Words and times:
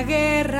aguer 0.00 0.59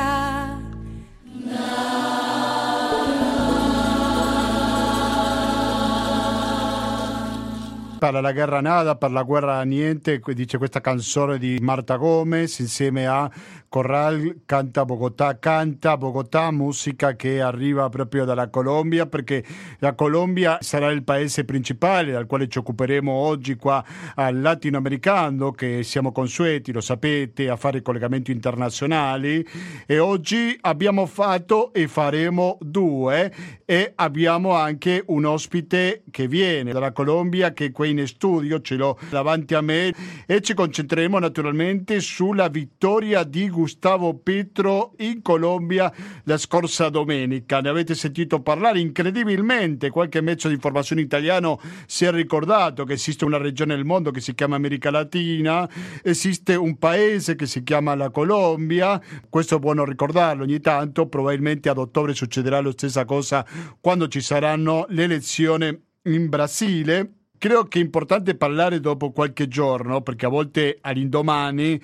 Per 8.00 8.14
la 8.18 8.32
guerra 8.32 8.62
nada, 8.62 8.96
per 8.96 9.10
la 9.10 9.22
guerra 9.24 9.62
niente, 9.62 10.22
dice 10.28 10.56
questa 10.56 10.80
canzone 10.80 11.36
di 11.36 11.58
Marta 11.60 11.96
Gomez 11.96 12.58
insieme 12.60 13.06
a 13.06 13.30
Corral 13.68 14.40
Canta 14.46 14.86
Bogotà. 14.86 15.38
Canta 15.38 15.98
Bogotà, 15.98 16.50
musica 16.50 17.14
che 17.14 17.42
arriva 17.42 17.90
proprio 17.90 18.24
dalla 18.24 18.48
Colombia 18.48 19.04
perché 19.04 19.44
la 19.80 19.92
Colombia 19.92 20.56
sarà 20.62 20.90
il 20.90 21.04
paese 21.04 21.44
principale 21.44 22.10
dal 22.10 22.24
quale 22.24 22.48
ci 22.48 22.56
occuperemo 22.56 23.12
oggi 23.12 23.56
qua 23.56 23.84
al 24.14 24.40
latinoamericano 24.40 25.52
che 25.52 25.82
siamo 25.82 26.10
consueti, 26.10 26.72
lo 26.72 26.80
sapete, 26.80 27.50
a 27.50 27.56
fare 27.56 27.82
collegamenti 27.82 28.32
internazionali 28.32 29.46
e 29.84 29.98
oggi 29.98 30.56
abbiamo 30.62 31.04
fatto 31.04 31.70
e 31.74 31.86
faremo 31.86 32.56
due 32.62 33.58
e 33.66 33.92
abbiamo 33.94 34.54
anche 34.54 35.04
un 35.08 35.26
ospite 35.26 36.02
che 36.10 36.26
viene 36.26 36.72
dalla 36.72 36.92
Colombia 36.92 37.52
che 37.52 37.70
qui 37.70 37.89
in 37.90 38.06
studio, 38.06 38.60
ce 38.60 38.76
l'ho 38.76 38.98
davanti 39.10 39.54
a 39.54 39.60
me 39.60 39.94
e 40.26 40.40
ci 40.40 40.54
concentreremo 40.54 41.18
naturalmente 41.18 42.00
sulla 42.00 42.48
vittoria 42.48 43.24
di 43.24 43.48
Gustavo 43.48 44.14
Petro 44.14 44.94
in 44.98 45.22
Colombia 45.22 45.92
la 46.24 46.38
scorsa 46.38 46.88
domenica. 46.88 47.60
Ne 47.60 47.68
avete 47.68 47.94
sentito 47.94 48.40
parlare 48.40 48.80
incredibilmente, 48.80 49.90
qualche 49.90 50.20
mezzo 50.20 50.48
di 50.48 50.54
informazione 50.54 51.02
italiano 51.02 51.60
si 51.86 52.04
è 52.04 52.10
ricordato 52.10 52.84
che 52.84 52.94
esiste 52.94 53.24
una 53.24 53.38
regione 53.38 53.74
del 53.74 53.84
mondo 53.84 54.10
che 54.10 54.20
si 54.20 54.34
chiama 54.34 54.56
America 54.56 54.90
Latina, 54.90 55.68
esiste 56.02 56.54
un 56.54 56.78
paese 56.78 57.34
che 57.34 57.46
si 57.46 57.62
chiama 57.62 57.94
la 57.94 58.10
Colombia, 58.10 59.00
questo 59.28 59.56
è 59.56 59.58
buono 59.58 59.84
ricordarlo 59.84 60.42
ogni 60.42 60.60
tanto, 60.60 61.06
probabilmente 61.06 61.68
ad 61.68 61.78
ottobre 61.78 62.14
succederà 62.14 62.60
la 62.60 62.72
stessa 62.72 63.04
cosa 63.04 63.46
quando 63.80 64.08
ci 64.08 64.20
saranno 64.20 64.86
le 64.88 65.04
elezioni 65.04 65.88
in 66.04 66.28
Brasile 66.28 67.19
credo 67.40 67.64
che 67.64 67.78
è 67.78 67.82
importante 67.82 68.34
parlare 68.36 68.80
dopo 68.80 69.12
qualche 69.12 69.48
giorno, 69.48 70.02
perché 70.02 70.26
a 70.26 70.28
volte 70.28 70.76
all'indomani 70.82 71.80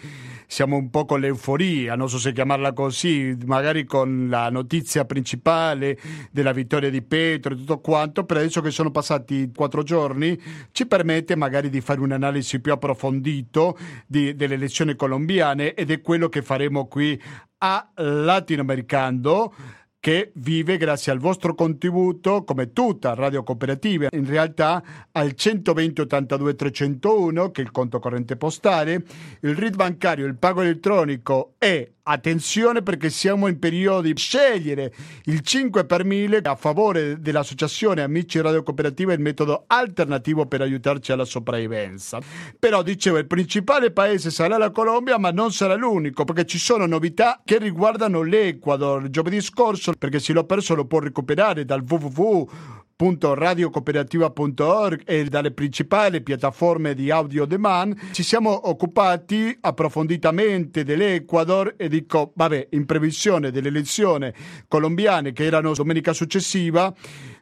siamo 0.47 0.77
un 0.77 0.91
po' 0.91 1.07
con 1.07 1.19
l'euforia, 1.19 1.97
non 1.97 2.11
so 2.11 2.19
se 2.19 2.35
chiamarla 2.35 2.75
così, 2.75 3.35
magari 3.47 3.87
con 3.87 4.29
la 4.29 4.51
notizia 4.51 5.07
principale 5.07 5.99
della 6.31 6.53
vittoria 6.53 6.91
di 6.91 7.01
Petro 7.01 7.55
e 7.55 7.57
tutto 7.57 7.81
quanto, 7.81 8.25
però 8.25 8.41
adesso 8.41 8.61
che 8.61 8.71
sono 8.71 8.91
passati 8.91 9.51
quattro 9.55 9.83
giorni 9.83 10.39
ci 10.73 10.87
permette 10.87 11.37
magari 11.37 11.71
di 11.71 11.81
fare 11.81 12.01
un'analisi 12.01 12.61
più 12.61 12.73
approfondita 12.73 13.73
delle 14.07 14.37
elezioni 14.37 14.95
colombiane 14.95 15.73
ed 15.73 15.91
è 15.91 16.03
quello 16.03 16.29
che 16.29 16.43
faremo 16.43 16.87
qui 16.87 17.19
a 17.59 17.91
Latinoamericano 17.95 19.55
che 20.01 20.33
vive 20.35 20.77
grazie 20.77 21.13
al 21.13 21.19
vostro 21.19 21.55
contributo, 21.55 22.45
come 22.45 22.73
tutta 22.73 23.15
Radio 23.15 23.43
Cooperativa, 23.43 24.09
in 24.13 24.27
realtà 24.27 24.83
al 25.13 25.35
120 25.35 26.03
82 26.03 26.55
301, 26.55 27.51
che 27.51 27.63
è 27.63 27.65
il 27.65 27.71
conto 27.71 27.99
corrente 27.99 28.37
postale, 28.37 29.05
il 29.41 29.57
RID 29.57 29.77
bancario, 29.77 30.27
il 30.27 30.37
pago 30.37 30.61
elettronico 30.63 31.55
e 31.59 31.97
Attenzione 32.09 32.83
perché 32.83 33.11
siamo 33.11 33.49
in 33.49 33.59
periodo 33.59 34.03
di 34.03 34.13
scegliere 34.15 34.95
il 35.25 35.41
5 35.41 35.87
per 35.87 36.05
1000 36.05 36.39
a 36.45 36.55
favore 36.55 37.21
dell'associazione 37.21 38.01
Amici 38.01 38.41
Radio 38.41 38.63
Cooperativa, 38.63 39.13
il 39.13 39.19
metodo 39.19 39.65
alternativo 39.67 40.47
per 40.47 40.61
aiutarci 40.61 41.11
alla 41.11 41.25
sopravvivenza. 41.25 42.21
Però 42.61 42.83
dicevo, 42.83 43.19
il 43.19 43.27
principale 43.27 43.91
paese 43.91 44.31
sarà 44.31 44.57
la 44.57 44.71
Colombia, 44.71 45.19
ma 45.19 45.33
non 45.33 45.51
sarà 45.51 45.75
l'unico 45.75 46.23
perché 46.23 46.47
ci 46.47 46.59
sono 46.59 46.87
novità 46.87 47.41
che 47.45 47.59
riguardano 47.59 48.23
l'Ecuador. 48.23 49.11
Giovedì 49.11 49.41
scorso, 49.41 49.93
perché 49.99 50.19
se 50.19 50.33
l'ho 50.33 50.45
perso 50.45 50.75
lo 50.75 50.87
può 50.87 50.99
recuperare 50.99 51.65
dal 51.65 51.85
www 51.87 52.49
radiocooperativa.org 52.97 55.03
e 55.05 55.25
dalle 55.25 55.51
principali 55.51 56.23
piattaforme 56.23 56.95
di 56.95 57.11
audio 57.11 57.45
demand. 57.45 58.13
Ci 58.13 58.23
siamo 58.23 58.69
occupati 58.69 59.57
approfonditamente 59.61 60.83
dell'Ecuador 60.83 61.75
e 61.77 61.89
dico, 61.89 62.33
vabbè, 62.35 62.69
in 62.71 62.87
previsione 62.87 63.51
delle 63.51 63.69
elezioni 63.69 64.33
colombiane 64.67 65.33
che 65.33 65.45
erano 65.45 65.75
domenica 65.75 66.15
successiva, 66.15 66.93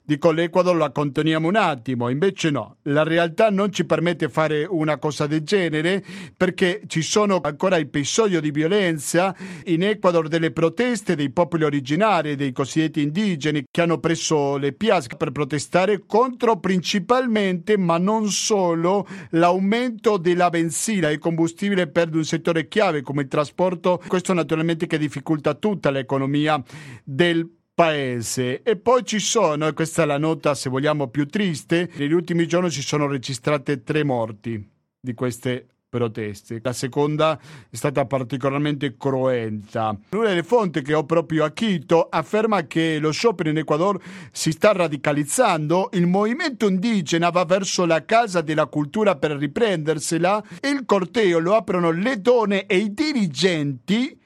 Dico 0.07 0.33
l'Ecuador 0.33 0.77
la 0.77 0.91
conteniamo 0.91 1.49
un 1.49 1.57
attimo, 1.57 2.11
invece 2.11 2.51
no, 2.51 2.77
la 2.83 3.05
realtà 3.05 3.49
non 3.49 3.73
ci 3.73 3.87
permette 3.87 4.27
di 4.27 4.33
fare 4.33 4.67
una 4.69 4.99
cosa 4.99 5.27
del 5.27 5.41
genere 5.41 6.05
perché 6.37 6.83
ci 6.89 7.01
sono 7.01 7.41
ancora 7.43 7.79
episodi 7.79 8.39
di 8.39 8.51
violenza 8.51 9.35
in 9.65 9.83
Ecuador 9.83 10.29
delle 10.29 10.51
proteste 10.51 11.17
dei 11.17 11.31
popoli 11.31 11.65
originari, 11.65 12.37
dei 12.37 12.53
cosiddetti 12.53 13.01
indigeni 13.01 13.65
che 13.71 13.81
hanno 13.81 13.99
preso 13.99 14.59
le 14.59 14.75
piazze 14.75 15.17
per 15.17 15.33
protestare 15.33 16.03
contro 16.05 16.61
principalmente, 16.61 17.79
ma 17.79 17.97
non 17.97 18.29
solo, 18.29 19.07
l'aumento 19.31 20.19
della 20.19 20.51
benzina 20.51 21.09
e 21.09 21.17
combustibile 21.17 21.87
per 21.87 22.15
un 22.15 22.25
settore 22.25 22.69
chiave 22.69 23.01
come 23.01 23.23
il 23.23 23.29
trasporto, 23.29 24.03
questo 24.07 24.35
naturalmente 24.35 24.87
che 24.87 24.99
difficolta 24.99 25.55
tutta 25.55 25.91
l'economia 25.91 26.63
del 27.05 27.47
paese 27.47 27.63
paese. 27.75 28.63
E 28.63 28.77
poi 28.77 29.05
ci 29.05 29.19
sono, 29.19 29.67
e 29.67 29.73
questa 29.73 30.05
è 30.05 30.07
la 30.07 30.19
nota 30.19 30.55
se 30.55 30.71
vogliamo 30.71 31.09
più 31.09 31.27
triste, 31.27 31.91
negli 31.97 32.13
ultimi 32.13 32.47
giorni 32.47 32.71
si 32.71 32.83
sono 32.83 33.07
registrate 33.07 33.83
tre 33.83 34.05
morti 34.05 34.71
di 35.01 35.15
queste 35.15 35.67
proteste. 35.95 36.59
La 36.63 36.73
seconda 36.73 37.39
è 37.71 37.77
stata 37.77 38.05
particolarmente 38.05 38.97
cruenta. 38.97 39.97
Una 40.11 40.29
delle 40.29 40.43
fonti 40.43 40.83
che 40.83 40.93
ho 40.93 41.05
proprio 41.05 41.45
a 41.45 41.51
Quito 41.51 42.09
afferma 42.09 42.67
che 42.67 42.99
lo 42.99 43.13
sciopero 43.13 43.51
in 43.51 43.59
Ecuador 43.59 44.01
si 44.33 44.51
sta 44.51 44.73
radicalizzando, 44.73 45.91
il 45.93 46.07
movimento 46.07 46.67
indigena 46.67 47.31
va 47.31 47.45
verso 47.45 47.85
la 47.85 48.05
casa 48.05 48.41
della 48.41 48.67
cultura 48.67 49.15
per 49.17 49.33
riprendersela, 49.33 50.43
il 50.63 50.85
corteo 50.85 51.39
lo 51.39 51.55
aprono 51.55 51.93
le 51.93 52.21
donne 52.21 52.67
e 52.67 52.77
i 52.79 52.93
dirigenti 52.93 54.19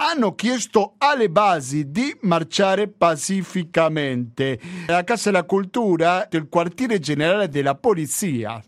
hanno 0.00 0.34
chiesto 0.34 0.94
alle 0.98 1.28
basi 1.28 1.90
di 1.90 2.16
marciare 2.22 2.88
pacificamente. 2.88 4.60
La 4.86 5.04
Casa 5.04 5.30
della 5.30 5.44
Cultura 5.44 6.26
del 6.28 6.48
quartiere 6.48 6.98
generale 7.00 7.48
della 7.48 7.74
polizia. 7.74 8.62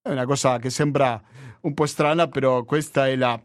È 0.00 0.10
una 0.10 0.24
cosa 0.24 0.58
che 0.58 0.70
sembra 0.70 1.20
un 1.60 1.74
po' 1.74 1.86
strana, 1.86 2.26
però 2.26 2.64
questa 2.64 3.06
è 3.06 3.14
la 3.14 3.40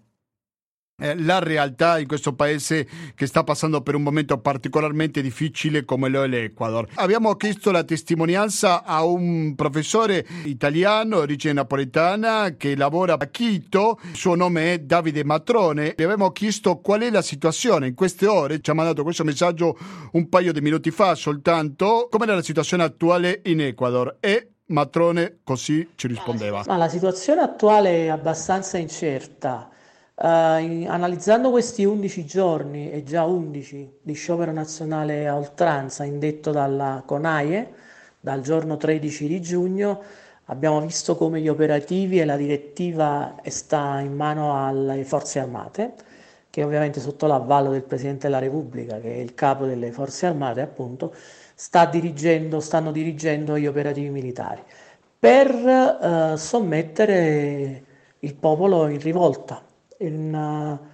eh, 1.00 1.16
la 1.22 1.38
realtà 1.38 2.00
in 2.00 2.08
questo 2.08 2.34
paese 2.34 2.88
che 3.13 3.28
sta 3.28 3.44
passando 3.44 3.81
per 3.81 3.94
un 3.94 4.02
momento 4.02 4.40
particolarmente 4.40 5.22
difficile 5.22 5.85
come 5.85 6.09
lo 6.09 6.24
è 6.24 6.28
l'Ecuador. 6.28 6.88
Abbiamo 6.96 7.35
chiesto 7.35 7.69
la 7.69 7.84
testimonianza 7.84 8.84
a 8.84 9.03
un 9.03 9.53
professore 9.56 10.25
italiano, 10.46 11.18
origine 11.18 11.53
napoletana, 11.53 12.56
che 12.57 12.75
lavora 12.75 13.13
a 13.13 13.30
Quito, 13.30 14.00
il 14.09 14.16
suo 14.16 14.34
nome 14.34 14.74
è 14.74 14.80
Davide 14.80 15.24
Matrone. 15.24 15.94
Le 15.96 16.03
abbiamo 16.03 16.31
chiesto 16.31 16.80
qual 16.80 17.02
è 17.02 17.12
la 17.12 17.22
situazione 17.22 17.88
in 17.88 17.94
queste 17.94 18.25
ore, 18.25 18.59
ci 18.59 18.72
ha 18.72 18.74
mandato 18.74 19.03
questo 19.03 19.24
messaggio 19.24 19.78
un 20.13 20.28
paio 20.30 20.52
di 20.52 20.62
minuti 20.62 20.90
fa 20.90 21.13
soltanto, 21.13 22.07
com'è 22.09 22.25
la 22.25 22.41
situazione 22.41 22.84
attuale 22.84 23.41
in 23.46 23.62
Ecuador 23.62 24.18
e 24.19 24.53
Matrone 24.69 25.40
così 25.44 25.90
ci 25.96 26.07
rispondeva. 26.07 26.63
Ma 26.66 26.78
la 26.78 26.90
situazione 26.90 27.41
attuale 27.41 28.06
è 28.06 28.07
abbastanza 28.07 28.78
incerta. 28.80 29.69
Uh, 30.19 30.57
in, 30.57 30.88
analizzando 30.89 31.51
questi 31.51 31.85
11 31.85 32.25
giorni, 32.25 32.91
e 32.91 33.03
già 33.03 33.25
11, 33.25 34.00
di 34.01 34.13
sciopero 34.13 34.51
nazionale 34.51 35.28
a 35.28 35.35
oltranza 35.35 36.05
indetto 36.05 36.50
dalla 36.50 37.03
CONAIE, 37.05 37.72
dal 38.19 38.41
giorno 38.41 38.77
13 38.77 39.27
di 39.27 39.39
giugno, 39.41 40.01
abbiamo 40.45 40.81
visto 40.81 41.16
come 41.16 41.39
gli 41.39 41.47
operativi 41.47 42.19
e 42.19 42.25
la 42.25 42.36
direttiva 42.36 43.36
sta 43.45 44.00
in 44.00 44.15
mano 44.15 44.65
alle 44.65 45.03
forze 45.06 45.38
armate, 45.38 45.94
che 46.50 46.63
ovviamente 46.63 47.00
sotto 47.00 47.27
l'avvallo 47.27 47.69
del 47.69 47.83
Presidente 47.83 48.25
della 48.25 48.39
Repubblica, 48.39 49.00
che 49.00 49.13
è 49.13 49.19
il 49.19 49.36
capo 49.36 49.65
delle 49.68 49.92
forze 49.92 50.25
armate, 50.25 50.62
appunto, 50.62 51.13
sta 51.53 51.86
dirigendo, 51.86 52.59
stanno 52.59 52.92
dirigendo 52.92 53.56
gli 53.56 53.68
operativi 53.68 54.09
militari 54.09 54.63
per 55.19 55.53
uh, 55.53 56.36
sommettere 56.38 57.83
il 58.19 58.33
popolo 58.36 58.88
in 58.88 59.00
rivolta 59.00 59.67
in, 59.99 60.33
uh, 60.33 60.85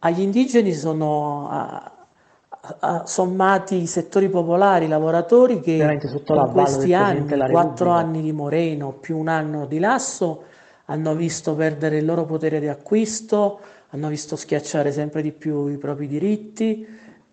agli 0.00 0.20
indigeni 0.20 0.72
sono 0.72 1.48
uh, 1.48 3.02
sommati 3.04 3.76
i 3.82 3.86
settori 3.86 4.28
popolari, 4.28 4.86
i 4.86 4.88
lavoratori 4.88 5.60
che 5.60 5.72
in 5.72 6.52
questi 6.52 6.94
anni, 6.94 7.50
quattro 7.50 7.90
anni 7.90 8.20
di 8.20 8.32
Moreno 8.32 8.92
più 8.92 9.18
un 9.18 9.28
anno 9.28 9.66
di 9.66 9.78
Lasso, 9.78 10.44
hanno 10.86 11.14
visto 11.14 11.54
perdere 11.54 11.98
il 11.98 12.04
loro 12.04 12.24
potere 12.24 12.60
di 12.60 12.68
acquisto, 12.68 13.60
hanno 13.90 14.08
visto 14.08 14.36
schiacciare 14.36 14.92
sempre 14.92 15.22
di 15.22 15.32
più 15.32 15.68
i 15.68 15.76
propri 15.76 16.06
diritti 16.06 16.86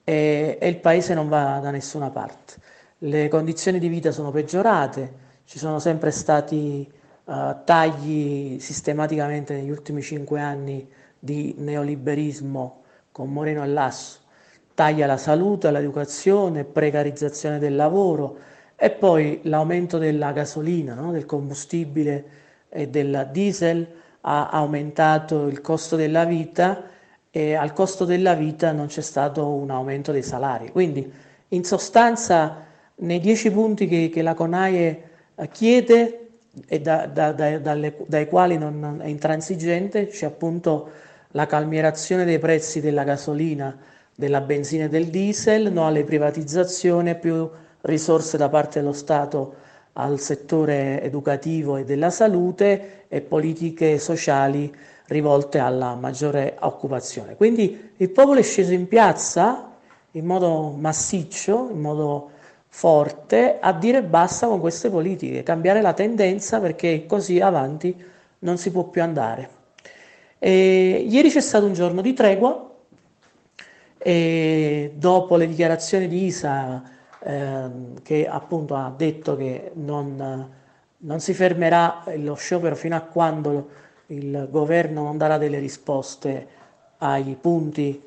e, 0.03 0.57
e 0.59 0.67
il 0.67 0.77
paese 0.77 1.13
non 1.13 1.27
va 1.27 1.59
da 1.61 1.71
nessuna 1.71 2.09
parte. 2.09 2.53
Le 2.99 3.27
condizioni 3.27 3.79
di 3.79 3.87
vita 3.87 4.11
sono 4.11 4.31
peggiorate, 4.31 5.23
ci 5.45 5.57
sono 5.59 5.79
sempre 5.79 6.11
stati 6.11 6.89
uh, 7.25 7.33
tagli 7.63 8.59
sistematicamente 8.59 9.53
negli 9.53 9.69
ultimi 9.69 10.01
cinque 10.01 10.39
anni 10.39 10.87
di 11.25 11.55
neoliberismo 11.57 12.83
con 13.11 13.33
Moreno 13.33 13.63
e 13.63 13.67
Lasso, 13.67 14.19
taglia 14.73 15.07
la 15.07 15.17
salute, 15.17 15.71
l'educazione, 15.71 16.63
precarizzazione 16.63 17.59
del 17.59 17.75
lavoro 17.75 18.37
e 18.75 18.91
poi 18.91 19.39
l'aumento 19.43 19.97
della 19.97 20.31
gasolina, 20.31 20.93
no? 20.93 21.11
del 21.11 21.25
combustibile 21.25 22.25
e 22.69 22.87
del 22.87 23.29
diesel 23.31 23.87
ha 24.21 24.49
aumentato 24.49 25.47
il 25.47 25.61
costo 25.61 25.95
della 25.95 26.25
vita 26.25 26.83
e 27.31 27.55
al 27.55 27.73
costo 27.73 28.05
della 28.05 28.33
vita 28.33 28.71
non 28.71 28.87
c'è 28.87 29.01
stato 29.01 29.47
un 29.47 29.69
aumento 29.71 30.11
dei 30.11 30.23
salari. 30.23 30.71
Quindi 30.71 31.11
in 31.49 31.63
sostanza 31.63 32.63
nei 32.97 33.19
dieci 33.19 33.51
punti 33.51 33.87
che, 33.87 34.09
che 34.09 34.21
la 34.21 34.33
CONAIE 34.33 35.03
eh, 35.35 35.49
chiede 35.49 36.27
e 36.67 36.79
da, 36.79 37.07
da, 37.07 37.33
da, 37.33 37.59
dalle, 37.59 37.95
dai 38.07 38.27
quali 38.27 38.57
non 38.57 38.99
è 39.01 39.07
intransigente 39.07 40.07
c'è 40.07 40.25
appunto 40.25 40.89
la 41.35 41.45
calmierazione 41.45 42.23
dei 42.23 42.39
prezzi 42.39 42.79
della 42.79 43.03
gasolina, 43.03 43.77
della 44.15 44.39
benzina 44.39 44.85
e 44.85 44.89
del 44.89 45.07
diesel, 45.07 45.71
no 45.71 45.85
alle 45.85 46.05
privatizzazioni, 46.05 47.13
più 47.17 47.49
risorse 47.81 48.37
da 48.37 48.47
parte 48.47 48.79
dello 48.79 48.93
Stato 48.93 49.55
al 49.93 50.19
settore 50.19 51.01
educativo 51.03 51.75
e 51.75 51.83
della 51.83 52.09
salute 52.09 53.03
e 53.09 53.21
politiche 53.21 53.99
sociali 53.99 54.73
rivolte 55.07 55.59
alla 55.59 55.93
maggiore 55.95 56.55
occupazione. 56.61 57.35
Quindi 57.35 57.91
il 57.97 58.09
popolo 58.09 58.39
è 58.39 58.43
sceso 58.43 58.71
in 58.71 58.87
piazza 58.87 59.73
in 60.11 60.25
modo 60.25 60.73
massiccio, 60.77 61.67
in 61.69 61.81
modo 61.81 62.31
forte, 62.67 63.57
a 63.59 63.73
dire 63.73 64.03
basta 64.03 64.47
con 64.47 64.61
queste 64.61 64.89
politiche, 64.89 65.43
cambiare 65.43 65.81
la 65.81 65.93
tendenza 65.93 66.61
perché 66.61 67.05
così 67.05 67.41
avanti 67.41 67.93
non 68.39 68.57
si 68.57 68.71
può 68.71 68.85
più 68.85 69.01
andare. 69.01 69.54
E 70.39 71.05
ieri 71.09 71.29
c'è 71.29 71.41
stato 71.41 71.65
un 71.65 71.73
giorno 71.73 72.01
di 72.01 72.13
tregua 72.13 72.69
e 73.97 74.93
dopo 74.95 75.35
le 75.35 75.47
dichiarazioni 75.47 76.07
di 76.07 76.25
Isa 76.25 76.83
eh, 77.19 77.69
che 78.03 78.27
appunto 78.27 78.75
ha 78.75 78.93
detto 78.95 79.35
che 79.35 79.71
non, 79.73 80.49
non 80.97 81.19
si 81.19 81.33
fermerà 81.33 82.03
lo 82.17 82.35
sciopero 82.35 82.75
fino 82.75 82.95
a 82.95 83.01
quando 83.01 83.69
il 84.07 84.47
governo 84.51 85.03
non 85.03 85.17
darà 85.17 85.37
delle 85.37 85.57
risposte 85.57 86.47
ai 86.99 87.35
punti 87.39 87.99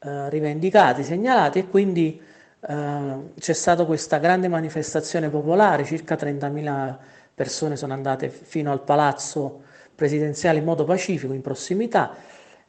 eh, 0.00 0.28
rivendicati, 0.28 1.04
segnalati 1.04 1.60
e 1.60 1.68
quindi 1.68 2.20
eh, 2.66 3.16
c'è 3.38 3.52
stata 3.52 3.84
questa 3.84 4.18
grande 4.18 4.48
manifestazione 4.48 5.28
popolare, 5.28 5.84
circa 5.84 6.16
30.000 6.16 6.96
persone 7.34 7.76
sono 7.76 7.92
andate 7.92 8.28
fino 8.28 8.72
al 8.72 8.80
palazzo 8.80 9.62
presidenziale 9.94 10.58
in 10.58 10.64
modo 10.64 10.84
pacifico, 10.84 11.32
in 11.32 11.40
prossimità, 11.40 12.14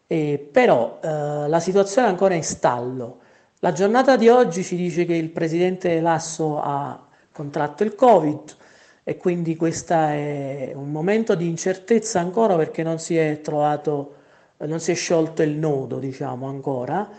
eh, 0.07 0.49
però 0.51 0.99
eh, 1.01 1.07
la 1.47 1.59
situazione 1.59 2.07
è 2.07 2.09
ancora 2.11 2.33
in 2.33 2.43
stallo. 2.43 3.19
La 3.59 3.71
giornata 3.71 4.15
di 4.15 4.29
oggi 4.29 4.63
ci 4.63 4.75
dice 4.75 5.05
che 5.05 5.15
il 5.15 5.29
presidente 5.29 5.99
Lasso 5.99 6.59
ha 6.61 7.07
contratto 7.31 7.83
il 7.83 7.95
Covid 7.95 8.55
e 9.03 9.17
quindi 9.17 9.55
questo 9.55 9.93
è 9.93 10.71
un 10.75 10.91
momento 10.91 11.35
di 11.35 11.47
incertezza 11.47 12.19
ancora 12.19 12.55
perché 12.55 12.83
non 12.83 12.99
si 12.99 13.17
è 13.17 13.39
trovato, 13.41 14.15
non 14.57 14.79
si 14.79 14.91
è 14.91 14.95
sciolto 14.95 15.41
il 15.41 15.51
nodo, 15.51 15.99
diciamo 15.99 16.47
ancora. 16.47 17.09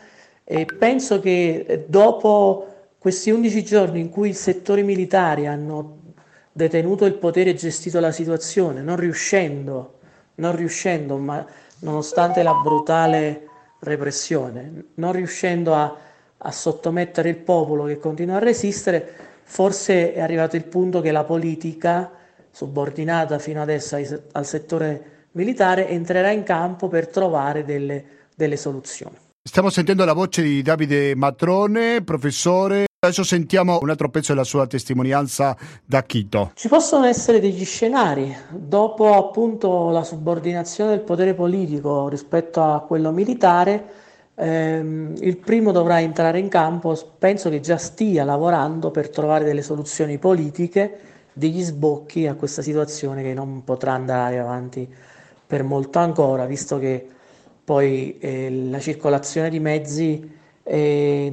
E 0.45 0.65
penso 0.65 1.21
che 1.21 1.85
dopo 1.89 2.67
questi 2.99 3.31
11 3.31 3.65
giorni 3.65 4.01
in 4.01 4.09
cui 4.09 4.31
i 4.31 4.35
settori 4.35 4.83
militari 4.83 5.47
hanno 5.47 5.99
detenuto 6.53 7.05
il 7.05 7.15
potere 7.15 7.51
e 7.51 7.55
gestito 7.55 8.01
la 8.01 8.11
situazione, 8.11 8.81
non 8.83 8.97
riuscendo, 8.97 9.96
non 10.37 10.57
riuscendo, 10.57 11.17
ma 11.17 11.45
nonostante 11.81 12.43
la 12.43 12.55
brutale 12.55 13.49
repressione, 13.81 14.85
non 14.95 15.13
riuscendo 15.13 15.75
a, 15.75 15.95
a 16.39 16.51
sottomettere 16.51 17.29
il 17.29 17.37
popolo 17.37 17.85
che 17.85 17.99
continua 17.99 18.37
a 18.37 18.41
resistere, 18.41 19.15
forse 19.43 20.13
è 20.13 20.21
arrivato 20.21 20.57
il 20.57 20.65
punto 20.65 21.01
che 21.01 21.13
la 21.13 21.25
politica, 21.25 22.11
subordinata 22.51 23.39
fino 23.39 23.61
adesso 23.61 23.97
ai, 23.97 24.09
al 24.33 24.47
settore 24.47 25.29
militare, 25.33 25.89
entrerà 25.89 26.31
in 26.31 26.43
campo 26.43 26.89
per 26.89 27.09
trovare 27.09 27.65
delle, 27.65 28.05
delle 28.35 28.57
soluzioni. 28.57 29.17
Stiamo 29.43 29.71
sentendo 29.71 30.05
la 30.05 30.13
voce 30.13 30.43
di 30.43 30.63
Davide 30.63 31.15
Matrone, 31.15 32.03
professore 32.03 32.87
Adesso 33.07 33.23
sentiamo 33.23 33.79
un 33.83 33.91
altro 33.91 34.11
pezzo 34.11 34.33
della 34.33 34.43
sua 34.43 34.67
testimonianza 34.67 35.57
da 35.85 36.03
Quito. 36.03 36.51
Ci 36.55 36.67
possono 36.67 37.05
essere 37.05 37.39
degli 37.39 37.65
scenari, 37.65 38.37
dopo 38.51 39.15
appunto 39.15 39.91
la 39.91 40.03
subordinazione 40.03 40.91
del 40.91 41.03
potere 41.03 41.33
politico 41.33 42.09
rispetto 42.09 42.65
a 42.65 42.81
quello 42.81 43.13
militare, 43.13 43.85
ehm, 44.35 45.15
il 45.21 45.37
primo 45.37 45.71
dovrà 45.71 46.01
entrare 46.01 46.41
in 46.41 46.49
campo, 46.49 46.99
penso 47.17 47.49
che 47.49 47.61
già 47.61 47.77
stia 47.77 48.25
lavorando 48.25 48.91
per 48.91 49.09
trovare 49.09 49.45
delle 49.45 49.63
soluzioni 49.63 50.19
politiche, 50.19 50.99
degli 51.33 51.63
sbocchi 51.63 52.27
a 52.27 52.35
questa 52.35 52.61
situazione 52.61 53.23
che 53.23 53.35
non 53.35 53.63
potrà 53.63 53.93
andare 53.93 54.41
avanti 54.41 54.93
per 55.47 55.63
molto 55.63 56.01
ancora, 56.01 56.45
visto 56.45 56.77
che 56.81 57.07
poi 57.63 58.19
eh, 58.19 58.51
la 58.69 58.81
circolazione 58.81 59.49
di 59.49 59.61
mezzi 59.61 60.35
è, 60.67 61.33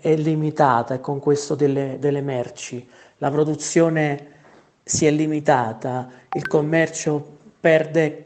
è 0.00 0.16
limitata 0.16 0.98
con 0.98 1.20
questo 1.20 1.54
delle, 1.54 1.96
delle 2.00 2.20
merci. 2.20 2.84
La 3.18 3.30
produzione 3.30 4.32
si 4.82 5.06
è 5.06 5.10
limitata, 5.12 6.10
il 6.32 6.46
commercio 6.48 7.36
perde, 7.60 8.24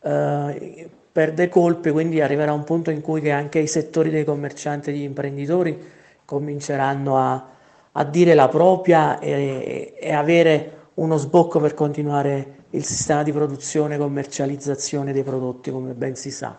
eh, 0.00 0.88
perde 1.10 1.48
colpe, 1.48 1.90
quindi 1.90 2.20
arriverà 2.20 2.52
un 2.52 2.62
punto 2.62 2.90
in 2.90 3.00
cui 3.00 3.28
anche 3.32 3.58
i 3.58 3.66
settori 3.66 4.10
dei 4.10 4.24
commercianti 4.24 4.90
e 4.90 4.92
degli 4.92 5.02
imprenditori 5.02 5.76
cominceranno 6.24 7.18
a, 7.18 7.48
a 7.90 8.04
dire 8.04 8.34
la 8.34 8.48
propria 8.48 9.18
e, 9.18 9.94
e, 9.98 10.12
avere 10.12 10.88
uno 10.94 11.16
sbocco 11.16 11.58
per 11.58 11.74
continuare 11.74 12.58
il 12.70 12.84
sistema 12.84 13.24
di 13.24 13.32
produzione 13.32 13.96
e 13.96 13.98
commercializzazione 13.98 15.12
dei 15.12 15.24
prodotti, 15.24 15.72
come 15.72 15.94
ben 15.94 16.14
si 16.14 16.30
sa. 16.30 16.56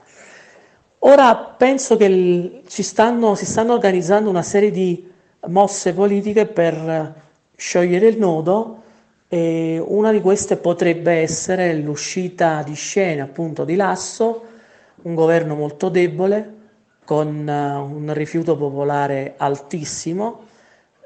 Ora 1.03 1.35
penso 1.35 1.97
che 1.97 2.05
il, 2.05 2.61
stanno, 2.67 3.33
si 3.33 3.45
stanno 3.45 3.73
organizzando 3.73 4.29
una 4.29 4.43
serie 4.43 4.69
di 4.69 5.09
mosse 5.47 5.93
politiche 5.93 6.45
per 6.45 7.13
sciogliere 7.55 8.07
il 8.07 8.19
nodo 8.19 8.83
e 9.27 9.81
una 9.83 10.11
di 10.11 10.21
queste 10.21 10.57
potrebbe 10.57 11.13
essere 11.13 11.73
l'uscita 11.75 12.61
di 12.61 12.75
scena 12.75 13.23
appunto 13.23 13.65
di 13.65 13.75
Lasso, 13.75 14.43
un 15.03 15.15
governo 15.15 15.55
molto 15.55 15.89
debole 15.89 16.59
con 17.03 17.47
uh, 17.47 17.95
un 17.95 18.13
rifiuto 18.13 18.55
popolare 18.55 19.33
altissimo, 19.37 20.41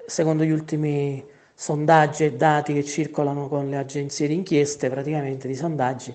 secondo 0.06 0.44
gli 0.44 0.52
ultimi 0.52 1.24
sondaggi 1.54 2.26
e 2.26 2.34
dati 2.34 2.74
che 2.74 2.84
circolano 2.84 3.48
con 3.48 3.70
le 3.70 3.78
agenzie 3.78 4.28
di 4.28 4.34
inchieste, 4.34 4.90
praticamente 4.90 5.48
di 5.48 5.56
sondaggi, 5.56 6.14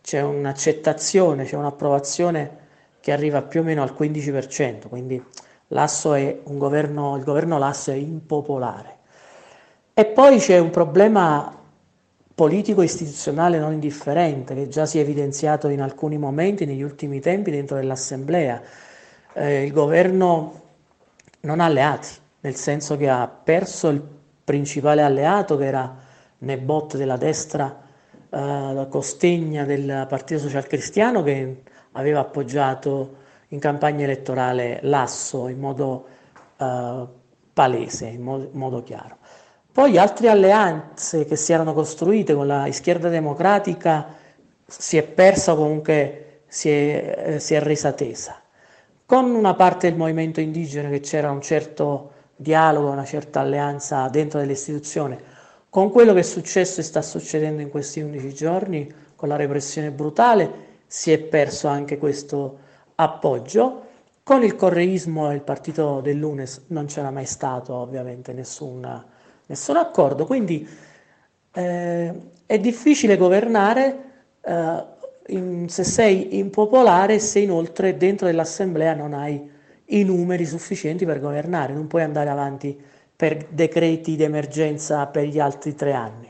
c'è 0.00 0.22
un'accettazione, 0.22 1.44
c'è 1.44 1.56
un'approvazione 1.56 2.66
che 3.08 3.14
arriva 3.14 3.40
più 3.40 3.60
o 3.60 3.62
meno 3.62 3.82
al 3.82 3.94
15%, 3.98 4.86
quindi 4.88 5.22
Lasso 5.68 6.12
è 6.12 6.40
un 6.44 6.58
governo, 6.58 7.16
il 7.16 7.24
governo 7.24 7.56
Lasso 7.56 7.90
è 7.90 7.94
impopolare. 7.94 8.96
E 9.94 10.04
poi 10.04 10.38
c'è 10.38 10.58
un 10.58 10.68
problema 10.68 11.56
politico 12.34 12.82
istituzionale 12.82 13.58
non 13.58 13.72
indifferente 13.72 14.54
che 14.54 14.68
già 14.68 14.84
si 14.84 14.98
è 14.98 15.00
evidenziato 15.00 15.68
in 15.68 15.80
alcuni 15.80 16.18
momenti 16.18 16.66
negli 16.66 16.82
ultimi 16.82 17.18
tempi 17.20 17.50
dentro 17.50 17.76
dell'Assemblea. 17.76 18.60
Eh, 19.32 19.64
il 19.64 19.72
governo 19.72 20.60
non 21.40 21.60
ha 21.60 21.64
alleati, 21.64 22.08
nel 22.40 22.56
senso 22.56 22.98
che 22.98 23.08
ha 23.08 23.26
perso 23.26 23.88
il 23.88 24.02
principale 24.44 25.00
alleato 25.00 25.56
che 25.56 25.64
era 25.64 25.96
Nebot 26.40 26.98
della 26.98 27.16
destra 27.16 27.74
eh, 28.28 28.86
Costegna 28.90 29.64
del 29.64 30.04
Partito 30.08 30.40
Social 30.40 30.66
Cristiano 30.66 31.22
che 31.22 31.62
aveva 31.92 32.20
appoggiato 32.20 33.16
in 33.48 33.58
campagna 33.58 34.04
elettorale 34.04 34.80
l'asso 34.82 35.48
in 35.48 35.58
modo 35.58 36.06
uh, 36.58 37.08
palese, 37.52 38.06
in 38.06 38.22
modo, 38.22 38.48
in 38.52 38.58
modo, 38.58 38.82
chiaro. 38.82 39.16
Poi 39.72 39.96
altre 39.96 40.28
alleanze 40.28 41.24
che 41.24 41.36
si 41.36 41.52
erano 41.52 41.72
costruite 41.72 42.34
con 42.34 42.46
la 42.46 42.66
Izquierda 42.66 43.08
Democratica 43.08 44.14
si 44.66 44.96
è 44.96 45.02
persa 45.02 45.52
o 45.52 45.56
comunque 45.56 46.42
si 46.46 46.68
è, 46.68 47.14
eh, 47.26 47.40
si 47.40 47.54
è 47.54 47.60
resa 47.60 47.92
tesa. 47.92 48.40
Con 49.06 49.30
una 49.30 49.54
parte 49.54 49.88
del 49.88 49.96
movimento 49.96 50.40
indigeno 50.40 50.90
che 50.90 51.00
c'era 51.00 51.30
un 51.30 51.40
certo 51.40 52.12
dialogo, 52.36 52.90
una 52.90 53.04
certa 53.04 53.40
alleanza 53.40 54.08
dentro 54.08 54.38
dell'istituzione, 54.40 55.18
con 55.70 55.90
quello 55.90 56.12
che 56.12 56.20
è 56.20 56.24
successo 56.24 56.80
e 56.80 56.84
sta 56.84 57.00
succedendo 57.02 57.62
in 57.62 57.70
questi 57.70 58.00
11 58.00 58.34
giorni, 58.34 58.92
con 59.14 59.28
la 59.28 59.36
repressione 59.36 59.90
brutale, 59.90 60.67
si 60.88 61.12
è 61.12 61.18
perso 61.18 61.68
anche 61.68 61.98
questo 61.98 62.58
appoggio. 62.96 63.84
Con 64.22 64.42
il 64.42 64.56
correismo 64.56 65.30
e 65.30 65.34
il 65.34 65.42
partito 65.42 66.00
dell'UNES 66.00 66.64
non 66.68 66.86
c'era 66.86 67.10
mai 67.10 67.26
stato 67.26 67.74
ovviamente 67.74 68.32
nessun, 68.32 69.04
nessun 69.46 69.76
accordo, 69.76 70.26
quindi 70.26 70.68
eh, 71.52 72.14
è 72.44 72.58
difficile 72.58 73.16
governare 73.16 73.98
eh, 74.42 74.84
in, 75.28 75.68
se 75.68 75.84
sei 75.84 76.38
impopolare 76.38 77.14
e 77.14 77.18
se 77.18 77.38
inoltre 77.40 77.96
dentro 77.96 78.26
dell'assemblea 78.26 78.94
non 78.94 79.12
hai 79.14 79.50
i 79.90 80.04
numeri 80.04 80.44
sufficienti 80.44 81.04
per 81.04 81.20
governare, 81.20 81.72
non 81.72 81.86
puoi 81.86 82.02
andare 82.02 82.30
avanti 82.30 82.78
per 83.14 83.46
decreti 83.48 84.16
d'emergenza 84.16 85.06
per 85.06 85.24
gli 85.24 85.40
altri 85.40 85.74
tre 85.74 85.92
anni. 85.92 86.28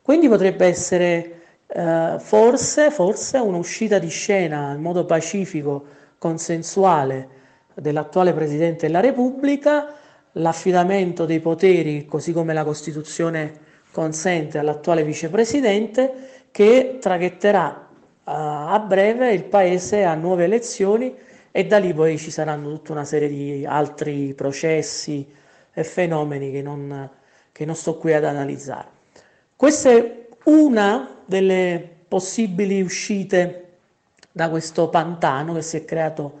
Quindi 0.00 0.28
potrebbe 0.28 0.66
essere 0.66 1.43
eh, 1.76 2.18
forse, 2.20 2.92
forse 2.92 3.38
un'uscita 3.38 3.98
di 3.98 4.08
scena 4.08 4.72
in 4.74 4.80
modo 4.80 5.04
pacifico, 5.04 5.84
consensuale 6.18 7.28
dell'attuale 7.74 8.32
Presidente 8.32 8.86
della 8.86 9.00
Repubblica, 9.00 9.92
l'affidamento 10.32 11.24
dei 11.24 11.40
poteri, 11.40 12.06
così 12.06 12.32
come 12.32 12.54
la 12.54 12.62
Costituzione 12.62 13.52
consente 13.90 14.58
all'attuale 14.58 15.02
Vicepresidente, 15.02 16.46
che 16.52 16.98
traghetterà 17.00 17.88
uh, 17.90 18.30
a 18.30 18.84
breve 18.86 19.32
il 19.32 19.44
Paese 19.44 20.04
a 20.04 20.14
nuove 20.14 20.44
elezioni 20.44 21.12
e 21.50 21.66
da 21.66 21.78
lì 21.78 21.92
poi 21.92 22.18
ci 22.18 22.30
saranno 22.30 22.68
tutta 22.68 22.92
una 22.92 23.04
serie 23.04 23.28
di 23.28 23.66
altri 23.66 24.32
processi 24.34 25.28
e 25.72 25.82
fenomeni 25.82 26.52
che 26.52 26.62
non, 26.62 27.10
che 27.50 27.64
non 27.64 27.74
sto 27.74 27.96
qui 27.96 28.12
ad 28.12 28.24
analizzare. 28.24 28.86
Questa 29.56 29.90
è 29.90 30.26
una 30.44 31.13
delle 31.26 31.88
possibili 32.08 32.80
uscite 32.80 33.60
da 34.30 34.50
questo 34.50 34.88
pantano 34.88 35.54
che 35.54 35.62
si 35.62 35.76
è 35.76 35.84
creato 35.84 36.40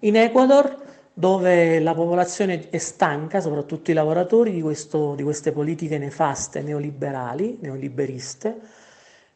in 0.00 0.16
Ecuador 0.16 0.86
dove 1.18 1.80
la 1.80 1.94
popolazione 1.94 2.68
è 2.70 2.78
stanca, 2.78 3.40
soprattutto 3.40 3.90
i 3.90 3.94
lavoratori, 3.94 4.52
di, 4.52 4.62
questo, 4.62 5.16
di 5.16 5.24
queste 5.24 5.50
politiche 5.50 5.98
nefaste 5.98 6.62
neoliberali, 6.62 7.58
neoliberiste, 7.60 8.56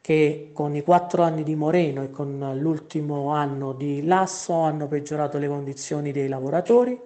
che 0.00 0.50
con 0.52 0.76
i 0.76 0.82
quattro 0.84 1.24
anni 1.24 1.42
di 1.42 1.56
Moreno 1.56 2.04
e 2.04 2.10
con 2.10 2.56
l'ultimo 2.60 3.32
anno 3.32 3.72
di 3.72 4.04
Lasso 4.04 4.54
hanno 4.60 4.86
peggiorato 4.86 5.38
le 5.38 5.48
condizioni 5.48 6.12
dei 6.12 6.28
lavoratori, 6.28 6.96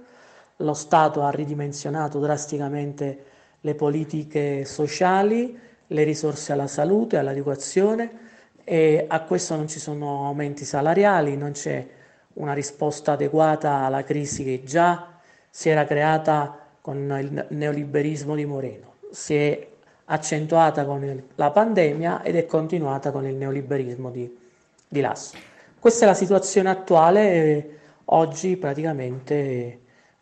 lo 0.56 0.74
Stato 0.74 1.22
ha 1.22 1.30
ridimensionato 1.30 2.18
drasticamente 2.18 3.24
le 3.62 3.74
politiche 3.74 4.66
sociali, 4.66 5.58
le 5.88 6.02
risorse 6.04 6.52
alla 6.52 6.66
salute, 6.66 7.16
all'educazione 7.16 8.24
e 8.64 9.04
a 9.06 9.20
questo 9.22 9.54
non 9.54 9.68
ci 9.68 9.78
sono 9.78 10.26
aumenti 10.26 10.64
salariali, 10.64 11.36
non 11.36 11.52
c'è 11.52 11.86
una 12.34 12.52
risposta 12.52 13.12
adeguata 13.12 13.84
alla 13.84 14.02
crisi 14.02 14.42
che 14.44 14.62
già 14.64 15.18
si 15.48 15.68
era 15.68 15.84
creata 15.84 16.58
con 16.80 16.96
il 17.20 17.46
neoliberismo 17.50 18.34
di 18.34 18.44
Moreno, 18.44 18.94
si 19.10 19.34
è 19.34 19.68
accentuata 20.06 20.84
con 20.84 21.04
il, 21.04 21.22
la 21.36 21.50
pandemia 21.50 22.22
ed 22.22 22.36
è 22.36 22.46
continuata 22.46 23.10
con 23.10 23.26
il 23.26 23.34
neoliberismo 23.36 24.10
di, 24.10 24.36
di 24.86 25.00
Lasso. 25.00 25.36
Questa 25.78 26.04
è 26.04 26.08
la 26.08 26.14
situazione 26.14 26.68
attuale, 26.68 27.32
eh, 27.32 27.70
oggi 28.06 28.56
praticamente 28.56 29.34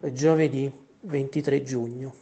eh, 0.00 0.12
giovedì 0.12 0.70
23 1.00 1.62
giugno. 1.62 2.14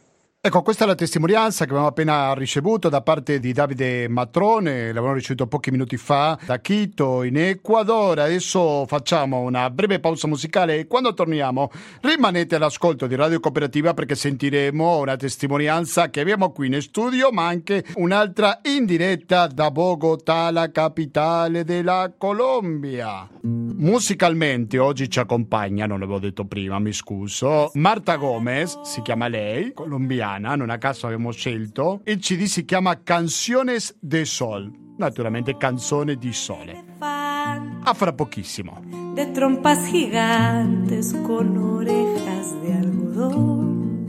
Ecco, 0.45 0.61
questa 0.61 0.83
è 0.83 0.87
la 0.87 0.93
testimonianza 0.93 1.63
che 1.63 1.69
abbiamo 1.69 1.87
appena 1.87 2.33
ricevuto 2.33 2.89
da 2.89 2.99
parte 2.99 3.39
di 3.39 3.53
Davide 3.53 4.09
Matrone, 4.09 4.87
l'abbiamo 4.87 5.13
ricevuto 5.13 5.47
pochi 5.47 5.71
minuti 5.71 5.95
fa 5.95 6.37
da 6.45 6.59
Quito 6.59 7.23
in 7.23 7.37
Ecuador. 7.37 8.19
Adesso 8.19 8.85
facciamo 8.85 9.39
una 9.39 9.69
breve 9.69 10.01
pausa 10.01 10.27
musicale 10.27 10.79
e 10.79 10.85
quando 10.85 11.13
torniamo 11.13 11.71
rimanete 12.01 12.55
all'ascolto 12.55 13.07
di 13.07 13.15
Radio 13.15 13.39
Cooperativa 13.39 13.93
perché 13.93 14.15
sentiremo 14.15 14.97
una 14.97 15.15
testimonianza 15.15 16.09
che 16.09 16.19
abbiamo 16.19 16.51
qui 16.51 16.67
in 16.67 16.81
studio, 16.81 17.31
ma 17.31 17.47
anche 17.47 17.85
un'altra 17.93 18.59
in 18.63 18.85
diretta 18.85 19.47
da 19.47 19.71
Bogotà, 19.71 20.51
la 20.51 20.69
capitale 20.71 21.63
della 21.63 22.11
Colombia. 22.17 23.29
Musicalmente 23.43 24.77
oggi 24.77 25.09
ci 25.09 25.19
accompagna, 25.19 25.85
non 25.85 26.01
l'avevo 26.01 26.19
detto 26.19 26.43
prima, 26.43 26.79
mi 26.79 26.91
scuso, 26.91 27.71
Marta 27.75 28.17
Gomez, 28.17 28.81
si 28.81 29.01
chiama 29.01 29.29
lei, 29.29 29.71
colombiana 29.71 30.31
italiana, 30.33 30.55
non 30.55 30.69
a 30.69 30.77
caso 30.77 31.05
abbiamo 31.05 31.31
scelto. 31.31 32.01
Il 32.05 32.19
CD 32.19 32.43
si 32.43 32.65
chiama 32.65 33.01
Canciones 33.03 33.95
de 33.99 34.25
Sol, 34.25 34.71
naturalmente 34.97 35.57
canzone 35.57 36.15
di 36.15 36.33
sole. 36.33 36.83
A 36.99 37.93
fra 37.93 38.13
pochissimo. 38.13 38.81
De 39.13 39.27
trompas 39.27 39.85
gigantes 39.89 41.13
con 41.25 41.57
orejas 41.57 42.61
de 42.61 42.73
algodón. 42.73 44.05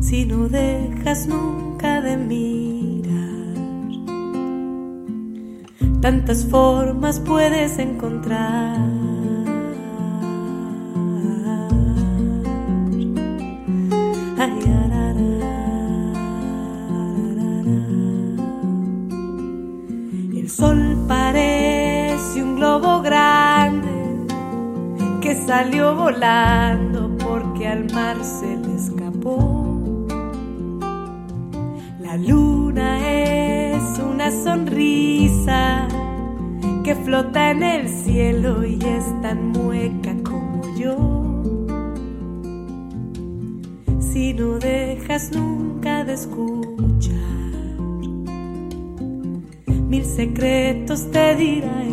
Si 0.00 0.24
no 0.24 0.48
dejas 0.48 1.26
nunca 1.26 2.00
de 2.00 2.16
mirar, 2.16 3.54
tantas 6.00 6.44
formas 6.46 7.20
puedes 7.20 7.78
encontrar 7.78 9.07
volando 26.10 27.10
porque 27.18 27.68
al 27.68 27.84
mar 27.92 28.16
se 28.24 28.56
le 28.56 28.74
escapó. 28.76 30.06
La 32.00 32.16
luna 32.16 32.88
es 33.10 33.98
una 33.98 34.30
sonrisa 34.30 35.86
que 36.82 36.94
flota 36.94 37.50
en 37.50 37.62
el 37.62 37.88
cielo 37.90 38.64
y 38.64 38.78
es 38.82 39.04
tan 39.20 39.48
mueca 39.48 40.14
como 40.24 40.62
yo 40.78 40.96
si 44.00 44.32
no 44.32 44.58
dejas 44.58 45.30
nunca 45.32 46.04
de 46.04 46.14
escuchar. 46.14 47.18
Mil 49.66 50.04
secretos 50.06 51.10
te 51.10 51.36
dirá 51.36 51.87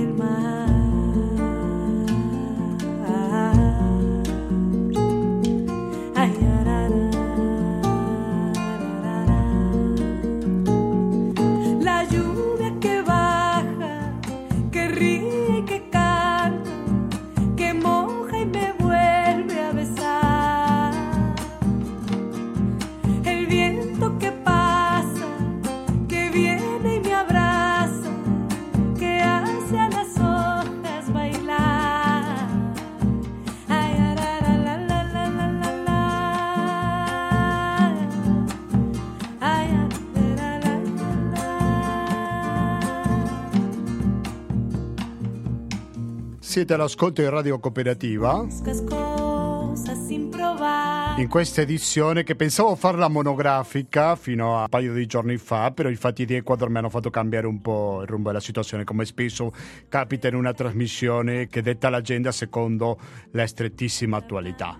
Siete 46.56 46.74
all'ascolto 46.74 47.22
di 47.22 47.28
Radio 47.28 47.60
Cooperativa. 47.60 48.48
In 51.18 51.28
questa 51.28 51.60
edizione 51.60 52.24
che 52.24 52.36
pensavo 52.38 52.76
farla 52.76 53.10
monografica 53.10 54.16
fino 54.16 54.56
a 54.56 54.62
un 54.62 54.70
paio 54.70 54.94
di 54.94 55.06
giorni 55.06 55.36
fa, 55.36 55.72
però 55.72 55.90
i 55.90 55.98
fatti 55.98 56.24
di 56.24 56.36
Ecuador 56.36 56.70
mi 56.70 56.78
hanno 56.78 56.88
fatto 56.88 57.10
cambiare 57.10 57.46
un 57.46 57.60
po' 57.60 58.00
il 58.04 58.08
rumbo 58.08 58.30
della 58.30 58.40
situazione, 58.40 58.86
come 58.86 59.04
spesso 59.04 59.52
capita 59.90 60.30
in 60.30 60.36
una 60.36 60.54
trasmissione 60.54 61.48
che 61.48 61.62
detta 61.62 61.90
l'agenda 61.90 62.32
secondo 62.32 62.98
la 63.32 63.46
strettissima 63.46 64.16
attualità. 64.16 64.80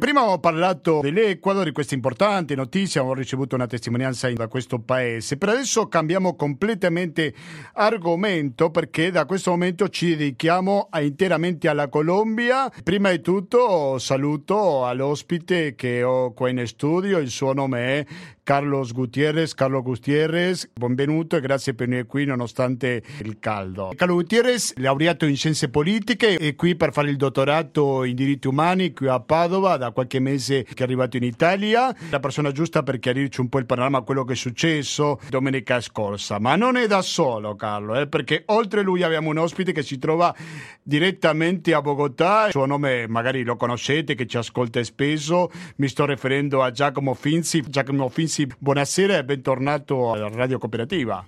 Prima 0.00 0.24
ho 0.30 0.38
parlato 0.38 1.00
dell'Ecuador, 1.02 1.64
di 1.64 1.72
queste 1.72 1.94
importanti 1.94 2.54
notizie, 2.54 3.02
ho 3.02 3.12
ricevuto 3.12 3.54
una 3.54 3.66
testimonianza 3.66 4.32
da 4.32 4.48
questo 4.48 4.78
paese. 4.78 5.36
Per 5.36 5.50
adesso 5.50 5.88
cambiamo 5.88 6.36
completamente 6.36 7.34
argomento 7.74 8.70
perché 8.70 9.10
da 9.10 9.26
questo 9.26 9.50
momento 9.50 9.90
ci 9.90 10.16
dedichiamo 10.16 10.88
interamente 11.02 11.68
alla 11.68 11.90
Colombia. 11.90 12.72
Prima 12.82 13.10
di 13.10 13.20
tutto 13.20 13.98
saluto 13.98 14.86
all'ospite 14.86 15.74
che 15.74 16.02
ho 16.02 16.32
qua 16.32 16.48
in 16.48 16.66
studio, 16.66 17.18
il 17.18 17.28
suo 17.28 17.52
nome 17.52 17.98
è 17.98 18.06
Carlos 18.50 18.92
Gutierrez. 18.92 19.54
Carlos 19.54 19.84
Gutierrez, 19.84 20.70
benvenuto 20.74 21.36
e 21.36 21.40
grazie 21.40 21.72
per 21.72 21.86
essere 21.86 22.06
qui 22.06 22.24
nonostante 22.24 23.00
il 23.22 23.38
caldo. 23.38 23.92
Carlo 23.94 24.14
Gutierrez, 24.14 24.74
laureato 24.78 25.24
in 25.24 25.36
scienze 25.36 25.68
politiche, 25.68 26.34
è 26.34 26.56
qui 26.56 26.74
per 26.74 26.92
fare 26.92 27.10
il 27.10 27.16
dottorato 27.16 28.02
in 28.02 28.16
diritti 28.16 28.48
umani 28.48 28.92
qui 28.92 29.06
a 29.06 29.20
Padova, 29.20 29.76
da 29.76 29.92
qualche 29.92 30.18
mese 30.18 30.64
che 30.64 30.74
è 30.74 30.82
arrivato 30.82 31.16
in 31.16 31.22
Italia. 31.22 31.94
La 32.10 32.18
persona 32.18 32.50
giusta 32.50 32.82
per 32.82 32.98
chiarirci 32.98 33.40
un 33.40 33.48
po' 33.48 33.58
il 33.58 33.66
panorama, 33.66 34.00
quello 34.00 34.24
che 34.24 34.32
è 34.32 34.36
successo 34.36 35.20
domenica 35.28 35.80
scorsa. 35.80 36.40
Ma 36.40 36.56
non 36.56 36.76
è 36.76 36.88
da 36.88 37.02
solo, 37.02 37.54
Carlo, 37.54 38.00
eh, 38.00 38.08
perché 38.08 38.42
oltre 38.46 38.82
lui 38.82 39.04
abbiamo 39.04 39.30
un 39.30 39.38
ospite 39.38 39.70
che 39.70 39.82
si 39.84 39.96
trova 39.98 40.34
direttamente 40.82 41.72
a 41.72 41.80
Bogotà. 41.80 42.46
Il 42.46 42.50
suo 42.50 42.66
nome 42.66 43.06
magari 43.06 43.44
lo 43.44 43.54
conoscete, 43.54 44.16
che 44.16 44.26
ci 44.26 44.36
ascolta 44.36 44.82
spesso. 44.82 45.52
Mi 45.76 45.86
sto 45.86 46.04
riferendo 46.04 46.64
a 46.64 46.72
Giacomo 46.72 47.14
Finzi. 47.14 47.62
Giacomo 47.68 48.08
Finzi, 48.08 48.39
buonasera 48.58 49.18
e 49.18 49.24
bentornato 49.24 50.12
alla 50.12 50.28
Radio 50.28 50.58
Cooperativa. 50.58 51.26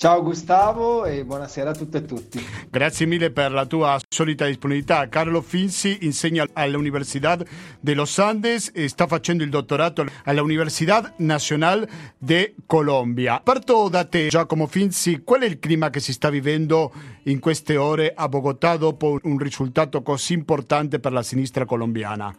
Ciao 0.00 0.22
Gustavo 0.22 1.04
e 1.04 1.26
buonasera 1.26 1.68
a 1.68 1.74
tutte 1.74 1.98
e 1.98 2.04
tutti. 2.06 2.42
Grazie 2.70 3.04
mille 3.04 3.30
per 3.30 3.52
la 3.52 3.66
tua 3.66 3.98
solita 4.08 4.46
disponibilità. 4.46 5.06
Carlo 5.10 5.42
Finzi 5.42 6.06
insegna 6.06 6.46
all'Università 6.54 7.36
de 7.78 7.94
Los 7.94 8.18
Andes 8.18 8.70
e 8.72 8.88
sta 8.88 9.06
facendo 9.06 9.44
il 9.44 9.50
dottorato 9.50 10.06
all'Università 10.24 11.12
Nazionale 11.18 11.86
de 12.16 12.54
Colombia. 12.64 13.42
Parto 13.44 13.90
da 13.90 14.06
te, 14.06 14.28
Giacomo 14.28 14.66
Finzi, 14.66 15.20
qual 15.22 15.42
è 15.42 15.44
il 15.44 15.58
clima 15.58 15.90
che 15.90 16.00
si 16.00 16.14
sta 16.14 16.30
vivendo 16.30 16.90
in 17.24 17.38
queste 17.38 17.76
ore 17.76 18.14
a 18.16 18.26
Bogotà 18.26 18.78
dopo 18.78 19.18
un 19.24 19.36
risultato 19.36 20.00
così 20.00 20.32
importante 20.32 20.98
per 20.98 21.12
la 21.12 21.22
sinistra 21.22 21.66
colombiana? 21.66 22.34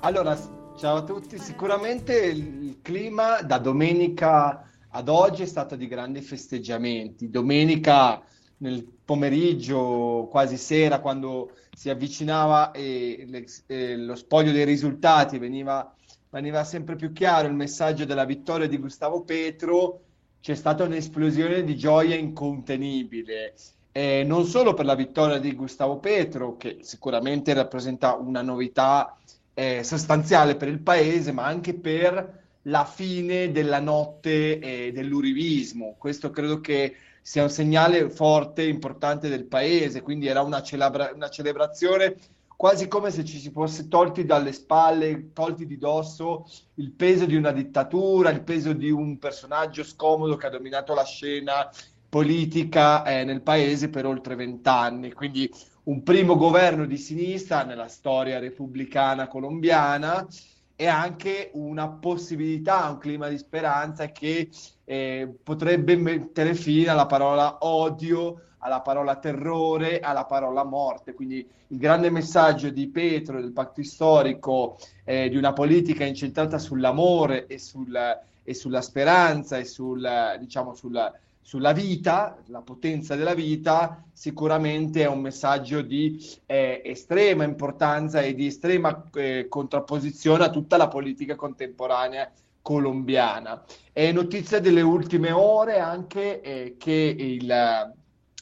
Allora, 0.00 0.36
ciao 0.76 0.96
a 0.96 1.02
tutti. 1.04 1.38
Sicuramente 1.38 2.14
il 2.16 2.80
clima 2.82 3.40
da 3.40 3.56
domenica 3.56 4.68
ad 4.90 5.08
oggi 5.08 5.42
è 5.42 5.46
stato 5.46 5.74
di 5.74 5.88
grandi 5.88 6.20
festeggiamenti. 6.20 7.30
Domenica 7.30 8.22
nel 8.58 8.86
pomeriggio, 9.04 10.28
quasi 10.30 10.58
sera, 10.58 11.00
quando 11.00 11.52
si 11.74 11.88
avvicinava 11.88 12.72
e, 12.72 13.46
e 13.66 13.96
lo 13.96 14.14
spoglio 14.16 14.52
dei 14.52 14.64
risultati 14.64 15.38
veniva, 15.38 15.94
veniva 16.28 16.62
sempre 16.64 16.94
più 16.94 17.12
chiaro 17.12 17.48
il 17.48 17.54
messaggio 17.54 18.04
della 18.04 18.24
vittoria 18.26 18.68
di 18.68 18.78
Gustavo 18.78 19.22
Petro, 19.22 20.02
c'è 20.40 20.54
stata 20.54 20.84
un'esplosione 20.84 21.64
di 21.64 21.76
gioia 21.76 22.16
incontenibile. 22.16 23.54
Eh, 23.92 24.24
non 24.26 24.44
solo 24.44 24.74
per 24.74 24.84
la 24.84 24.94
vittoria 24.94 25.38
di 25.38 25.54
Gustavo 25.54 25.96
Petro, 25.96 26.58
che 26.58 26.78
sicuramente 26.82 27.54
rappresenta 27.54 28.14
una 28.14 28.42
novità 28.42 29.16
eh, 29.58 29.82
sostanziale 29.82 30.54
per 30.56 30.68
il 30.68 30.80
paese, 30.80 31.32
ma 31.32 31.46
anche 31.46 31.72
per 31.72 32.44
la 32.62 32.84
fine 32.84 33.50
della 33.52 33.80
notte 33.80 34.58
eh, 34.58 34.92
dell'urivismo. 34.92 35.94
Questo 35.96 36.28
credo 36.28 36.60
che 36.60 36.94
sia 37.22 37.42
un 37.42 37.48
segnale 37.48 38.10
forte 38.10 38.62
e 38.62 38.68
importante 38.68 39.30
del 39.30 39.46
paese, 39.46 40.02
quindi 40.02 40.26
era 40.26 40.42
una, 40.42 40.62
celebra- 40.62 41.10
una 41.14 41.30
celebrazione 41.30 42.16
quasi 42.54 42.86
come 42.86 43.10
se 43.10 43.24
ci 43.24 43.38
si 43.38 43.50
fosse 43.50 43.88
tolti 43.88 44.24
dalle 44.26 44.52
spalle, 44.52 45.32
tolti 45.32 45.66
di 45.66 45.78
dosso 45.78 46.46
il 46.74 46.92
peso 46.92 47.24
di 47.24 47.34
una 47.34 47.52
dittatura, 47.52 48.30
il 48.30 48.42
peso 48.42 48.74
di 48.74 48.90
un 48.90 49.18
personaggio 49.18 49.84
scomodo 49.84 50.36
che 50.36 50.46
ha 50.46 50.50
dominato 50.50 50.94
la 50.94 51.04
scena 51.04 51.70
politica 52.08 53.04
eh, 53.04 53.24
nel 53.24 53.42
paese 53.42 53.88
per 53.88 54.04
oltre 54.04 54.34
vent'anni. 54.34 55.12
Quindi 55.12 55.50
un 55.86 56.02
primo 56.02 56.36
governo 56.36 56.84
di 56.84 56.96
sinistra 56.96 57.64
nella 57.64 57.88
storia 57.88 58.38
repubblicana 58.38 59.28
colombiana 59.28 60.26
e 60.74 60.86
anche 60.86 61.50
una 61.54 61.88
possibilità, 61.88 62.90
un 62.90 62.98
clima 62.98 63.28
di 63.28 63.38
speranza 63.38 64.06
che 64.06 64.48
eh, 64.84 65.32
potrebbe 65.42 65.96
mettere 65.96 66.54
fine 66.54 66.88
alla 66.88 67.06
parola 67.06 67.58
odio, 67.60 68.42
alla 68.58 68.80
parola 68.80 69.16
terrore, 69.16 70.00
alla 70.00 70.24
parola 70.24 70.64
morte. 70.64 71.14
Quindi 71.14 71.46
il 71.68 71.78
grande 71.78 72.10
messaggio 72.10 72.68
di 72.70 72.88
Petro, 72.88 73.40
del 73.40 73.52
patto 73.52 73.82
storico, 73.84 74.78
eh, 75.04 75.28
di 75.28 75.36
una 75.36 75.52
politica 75.52 76.04
incentrata 76.04 76.58
sull'amore 76.58 77.46
e, 77.46 77.58
sul, 77.58 77.96
e 78.42 78.54
sulla 78.54 78.82
speranza 78.82 79.56
e 79.56 79.64
sul, 79.64 80.36
diciamo, 80.40 80.74
sulla, 80.74 81.12
sulla 81.46 81.72
vita, 81.72 82.42
la 82.46 82.60
potenza 82.60 83.14
della 83.14 83.32
vita, 83.32 84.02
sicuramente 84.12 85.02
è 85.02 85.06
un 85.06 85.20
messaggio 85.20 85.80
di 85.80 86.20
eh, 86.44 86.82
estrema 86.84 87.44
importanza 87.44 88.20
e 88.20 88.34
di 88.34 88.46
estrema 88.46 89.08
eh, 89.14 89.46
contrapposizione 89.48 90.42
a 90.42 90.50
tutta 90.50 90.76
la 90.76 90.88
politica 90.88 91.36
contemporanea 91.36 92.32
colombiana. 92.60 93.64
È 93.92 94.10
notizia 94.10 94.58
delle 94.58 94.80
ultime 94.80 95.30
ore 95.30 95.78
anche 95.78 96.40
eh, 96.40 96.74
che 96.76 97.14
il, 97.16 97.94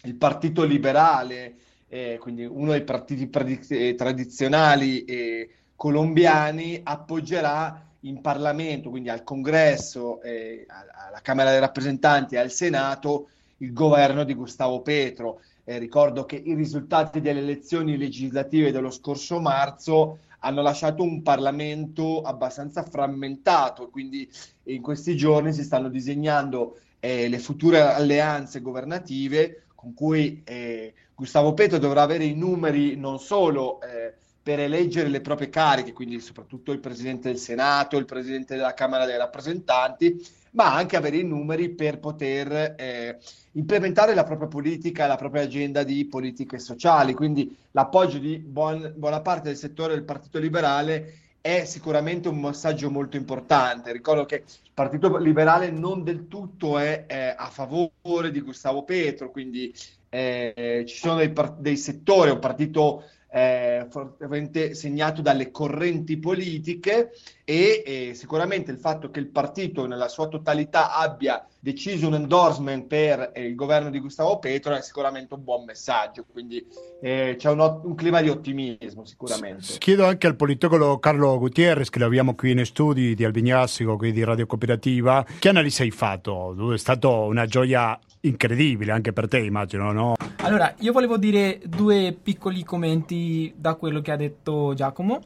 il, 0.05 0.15
Partito 0.15 0.65
Liberale, 0.65 1.57
eh, 1.89 2.17
quindi 2.19 2.47
uno 2.47 2.71
dei 2.71 2.85
partiti 2.85 3.29
eh, 3.69 3.95
tradizionali 3.97 5.05
eh, 5.05 5.51
colombiani, 5.77 6.81
appoggerà 6.83 7.87
in 8.05 8.21
Parlamento, 8.21 8.91
quindi 8.91 9.09
al 9.09 9.25
Congresso, 9.25 10.21
eh, 10.23 10.67
alla 10.69 11.21
Camera 11.23 11.51
dei 11.51 11.61
Rappresentanti 11.61 12.35
e 12.35 12.39
al 12.39 12.51
Senato, 12.51 13.29
il 13.59 13.73
governo 13.73 14.25
di 14.25 14.35
Gustavo 14.35 14.81
Petro. 14.81 15.41
Eh, 15.65 15.79
ricordo 15.79 16.25
che 16.27 16.37
i 16.37 16.55
risultati 16.55 17.21
delle 17.21 17.41
elezioni 17.41 17.97
legislative 17.97 18.73
dello 18.73 18.91
scorso 18.91 19.41
marzo 19.41 20.19
hanno 20.41 20.61
lasciato 20.61 21.03
un 21.03 21.23
Parlamento 21.23 22.21
abbastanza 22.21 22.83
frammentato, 22.83 23.89
quindi 23.89 24.29
in 24.65 24.83
questi 24.83 25.17
giorni 25.17 25.55
si 25.55 25.63
stanno 25.63 25.89
disegnando 25.89 26.79
eh, 27.01 27.29
le 27.29 27.39
future 27.39 27.81
alleanze 27.81 28.61
governative 28.61 29.65
con 29.75 29.95
cui 29.95 30.43
eh, 30.45 30.93
Gustavo 31.15 31.55
Petro 31.55 31.79
dovrà 31.79 32.03
avere 32.03 32.25
i 32.25 32.35
numeri 32.35 32.97
non 32.97 33.19
solo 33.19 33.81
eh, 33.81 34.15
per 34.45 34.61
eleggere 34.61 35.09
le 35.09 35.23
proprie 35.23 35.49
cariche, 35.49 35.95
quindi 35.95 36.21
soprattutto 36.21 36.71
il 36.71 36.79
Presidente 36.79 37.29
del 37.29 37.39
Senato, 37.39 37.97
il 37.97 38.05
Presidente 38.05 38.57
della 38.57 38.75
Camera 38.75 39.07
dei 39.07 39.17
Rappresentanti, 39.17 40.23
ma 40.51 40.75
anche 40.75 40.97
avere 40.97 41.17
i 41.17 41.25
numeri 41.25 41.71
per 41.71 41.99
poter 41.99 42.75
eh, 42.77 43.19
implementare 43.53 44.13
la 44.15 44.23
propria 44.23 44.47
politica, 44.47 45.07
la 45.07 45.17
propria 45.17 45.45
agenda 45.45 45.83
di 45.83 46.05
politiche 46.05 46.59
sociali. 46.59 47.15
Quindi 47.15 47.57
l'appoggio 47.71 48.19
di 48.19 48.37
buon, 48.37 48.93
buona 48.95 49.23
parte 49.23 49.49
del 49.49 49.57
settore 49.57 49.95
del 49.95 50.05
Partito 50.05 50.39
Liberale 50.39 51.21
è 51.41 51.65
sicuramente 51.65 52.29
un 52.29 52.39
messaggio 52.39 52.91
molto 52.91 53.17
importante. 53.17 53.93
Ricordo 53.93 54.27
che 54.27 54.45
il 54.47 54.71
Partito 54.75 55.17
Liberale 55.17 55.71
non 55.71 56.05
del 56.05 56.29
tutto 56.29 56.79
è 56.79 57.07
eh, 57.07 57.35
a 57.35 57.47
favore 57.47 58.31
di 58.31 58.43
Gustavo 58.43 58.85
Petro, 58.85 59.31
quindi 59.31 59.75
eh, 60.11 60.85
ci 60.87 60.97
sono 60.97 61.17
dei, 61.17 61.33
dei 61.59 61.79
settori, 61.79 62.31
un 62.31 62.39
partito 62.39 63.05
eh, 63.35 63.87
fortemente 63.91 64.75
segnato 64.75 65.21
dalle 65.21 65.51
correnti 65.51 66.19
politiche 66.19 67.11
e 67.43 67.83
eh, 67.85 68.15
sicuramente 68.15 68.71
il 68.71 68.79
fatto 68.79 69.11
che 69.11 69.19
il 69.19 69.27
partito 69.27 69.87
nella 69.87 70.07
sua 70.07 70.29
totalità 70.29 70.95
abbia 70.95 71.45
deciso 71.59 72.07
un 72.07 72.15
endorsement 72.15 72.87
per 72.87 73.33
eh, 73.35 73.47
il 73.47 73.57
governo 73.57 73.91
di 73.91 73.99
Gustavo 73.99 74.39
Petro 74.39 74.77
è 74.77 74.83
sicuramente 74.83 75.35
un 75.35 75.43
buon 75.43 75.65
messaggio, 75.65 76.25
quindi 76.31 76.65
eh, 77.03 77.35
c'è 77.37 77.51
un, 77.51 77.81
un, 77.83 77.95
clima 77.97 78.21
di 78.21 78.29
ottimismo 78.29 79.05
sicuramente. 79.05 79.79
Chiedo 79.79 80.07
anche 80.07 80.29
al 80.29 80.37
politologo 80.37 81.01
Carlo 81.01 81.37
Gutierrez, 81.37 81.91
che 81.91 81.99
lo 81.99 82.07
abbiamo 82.07 82.37
qui 82.37 82.53
in 82.53 82.65
studi 82.65 83.17
di 83.17 83.25
Albignasico, 83.25 83.97
qui 83.97 84.13
di 84.13 84.23
Radio 84.23 84.47
Cooperativa, 84.47 85.27
che 85.41 85.49
analisi 85.49 85.83
hai 85.83 85.91
fatto? 85.91 86.73
È 86.73 86.79
stata 86.79 87.09
una 87.09 87.47
gioia 87.47 87.99
incredibile 88.25 88.93
anche 88.93 89.13
per 89.13 89.29
te, 89.29 89.39
immagino, 89.39 89.93
no? 89.93 90.15
Allora, 90.43 90.75
io 90.81 90.93
volevo 90.93 91.17
dire 91.17 91.61
due 91.65 92.17
piccoli 92.21 92.63
commenti 92.63 93.53
da 93.57 93.75
quello 93.75 94.01
che 94.01 94.11
ha 94.13 94.17
detto 94.17 94.75
Giacomo. 94.75 95.21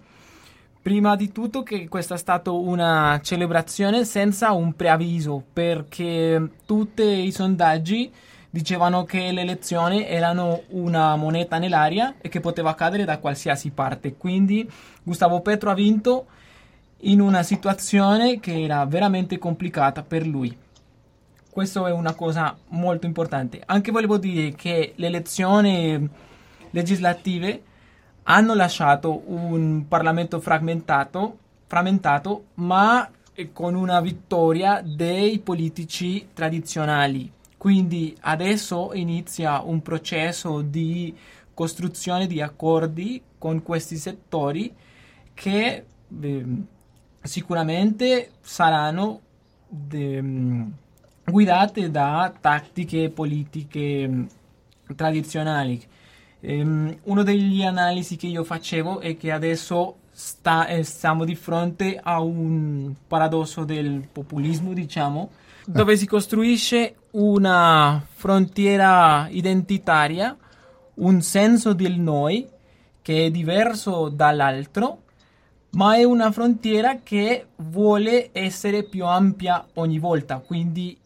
Prima 0.80 1.16
di 1.16 1.32
tutto 1.32 1.62
che 1.62 1.88
questa 1.88 2.14
è 2.14 2.18
stata 2.18 2.50
una 2.50 3.20
celebrazione 3.22 4.04
senza 4.04 4.52
un 4.52 4.74
preavviso, 4.74 5.42
perché 5.52 6.50
tutti 6.64 7.02
i 7.02 7.32
sondaggi 7.32 8.10
dicevano 8.48 9.04
che 9.04 9.30
le 9.32 9.42
elezioni 9.42 10.06
erano 10.06 10.62
una 10.68 11.14
moneta 11.16 11.58
nell'aria 11.58 12.14
e 12.20 12.28
che 12.28 12.40
poteva 12.40 12.70
accadere 12.70 13.04
da 13.04 13.18
qualsiasi 13.18 13.70
parte. 13.70 14.14
Quindi 14.14 14.68
Gustavo 15.02 15.40
Petro 15.40 15.70
ha 15.70 15.74
vinto 15.74 16.26
in 17.02 17.20
una 17.20 17.42
situazione 17.42 18.40
che 18.40 18.62
era 18.62 18.84
veramente 18.86 19.36
complicata 19.36 20.02
per 20.02 20.26
lui. 20.26 20.56
Questo 21.58 21.88
è 21.88 21.90
una 21.90 22.14
cosa 22.14 22.56
molto 22.68 23.06
importante. 23.06 23.60
Anche 23.66 23.90
volevo 23.90 24.16
dire 24.16 24.52
che 24.52 24.92
le 24.94 25.06
elezioni 25.08 26.08
legislative 26.70 27.62
hanno 28.22 28.54
lasciato 28.54 29.24
un 29.26 29.86
Parlamento 29.88 30.38
frammentato, 30.38 31.36
frammentato 31.66 32.44
ma 32.54 33.10
con 33.52 33.74
una 33.74 34.00
vittoria 34.00 34.80
dei 34.84 35.40
politici 35.40 36.28
tradizionali. 36.32 37.28
Quindi 37.56 38.16
adesso 38.20 38.92
inizia 38.94 39.60
un 39.60 39.82
processo 39.82 40.60
di 40.60 41.12
costruzione 41.54 42.28
di 42.28 42.40
accordi 42.40 43.20
con 43.36 43.64
questi 43.64 43.96
settori 43.96 44.72
che 45.34 45.84
eh, 46.22 46.46
sicuramente 47.20 48.30
saranno 48.42 49.20
de, 49.66 50.22
mm, 50.22 50.70
guidate 51.30 51.90
da 51.90 52.32
tattiche 52.38 53.10
politiche 53.10 54.08
mm, 54.08 54.24
tradizionali. 54.96 55.80
Um, 56.40 56.96
uno 57.04 57.22
degli 57.22 57.62
analisi 57.62 58.16
che 58.16 58.26
io 58.28 58.44
facevo 58.44 59.00
è 59.00 59.16
che 59.16 59.32
adesso 59.32 59.96
sta, 60.10 60.66
eh, 60.66 60.84
siamo 60.84 61.24
di 61.24 61.34
fronte 61.34 61.98
a 62.02 62.20
un 62.20 62.94
paradosso 63.06 63.64
del 63.64 64.06
populismo, 64.10 64.72
diciamo, 64.72 65.30
dove 65.64 65.96
si 65.96 66.06
costruisce 66.06 66.94
una 67.12 68.02
frontiera 68.08 69.28
identitaria, 69.30 70.36
un 70.94 71.20
senso 71.20 71.72
del 71.72 71.98
noi 71.98 72.48
che 73.02 73.26
è 73.26 73.30
diverso 73.30 74.08
dall'altro, 74.08 75.02
ma 75.70 75.96
è 75.96 76.04
una 76.04 76.32
frontiera 76.32 77.00
che 77.02 77.46
vuole 77.56 78.30
essere 78.32 78.82
più 78.82 79.04
ampia 79.04 79.66
ogni 79.74 79.98
volta, 79.98 80.38
quindi 80.38 80.96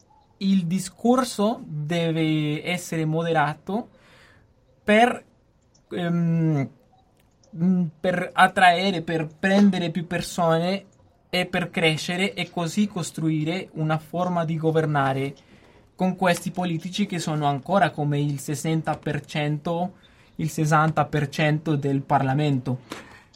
il 0.43 0.65
discorso 0.65 1.61
deve 1.65 2.65
essere 2.65 3.05
moderato 3.05 3.89
per, 4.83 5.23
um, 5.89 6.69
per 7.99 8.29
attrarre, 8.33 9.01
per 9.01 9.27
prendere 9.39 9.89
più 9.89 10.05
persone 10.05 10.85
e 11.29 11.45
per 11.45 11.69
crescere 11.69 12.33
e 12.33 12.49
così 12.51 12.87
costruire 12.87 13.69
una 13.73 13.97
forma 13.97 14.45
di 14.45 14.57
governare 14.57 15.33
con 15.95 16.15
questi 16.15 16.51
politici 16.51 17.05
che 17.05 17.19
sono 17.19 17.45
ancora 17.45 17.91
come 17.91 18.19
il 18.19 18.35
60%, 18.35 19.89
il 20.35 20.47
60% 20.51 21.73
del 21.73 22.01
Parlamento. 22.01 22.79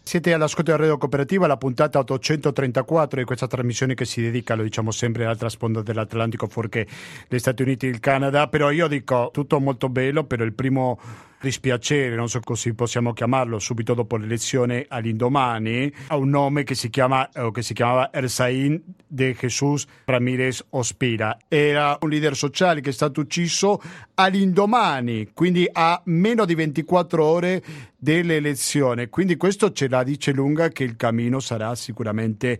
Siete 0.07 0.31
all'ascolto 0.31 0.71
del 0.71 0.79
Radio 0.79 0.97
Cooperativa, 0.97 1.47
la 1.47 1.57
puntata 1.57 1.99
834 1.99 3.19
di 3.19 3.25
questa 3.25 3.45
trasmissione 3.45 3.93
che 3.93 4.05
si 4.05 4.21
dedica, 4.21 4.55
lo 4.55 4.63
diciamo 4.63 4.89
sempre, 4.89 5.25
all'altra 5.25 5.49
sponda 5.49 5.81
dell'Atlantico, 5.81 6.47
fuorché 6.47 6.87
gli 7.27 7.37
Stati 7.37 7.61
Uniti 7.63 7.87
e 7.87 7.89
il 7.89 7.99
Canada. 7.99 8.47
Però 8.47 8.71
io 8.71 8.87
dico 8.87 9.31
tutto 9.33 9.59
molto 9.59 9.89
bello, 9.89 10.23
però 10.23 10.45
il 10.45 10.53
primo 10.53 10.97
dispiacere, 11.39 12.15
non 12.15 12.29
so 12.29 12.39
così 12.39 12.73
possiamo 12.73 13.13
chiamarlo, 13.13 13.59
subito 13.59 13.93
dopo 13.93 14.17
l'elezione 14.17 14.85
all'indomani, 14.87 15.91
ha 16.07 16.17
un 16.17 16.29
nome 16.29 16.63
che 16.63 16.75
si, 16.75 16.89
chiama, 16.89 17.29
eh, 17.31 17.51
che 17.51 17.61
si 17.61 17.73
chiamava 17.73 18.11
Ersain 18.11 18.81
de 19.05 19.35
Jesus 19.39 19.85
Ramirez 20.05 20.65
Ospira. 20.69 21.37
Era 21.47 21.97
un 22.01 22.09
leader 22.09 22.35
sociale 22.35 22.81
che 22.81 22.89
è 22.89 22.93
stato 22.93 23.21
ucciso 23.21 23.81
all'indomani, 24.15 25.31
quindi 25.33 25.67
a 25.71 26.01
meno 26.05 26.45
di 26.45 26.55
24 26.55 27.23
ore 27.23 27.63
dell'elezione. 27.95 29.09
Quindi 29.09 29.37
questo 29.37 29.71
ce 29.71 29.87
la 29.87 30.03
dice 30.03 30.31
lunga 30.31 30.69
che 30.69 30.83
il 30.83 30.95
cammino 30.95 31.39
sarà 31.39 31.75
sicuramente 31.75 32.59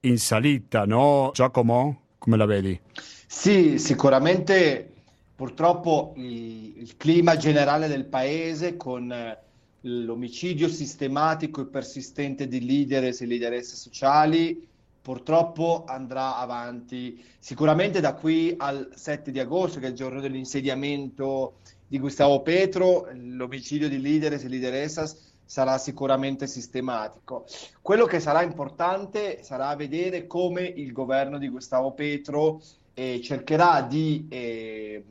in 0.00 0.18
salita, 0.18 0.84
no 0.84 1.30
Giacomo? 1.34 2.02
Come 2.18 2.36
la 2.36 2.46
vedi? 2.46 2.78
Sì, 3.26 3.78
sicuramente 3.78 4.95
purtroppo 5.36 6.14
il, 6.16 6.78
il 6.78 6.96
clima 6.96 7.36
generale 7.36 7.88
del 7.88 8.06
paese 8.06 8.76
con 8.76 9.12
eh, 9.12 9.38
l'omicidio 9.82 10.68
sistematico 10.68 11.60
e 11.60 11.66
persistente 11.66 12.48
di 12.48 12.64
leader 12.64 13.04
e 13.04 13.26
leaderesse 13.26 13.76
sociali 13.76 14.66
purtroppo 15.00 15.84
andrà 15.86 16.38
avanti 16.38 17.22
sicuramente 17.38 18.00
da 18.00 18.14
qui 18.14 18.54
al 18.56 18.90
7 18.92 19.30
di 19.30 19.38
agosto 19.38 19.78
che 19.78 19.86
è 19.86 19.90
il 19.90 19.94
giorno 19.94 20.20
dell'insediamento 20.20 21.58
di 21.86 22.00
Gustavo 22.00 22.42
Petro 22.42 23.08
l'omicidio 23.12 23.88
di 23.88 24.00
leader 24.00 24.32
e 24.32 24.48
leaderessas 24.48 25.34
sarà 25.44 25.78
sicuramente 25.78 26.48
sistematico. 26.48 27.46
Quello 27.80 28.04
che 28.06 28.18
sarà 28.18 28.42
importante 28.42 29.44
sarà 29.44 29.76
vedere 29.76 30.26
come 30.26 30.62
il 30.62 30.90
governo 30.90 31.38
di 31.38 31.48
Gustavo 31.48 31.92
Petro 31.92 32.60
eh, 32.94 33.20
cercherà 33.22 33.82
di 33.82 34.26
eh, 34.28 35.04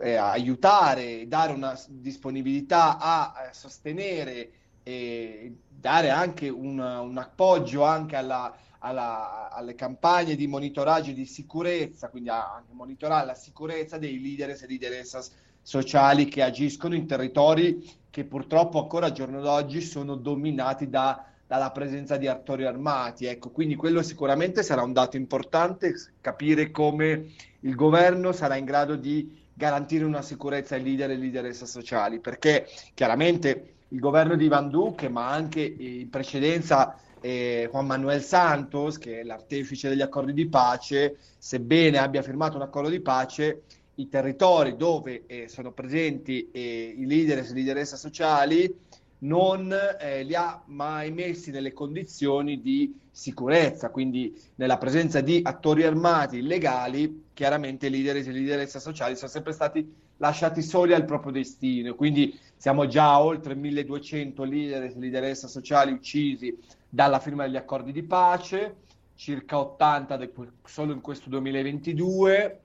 eh, 0.00 0.14
aiutare, 0.14 1.26
dare 1.26 1.52
una 1.52 1.78
disponibilità 1.88 2.98
a, 2.98 3.32
a 3.32 3.52
sostenere 3.52 4.50
e 4.82 5.56
dare 5.68 6.10
anche 6.10 6.48
un, 6.48 6.78
un 6.78 7.18
appoggio 7.18 7.84
anche 7.84 8.16
alla, 8.16 8.54
alla, 8.78 9.50
alle 9.50 9.74
campagne 9.74 10.36
di 10.36 10.46
monitoraggio 10.46 11.12
di 11.12 11.24
sicurezza, 11.24 12.08
quindi 12.08 12.28
anche 12.28 12.72
monitorare 12.72 13.26
la 13.26 13.34
sicurezza 13.34 13.98
dei 13.98 14.20
leader 14.20 14.50
e 14.50 14.66
leaderessas 14.66 15.32
sociali 15.62 16.26
che 16.26 16.42
agiscono 16.42 16.94
in 16.94 17.06
territori 17.06 17.82
che 18.10 18.24
purtroppo 18.24 18.80
ancora 18.80 19.06
al 19.06 19.12
giorno 19.12 19.40
d'oggi 19.40 19.80
sono 19.80 20.14
dominati 20.14 20.88
da, 20.88 21.24
dalla 21.46 21.70
presenza 21.72 22.16
di 22.16 22.28
attori 22.28 22.64
armati. 22.64 23.24
Ecco, 23.26 23.50
quindi 23.50 23.74
quello 23.74 24.02
sicuramente 24.02 24.62
sarà 24.62 24.82
un 24.82 24.92
dato 24.92 25.16
importante, 25.16 25.94
capire 26.20 26.70
come 26.70 27.30
il 27.60 27.74
governo 27.74 28.32
sarà 28.32 28.56
in 28.56 28.66
grado 28.66 28.96
di 28.96 29.42
garantire 29.54 30.04
una 30.04 30.22
sicurezza 30.22 30.74
ai 30.74 30.82
leader 30.82 31.10
e 31.10 31.16
leaderesse 31.16 31.66
sociali, 31.66 32.18
perché 32.18 32.68
chiaramente 32.92 33.74
il 33.88 34.00
governo 34.00 34.36
di 34.36 34.48
Van 34.48 34.68
Duque, 34.68 35.08
ma 35.08 35.30
anche 35.30 35.60
in 35.60 36.10
precedenza 36.10 36.98
eh, 37.20 37.68
Juan 37.70 37.86
Manuel 37.86 38.22
Santos, 38.22 38.98
che 38.98 39.20
è 39.20 39.22
l'artefice 39.22 39.88
degli 39.88 40.02
accordi 40.02 40.32
di 40.32 40.46
pace, 40.48 41.16
sebbene 41.38 41.98
abbia 41.98 42.22
firmato 42.22 42.56
un 42.56 42.62
accordo 42.62 42.88
di 42.88 43.00
pace, 43.00 43.62
i 43.96 44.08
territori 44.08 44.76
dove 44.76 45.22
eh, 45.26 45.48
sono 45.48 45.70
presenti 45.70 46.50
eh, 46.50 46.94
i 46.98 47.06
leader 47.06 47.38
e 47.38 47.52
leaderesse 47.52 47.96
sociali 47.96 48.72
non 49.18 49.74
eh, 50.00 50.22
li 50.22 50.34
ha 50.34 50.62
mai 50.66 51.10
messi 51.10 51.50
nelle 51.50 51.72
condizioni 51.72 52.60
di 52.60 52.94
sicurezza, 53.10 53.90
quindi 53.90 54.38
nella 54.56 54.76
presenza 54.76 55.20
di 55.20 55.40
attori 55.42 55.84
armati 55.84 56.38
illegali, 56.38 57.23
chiaramente 57.34 57.88
i 57.88 57.90
leader 57.90 58.16
e 58.16 58.22
le 58.22 58.32
leaderesse 58.32 58.80
sociali 58.80 59.16
sono 59.16 59.30
sempre 59.30 59.52
stati 59.52 59.92
lasciati 60.18 60.62
soli 60.62 60.94
al 60.94 61.04
proprio 61.04 61.32
destino, 61.32 61.94
quindi 61.94 62.38
siamo 62.56 62.86
già 62.86 63.10
a 63.10 63.22
oltre 63.22 63.54
1200 63.54 64.44
leader 64.44 64.84
e 64.84 64.94
leaderesse 64.96 65.48
sociali 65.48 65.92
uccisi 65.92 66.56
dalla 66.88 67.18
firma 67.18 67.44
degli 67.44 67.56
accordi 67.56 67.92
di 67.92 68.04
pace, 68.04 68.76
circa 69.16 69.58
80 69.58 70.16
de- 70.16 70.32
solo 70.64 70.92
in 70.92 71.00
questo 71.00 71.28
2022 71.28 72.60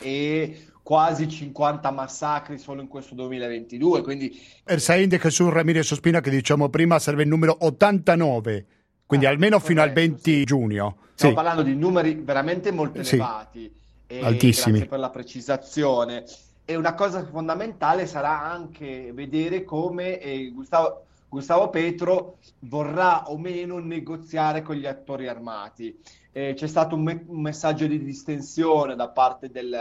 e 0.00 0.66
quasi 0.82 1.28
50 1.28 1.90
massacri 1.90 2.58
solo 2.58 2.80
in 2.80 2.88
questo 2.88 3.14
2022. 3.14 4.02
Quindi... 4.02 4.40
Ersain 4.64 5.08
de 5.08 5.18
Jesus 5.18 5.52
Ramirez 5.52 5.90
Ospina, 5.90 6.20
che 6.20 6.30
diciamo 6.30 6.68
prima, 6.68 6.98
serve 6.98 7.22
il 7.22 7.28
numero 7.28 7.56
89, 7.60 8.66
quindi 9.06 9.26
ah, 9.26 9.30
almeno 9.30 9.58
corretto, 9.58 9.68
fino 9.68 9.82
al 9.82 9.92
20 9.92 10.20
sì. 10.20 10.44
giugno. 10.44 10.96
Stiamo 11.14 11.34
sì. 11.34 11.42
parlando 11.42 11.62
di 11.62 11.74
numeri 11.74 12.14
veramente 12.14 12.70
molto 12.70 13.00
elevati. 13.00 13.60
Sì. 13.60 13.82
Altissimi. 14.22 14.72
Grazie 14.72 14.88
per 14.88 14.98
la 14.98 15.10
precisazione. 15.10 16.24
E 16.64 16.76
una 16.76 16.94
cosa 16.94 17.24
fondamentale 17.24 18.06
sarà 18.06 18.42
anche 18.42 19.12
vedere 19.12 19.64
come 19.64 20.18
eh, 20.18 20.50
Gustavo, 20.50 21.04
Gustavo 21.28 21.68
Petro 21.68 22.38
vorrà 22.60 23.28
o 23.28 23.36
meno 23.36 23.78
negoziare 23.78 24.62
con 24.62 24.76
gli 24.76 24.86
attori 24.86 25.28
armati. 25.28 25.98
Eh, 26.32 26.54
c'è 26.54 26.66
stato 26.66 26.94
un, 26.94 27.02
me- 27.02 27.24
un, 27.26 27.40
messaggio 27.40 27.86
di 27.86 28.02
distensione 28.02 28.94
da 28.94 29.08
parte 29.08 29.50
del, 29.50 29.76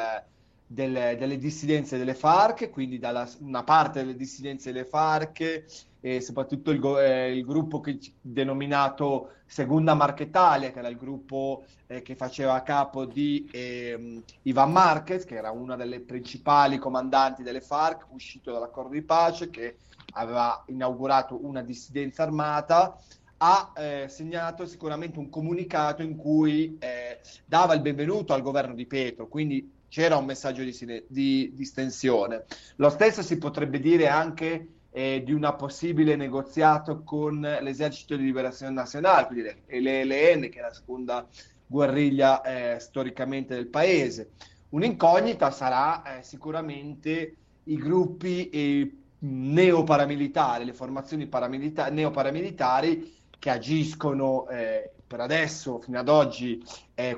delle, 0.73 1.15
delle, 1.17 1.37
dissidenze 1.37 1.97
delle 1.97 2.15
FARC, 2.15 2.69
quindi 2.71 2.97
da 2.97 3.29
una 3.39 3.63
parte 3.63 3.99
delle 3.99 4.15
dissidenze 4.15 4.71
delle 4.71 4.85
FARC 4.85 5.65
e 6.01 6.19
soprattutto 6.19 6.71
il, 6.71 6.83
eh, 6.97 7.37
il 7.37 7.45
gruppo 7.45 7.79
che, 7.79 7.99
denominato 8.19 9.35
Segunda 9.45 9.93
Marchetalia, 9.93 10.71
che 10.71 10.79
era 10.79 10.87
il 10.87 10.97
gruppo 10.97 11.65
eh, 11.85 12.01
che 12.01 12.15
faceva 12.15 12.61
capo 12.63 13.05
di 13.05 13.47
eh, 13.51 14.21
Ivan 14.41 14.71
Marquez, 14.71 15.25
che 15.25 15.35
era 15.35 15.51
una 15.51 15.75
delle 15.75 15.99
principali 15.99 16.79
comandanti 16.79 17.43
delle 17.43 17.61
FARC, 17.61 18.07
uscito 18.09 18.51
dall'accordo 18.51 18.93
di 18.93 19.03
pace, 19.03 19.51
che 19.51 19.77
aveva 20.13 20.63
inaugurato 20.67 21.45
una 21.45 21.61
dissidenza 21.61 22.23
armata 22.23 22.97
ha 23.37 23.73
eh, 23.75 24.05
segnato 24.07 24.65
sicuramente 24.65 25.19
un 25.19 25.29
comunicato 25.29 26.01
in 26.01 26.15
cui 26.15 26.77
eh, 26.79 27.19
dava 27.45 27.73
il 27.73 27.81
benvenuto 27.81 28.33
al 28.33 28.41
governo 28.41 28.73
di 28.73 28.85
Petro, 28.85 29.27
quindi 29.27 29.69
c'era 29.93 30.17
un 30.17 30.25
messaggio 30.25 30.63
di, 30.63 31.05
di, 31.07 31.51
di 31.53 31.65
stensione. 31.65 32.45
Lo 32.77 32.89
stesso 32.89 33.21
si 33.21 33.37
potrebbe 33.37 33.79
dire 33.79 34.07
anche 34.07 34.67
eh, 34.89 35.21
di 35.23 35.31
un 35.33 35.53
possibile 35.55 36.15
negoziato 36.15 37.03
con 37.03 37.39
l'esercito 37.39 38.15
di 38.15 38.23
liberazione 38.23 38.73
nazionale, 38.73 39.27
quindi 39.27 39.55
l'ELN, 39.67 40.49
che 40.49 40.57
è 40.57 40.61
la 40.61 40.73
seconda 40.73 41.27
guerriglia 41.67 42.41
eh, 42.41 42.79
storicamente 42.79 43.53
del 43.53 43.67
paese. 43.67 44.31
Un'incognita 44.69 45.51
sarà 45.51 46.17
eh, 46.17 46.23
sicuramente 46.23 47.35
i 47.65 47.75
gruppi 47.75 48.49
eh, 48.49 48.97
neoparamilitari, 49.19 50.65
le 50.65 50.73
formazioni 50.73 51.27
paramilita- 51.27 51.91
neoparamilitari 51.91 53.13
che 53.37 53.49
agiscono 53.51 54.47
eh, 54.49 54.93
per 55.13 55.21
adesso, 55.21 55.77
fino 55.77 55.99
ad 55.99 56.09
oggi, 56.09 56.59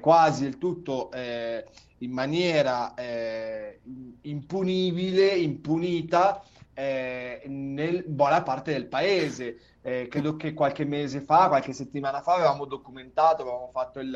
quasi 0.02 0.44
del 0.44 0.58
tutto 0.58 1.10
in 1.14 2.12
maniera 2.12 2.94
eh, 2.94 3.80
impunibile, 4.24 5.28
impunita, 5.28 6.44
eh, 6.74 7.42
nel 7.46 8.04
buona 8.06 8.44
parte 8.44 8.74
del 8.74 8.88
paese. 8.88 9.60
Eh, 9.82 10.08
credo 10.10 10.36
che 10.36 10.54
qualche 10.54 10.84
mese 10.84 11.22
fa, 11.22 11.48
qualche 11.48 11.72
settimana 11.72 12.22
fa, 12.22 12.34
avevamo 12.34 12.66
documentato, 12.66 13.44
avevamo 13.44 13.70
fatto 13.72 14.02
il, 14.02 14.14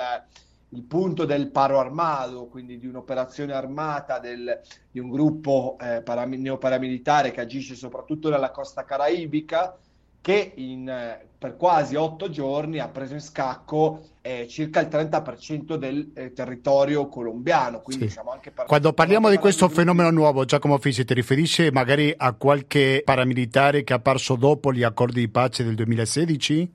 il 0.72 0.84
punto 0.84 1.24
del 1.24 1.50
paro 1.50 1.80
armato, 1.80 2.48
quindi 2.48 2.78
di 2.78 2.86
un'operazione 2.86 3.54
armata 3.54 4.20
del, 4.20 4.60
di 4.92 5.00
un 5.00 5.10
gruppo 5.10 5.78
eh, 5.80 6.02
param- 6.02 6.34
neoparamilitare 6.34 7.32
che 7.32 7.40
agisce 7.40 7.76
soprattutto 7.76 8.30
nella 8.30 8.52
costa 8.52 8.84
caraibica, 8.84 9.78
che 10.22 10.52
in, 10.56 10.88
eh, 10.90 11.28
per 11.38 11.56
quasi 11.56 11.96
otto 11.96 12.30
giorni 12.30 12.80
ha 12.80 12.90
preso 12.90 13.14
in 13.14 13.22
scacco 13.22 14.04
eh, 14.22 14.48
circa 14.48 14.82
il 14.82 14.88
30% 14.88 15.76
del 15.76 16.12
eh, 16.14 16.34
territorio 16.34 17.08
colombiano. 17.08 17.82
Quindi, 17.82 18.04
Sì. 18.04 18.10
diciamo, 18.10 18.32
anche 18.32 18.52
per- 18.52 18.66
Quando 18.66 18.94
parliamo 18.94 19.30
di 19.30 19.38
questo 19.38 19.70
fenomeno 19.70 20.12
nuovo, 20.12 20.46
Giacomo 20.46 20.78
Fisi, 20.78 21.06
ti 21.06 21.14
riferisci 21.14 21.70
magari 21.72 22.14
a 22.16 22.34
qualche 22.34 23.02
paramilitare 23.04 23.84
che 23.84 23.94
è 23.94 23.96
apparso 23.98 24.36
dopo 24.36 24.74
gli 24.74 24.84
accordi 24.84 25.22
di 25.22 25.30
pace 25.30 25.64
del 25.64 25.76
2016? 25.76 26.74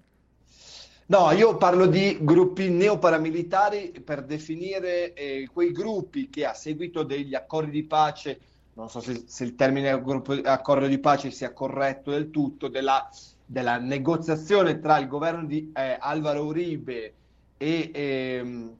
No, 1.06 1.30
io 1.32 1.56
parlo 1.58 1.86
di 1.86 2.16
gruppi 2.22 2.70
neoparamilitari 2.70 3.90
per 4.02 4.24
definire 4.24 5.12
eh, 5.12 5.48
quei 5.52 5.70
gruppi 5.70 6.30
che 6.30 6.46
a 6.46 6.54
seguito 6.54 7.02
degli 7.02 7.34
accordi 7.34 7.70
di 7.70 7.84
pace, 7.84 8.40
non 8.74 8.88
so 8.88 9.00
se, 9.00 9.24
se 9.26 9.44
il 9.44 9.54
termine 9.54 10.00
gruppo- 10.02 10.32
accordo 10.42 10.86
di 10.86 10.98
pace 10.98 11.30
sia 11.30 11.52
corretto 11.52 12.10
del 12.10 12.30
tutto, 12.30 12.68
della, 12.68 13.06
della 13.44 13.78
negoziazione 13.78 14.78
tra 14.80 14.98
il 14.98 15.06
governo 15.08 15.44
di 15.46 15.70
eh, 15.74 15.96
Alvaro 16.00 16.44
Uribe 16.46 17.14
e, 17.56 17.90
ehm, 17.92 18.78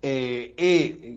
e- 0.00 0.54
e 0.56 0.74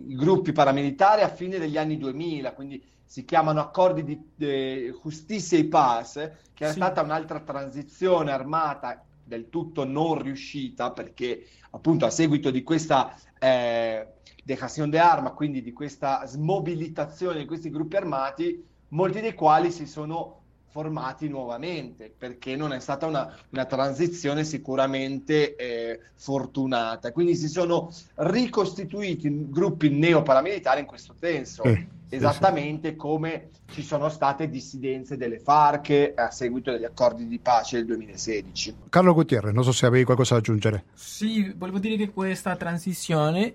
i 0.08 0.14
gruppi 0.14 0.52
paramilitari 0.52 1.22
a 1.22 1.28
fine 1.28 1.58
degli 1.58 1.76
anni 1.78 1.96
2000, 1.96 2.52
quindi 2.54 2.82
si 3.04 3.24
chiamano 3.24 3.60
accordi 3.60 4.02
di 4.04 4.32
eh, 4.38 4.94
Justicia 5.02 5.56
e 5.56 5.66
Paz, 5.66 6.14
che 6.52 6.68
è 6.68 6.72
Sì. 6.72 6.74
stata 6.74 7.02
un'altra 7.02 7.40
transizione 7.40 8.32
armata 8.32 9.04
del 9.22 9.48
tutto 9.48 9.84
non 9.84 10.20
riuscita 10.20 10.92
perché 10.92 11.46
appunto 11.70 12.04
a 12.04 12.10
seguito 12.10 12.50
di 12.50 12.62
questa 12.62 13.14
eh, 13.38 14.14
dejación 14.42 14.90
de 14.90 14.98
arma, 14.98 15.32
quindi 15.32 15.62
di 15.62 15.72
questa 15.72 16.26
smobilitazione 16.26 17.38
di 17.40 17.46
questi 17.46 17.70
gruppi 17.70 17.96
armati, 17.96 18.62
molti 18.88 19.20
dei 19.20 19.34
quali 19.34 19.70
si 19.70 19.86
sono 19.86 20.43
formati 20.74 21.28
nuovamente 21.28 22.12
perché 22.18 22.56
non 22.56 22.72
è 22.72 22.80
stata 22.80 23.06
una, 23.06 23.32
una 23.50 23.64
transizione 23.64 24.42
sicuramente 24.42 25.54
eh, 25.54 26.00
fortunata. 26.16 27.12
Quindi 27.12 27.36
si 27.36 27.46
sono 27.46 27.92
ricostituiti 28.16 29.50
gruppi 29.50 29.88
neoparamilitari 29.88 30.80
in 30.80 30.86
questo 30.86 31.14
senso, 31.16 31.62
Eh, 31.62 31.86
sì, 32.08 32.16
esattamente 32.16 32.96
come 32.96 33.50
ci 33.70 33.84
sono 33.84 34.08
state 34.08 34.50
dissidenze 34.50 35.16
delle 35.16 35.38
FARC 35.38 36.14
a 36.16 36.32
seguito 36.32 36.72
degli 36.72 36.84
accordi 36.84 37.28
di 37.28 37.38
pace 37.38 37.76
del 37.76 37.86
2016. 37.86 38.74
Carlo 38.88 39.14
Gutierrez, 39.14 39.54
non 39.54 39.62
so 39.62 39.70
se 39.70 39.86
avevi 39.86 40.02
qualcosa 40.02 40.34
da 40.34 40.40
aggiungere. 40.40 40.86
Sì, 40.94 41.54
volevo 41.56 41.78
dire 41.78 41.94
che 41.94 42.10
questa 42.10 42.56
transizione 42.56 43.54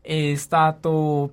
è 0.00 0.36
stato 0.36 1.32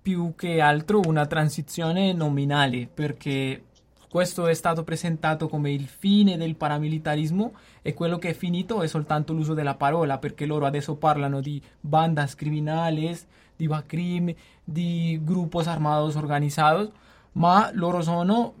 più 0.00 0.34
che 0.36 0.60
altro 0.60 1.00
una 1.04 1.26
transizione 1.26 2.12
nominale, 2.12 2.88
perché 2.92 3.64
questo 4.08 4.46
è 4.46 4.54
stato 4.54 4.84
presentato 4.84 5.48
come 5.48 5.70
il 5.70 5.86
fine 5.86 6.36
del 6.36 6.56
paramilitarismo 6.56 7.52
e 7.82 7.92
quello 7.94 8.18
che 8.18 8.30
è 8.30 8.34
finito 8.34 8.82
è 8.82 8.86
soltanto 8.86 9.32
l'uso 9.32 9.54
della 9.54 9.74
parola, 9.74 10.18
perché 10.18 10.46
loro 10.46 10.66
adesso 10.66 10.96
parlano 10.96 11.40
di 11.40 11.60
bandas 11.80 12.34
criminales, 12.34 13.26
di 13.54 13.66
Bacrim, 13.66 14.34
di 14.64 15.20
grupos 15.22 15.66
armados 15.66 16.14
organizzados, 16.14 16.90
ma 17.32 17.70
loro 17.74 18.00
sono 18.00 18.54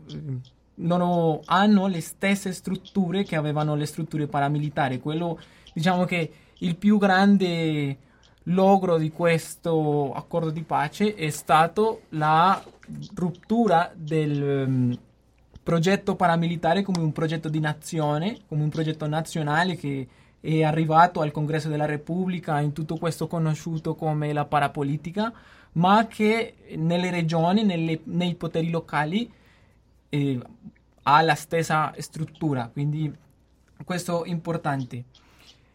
loro 0.80 1.42
hanno 1.46 1.86
le 1.88 2.00
stesse 2.00 2.52
strutture 2.52 3.24
che 3.24 3.36
avevano 3.36 3.74
le 3.74 3.86
strutture 3.86 4.26
paramilitari. 4.26 5.00
Quello, 5.00 5.40
diciamo 5.72 6.04
che 6.04 6.32
il 6.58 6.76
più 6.76 6.98
grande 6.98 7.98
logro 8.44 8.96
di 8.96 9.10
questo 9.10 10.12
accordo 10.12 10.50
di 10.50 10.62
pace 10.62 11.14
è 11.14 11.30
stato 11.30 12.02
la 12.10 12.62
ruptura 13.14 13.90
del 13.94 14.98
progetto 15.68 16.16
paramilitare 16.16 16.80
come 16.80 17.00
un 17.00 17.12
progetto 17.12 17.50
di 17.50 17.60
nazione, 17.60 18.38
come 18.48 18.62
un 18.62 18.70
progetto 18.70 19.06
nazionale 19.06 19.76
che 19.76 20.08
è 20.40 20.62
arrivato 20.62 21.20
al 21.20 21.30
Congresso 21.30 21.68
della 21.68 21.84
Repubblica 21.84 22.58
in 22.60 22.72
tutto 22.72 22.96
questo 22.96 23.26
conosciuto 23.26 23.94
come 23.94 24.32
la 24.32 24.46
parapolitica, 24.46 25.30
ma 25.72 26.06
che 26.06 26.54
nelle 26.76 27.10
regioni, 27.10 27.64
nelle- 27.64 28.00
nei 28.04 28.34
poteri 28.34 28.70
locali 28.70 29.30
eh, 30.08 30.40
ha 31.02 31.20
la 31.20 31.34
stessa 31.34 31.92
struttura, 31.98 32.70
quindi 32.72 33.14
questo 33.84 34.24
è 34.24 34.30
importante. 34.30 35.04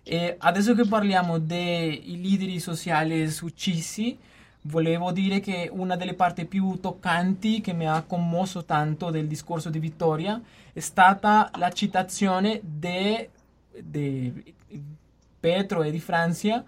E 0.02 0.36
adesso 0.40 0.74
che 0.74 0.88
parliamo 0.88 1.38
dei 1.38 2.20
leader 2.20 2.60
sociali 2.60 3.32
uccisi, 3.42 4.18
volevo 4.64 5.12
dire 5.12 5.40
che 5.40 5.70
una 5.72 5.96
delle 5.96 6.14
parti 6.14 6.46
più 6.46 6.80
toccanti 6.80 7.62
che 7.62 7.74
mi 7.74 7.88
ha 7.88 8.04
commosso 8.04 8.64
tanto 8.64 9.10
del 9.10 9.28
discorso 9.28 9.70
di 9.70 9.80
Vittoria 9.80 10.42
è 10.72 10.80
stata 10.80 11.50
la 11.56 11.72
citazione 11.72 12.62
di 12.64 13.30
Petro 15.40 15.84
e 15.84 15.92
di 15.92 16.00
Francia 16.00 16.64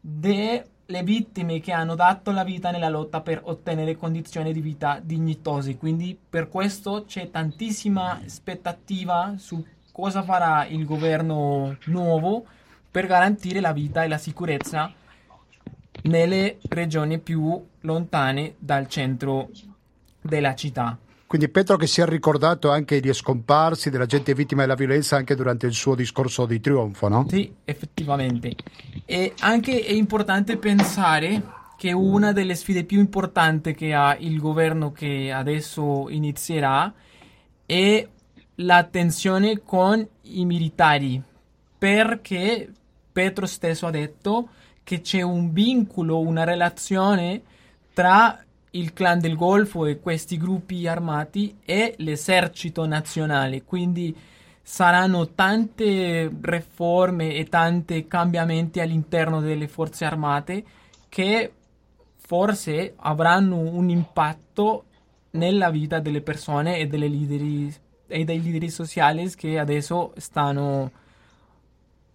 delle 0.00 1.02
vittime 1.02 1.60
che 1.60 1.72
hanno 1.72 1.94
dato 1.94 2.30
la 2.30 2.44
vita 2.44 2.70
nella 2.70 2.88
lotta 2.88 3.20
per 3.20 3.40
ottenere 3.44 3.96
condizioni 3.96 4.52
di 4.52 4.60
vita 4.60 5.00
dignitose. 5.02 5.76
Quindi 5.76 6.18
per 6.28 6.48
questo 6.48 7.04
c'è 7.06 7.30
tantissima 7.30 8.20
aspettativa 8.24 9.34
su 9.36 9.64
cosa 9.92 10.22
farà 10.22 10.66
il 10.66 10.84
governo 10.84 11.76
nuovo 11.86 12.44
per 12.90 13.06
garantire 13.06 13.60
la 13.60 13.72
vita 13.72 14.02
e 14.02 14.08
la 14.08 14.18
sicurezza 14.18 14.92
nelle 16.04 16.58
regioni 16.68 17.18
più 17.18 17.62
lontane 17.80 18.54
dal 18.58 18.88
centro 18.88 19.50
della 20.20 20.54
città. 20.54 20.98
Quindi 21.26 21.48
Petro 21.48 21.76
che 21.76 21.86
si 21.86 22.00
è 22.00 22.06
ricordato 22.06 22.70
anche 22.70 23.00
di 23.00 23.12
scomparsi, 23.12 23.90
della 23.90 24.06
gente 24.06 24.34
vittima 24.34 24.62
della 24.62 24.74
violenza 24.74 25.16
anche 25.16 25.34
durante 25.34 25.66
il 25.66 25.72
suo 25.72 25.94
discorso 25.94 26.46
di 26.46 26.60
trionfo, 26.60 27.08
no? 27.08 27.26
Sì, 27.28 27.52
effettivamente. 27.64 28.54
E 29.04 29.32
anche 29.40 29.84
è 29.84 29.92
importante 29.92 30.56
pensare 30.58 31.42
che 31.76 31.90
una 31.92 32.32
delle 32.32 32.54
sfide 32.54 32.84
più 32.84 33.00
importanti 33.00 33.74
che 33.74 33.94
ha 33.94 34.16
il 34.16 34.38
governo 34.38 34.92
che 34.92 35.32
adesso 35.32 36.08
inizierà 36.08 36.92
è 37.66 38.08
la 38.56 38.84
tensione 38.84 39.62
con 39.64 40.06
i 40.22 40.44
militari, 40.44 41.20
perché 41.76 42.70
Petro 43.10 43.46
stesso 43.46 43.86
ha 43.86 43.90
detto 43.90 44.48
che 44.50 44.62
c'è 44.84 45.22
un 45.22 45.52
vincolo, 45.52 46.20
una 46.20 46.44
relazione 46.44 47.42
tra 47.92 48.38
il 48.70 48.92
clan 48.92 49.20
del 49.20 49.36
Golfo 49.36 49.86
e 49.86 50.00
questi 50.00 50.36
gruppi 50.36 50.86
armati 50.86 51.58
e 51.64 51.94
l'esercito 51.98 52.86
nazionale, 52.86 53.62
quindi 53.62 54.14
saranno 54.60 55.30
tante 55.30 56.30
riforme 56.40 57.34
e 57.34 57.44
tanti 57.44 58.06
cambiamenti 58.06 58.80
all'interno 58.80 59.40
delle 59.40 59.68
forze 59.68 60.04
armate 60.04 60.64
che 61.08 61.52
forse 62.16 62.94
avranno 62.96 63.58
un 63.58 63.90
impatto 63.90 64.84
nella 65.32 65.70
vita 65.70 66.00
delle 66.00 66.22
persone 66.22 66.78
e, 66.78 66.86
delle 66.86 67.08
leader, 67.08 67.74
e 68.06 68.24
dei 68.24 68.42
leader 68.42 68.70
sociali 68.70 69.30
che 69.34 69.58
adesso 69.58 70.12
stanno 70.16 70.90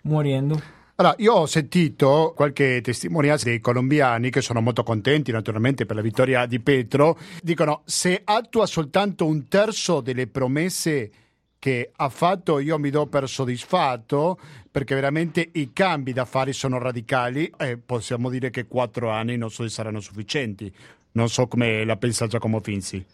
morendo. 0.03 0.78
Allora, 0.99 1.15
io 1.19 1.33
ho 1.33 1.45
sentito 1.45 2.33
qualche 2.35 2.81
testimonianza 2.81 3.45
dei 3.45 3.61
colombiani 3.61 4.29
che 4.29 4.41
sono 4.41 4.59
molto 4.59 4.83
contenti 4.83 5.31
naturalmente 5.31 5.85
per 5.85 5.95
la 5.95 6.01
vittoria 6.01 6.45
di 6.45 6.59
Petro. 6.59 7.17
Dicono, 7.41 7.83
se 7.85 8.19
attua 8.21 8.65
soltanto 8.65 9.25
un 9.25 9.47
terzo 9.47 10.01
delle 10.01 10.27
promesse 10.27 11.09
che 11.57 11.91
ha 11.95 12.09
fatto, 12.09 12.59
io 12.59 12.77
mi 12.77 12.89
do 12.89 13.05
per 13.05 13.29
soddisfatto 13.29 14.37
perché 14.69 14.93
veramente 14.93 15.47
i 15.53 15.71
cambi 15.71 16.11
da 16.11 16.25
fare 16.25 16.51
sono 16.51 16.77
radicali 16.79 17.49
e 17.57 17.77
possiamo 17.77 18.29
dire 18.29 18.49
che 18.49 18.67
quattro 18.67 19.09
anni 19.09 19.37
non 19.37 19.49
so 19.49 19.63
se 19.63 19.69
saranno 19.69 20.01
sufficienti. 20.01 20.69
Non 21.13 21.29
so 21.29 21.47
come 21.47 21.85
la 21.85 21.95
pensa 21.95 22.27
Giacomo 22.27 22.59
Finzi. 22.59 23.05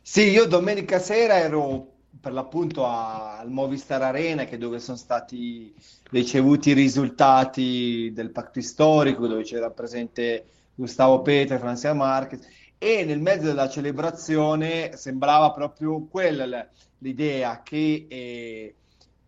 Sì, 0.00 0.30
io 0.30 0.46
domenica 0.46 1.00
sera 1.00 1.40
ero 1.40 1.97
per 2.20 2.32
l'appunto 2.32 2.84
a- 2.86 3.38
al 3.38 3.50
Movistar 3.50 4.02
Arena, 4.02 4.44
che 4.44 4.58
dove 4.58 4.80
sono 4.80 4.96
stati 4.96 5.72
ricevuti 6.10 6.70
i 6.70 6.74
risultati 6.74 8.10
del 8.14 8.30
patto 8.30 8.60
storico, 8.60 9.26
dove 9.26 9.42
c'era 9.42 9.70
presente 9.70 10.44
Gustavo 10.74 11.22
Petro 11.22 11.56
e 11.56 11.58
Francia 11.58 11.92
Marquez, 11.94 12.46
e 12.78 13.04
nel 13.04 13.20
mezzo 13.20 13.46
della 13.46 13.68
celebrazione 13.68 14.96
sembrava 14.96 15.52
proprio 15.52 16.06
quella 16.06 16.66
l'idea 16.98 17.62
che 17.62 18.06
eh, 18.08 18.74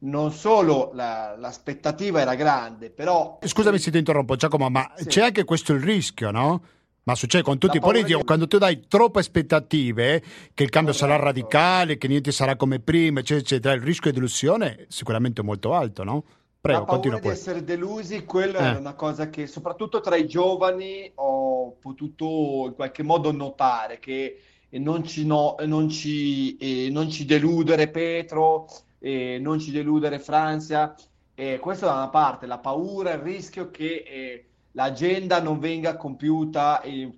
non 0.02 0.32
solo 0.32 0.90
la- 0.94 1.34
l'aspettativa 1.36 2.20
era 2.20 2.34
grande, 2.34 2.90
però 2.90 3.38
Scusami 3.42 3.78
se 3.78 3.90
ti 3.90 3.98
interrompo 3.98 4.34
Giacomo, 4.36 4.70
ma 4.70 4.90
Sì. 4.96 5.06
c'è 5.06 5.22
anche 5.24 5.44
questo 5.44 5.72
il 5.72 5.80
rischio, 5.80 6.30
no? 6.30 6.62
Ma 7.02 7.14
succede 7.14 7.42
con 7.42 7.58
tutti 7.58 7.78
i 7.78 7.80
politici, 7.80 8.16
di... 8.16 8.24
quando 8.24 8.46
tu 8.46 8.58
dai 8.58 8.86
troppe 8.86 9.20
aspettative, 9.20 10.22
che 10.52 10.62
il 10.62 10.70
cambio 10.70 10.92
sarà 10.92 11.16
radicale, 11.16 11.96
che 11.98 12.08
niente 12.08 12.30
sarà 12.30 12.56
come 12.56 12.78
prima, 12.78 13.20
eccetera, 13.20 13.40
eccetera, 13.40 13.74
il 13.74 13.82
rischio 13.82 14.10
di 14.10 14.16
delusione 14.16 14.76
è 14.76 14.84
sicuramente 14.88 15.42
molto 15.42 15.74
alto, 15.74 16.04
no? 16.04 16.24
Prego, 16.60 16.80
la 16.80 16.84
paura 16.84 17.18
di 17.18 17.28
essere 17.28 17.64
delusi, 17.64 18.26
quella 18.26 18.72
eh. 18.72 18.74
è 18.74 18.78
una 18.78 18.92
cosa 18.92 19.30
che 19.30 19.46
soprattutto 19.46 20.00
tra 20.00 20.16
i 20.16 20.26
giovani 20.26 21.10
ho 21.14 21.72
potuto 21.80 22.64
in 22.66 22.74
qualche 22.74 23.02
modo 23.02 23.32
notare, 23.32 23.98
che 23.98 24.42
non 24.72 25.02
ci, 25.02 25.24
no, 25.24 25.56
non 25.64 25.88
ci, 25.88 26.58
eh, 26.58 26.90
non 26.90 27.10
ci 27.10 27.24
deludere 27.24 27.88
Petro, 27.88 28.68
eh, 28.98 29.38
non 29.40 29.58
ci 29.58 29.70
deludere 29.70 30.18
Francia, 30.18 30.94
eh, 31.34 31.58
questo 31.58 31.86
da 31.86 31.94
una 31.94 32.10
parte, 32.10 32.44
la 32.44 32.58
paura, 32.58 33.14
il 33.14 33.20
rischio 33.20 33.70
che 33.70 34.04
eh, 34.06 34.49
l'agenda 34.72 35.40
non 35.40 35.58
venga 35.58 35.96
compiuta 35.96 36.80
e 36.82 37.10